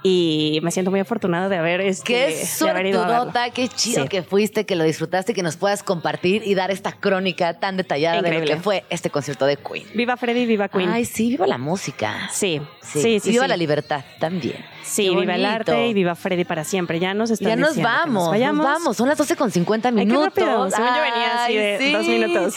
[0.03, 4.09] y me siento muy afortunada de haber, este, Qué suertudota, qué chido Sí.
[4.09, 8.17] que fuiste, que lo disfrutaste, que nos puedas compartir y dar esta crónica tan detallada
[8.17, 8.55] de lo Increíble.
[8.55, 9.87] que fue este concierto de Queen.
[9.95, 10.89] Viva Freddy, viva Queen.
[10.91, 12.29] Ay, sí, viva la música.
[12.31, 13.31] Sí, Sí, sí, sí.
[13.33, 13.49] viva sí.
[13.51, 14.65] la libertad también.
[14.83, 16.99] Sí, viva el arte y viva Freddy para siempre.
[16.99, 18.65] Ya nos están Ya nos vamos, nos vayamos.
[18.65, 18.97] vamos.
[18.97, 20.25] Son las 12 con 50 Ay, qué minutos.
[20.27, 20.71] rápido.
[20.71, 22.55] Según yo venía así de dos minutos.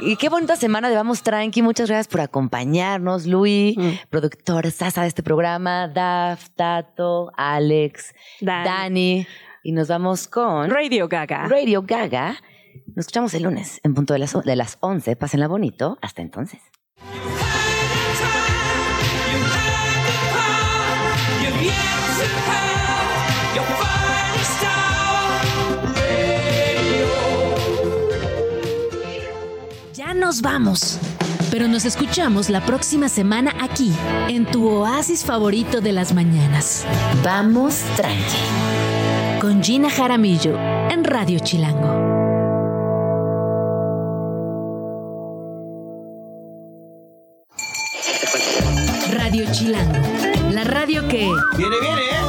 [0.00, 1.62] Y qué bonita semana de Vamos Tranqui.
[1.62, 3.90] Muchas gracias por acompañarnos, Luis, Mm.
[4.10, 8.64] productor Sasa de este programa, Daf, Tato, Alex, Dan.
[8.64, 9.26] Dani.
[9.62, 11.46] Y nos vamos con Radio Gaga.
[11.46, 12.36] Radio Gaga.
[12.88, 15.14] Nos escuchamos el lunes en punto de las, de las 11.
[15.14, 15.98] Pásenla bonito.
[16.02, 16.60] Hasta entonces.
[29.92, 30.98] Ya nos vamos.
[31.54, 33.92] Pero nos escuchamos la próxima semana aquí,
[34.26, 36.84] en tu oasis favorito de las mañanas.
[37.22, 39.38] Vamos tranqui.
[39.40, 40.58] Con Gina Jaramillo,
[40.90, 41.94] en Radio Chilango.
[49.12, 50.00] Radio Chilango,
[50.50, 51.30] la radio que...
[51.56, 52.23] Viene, viene.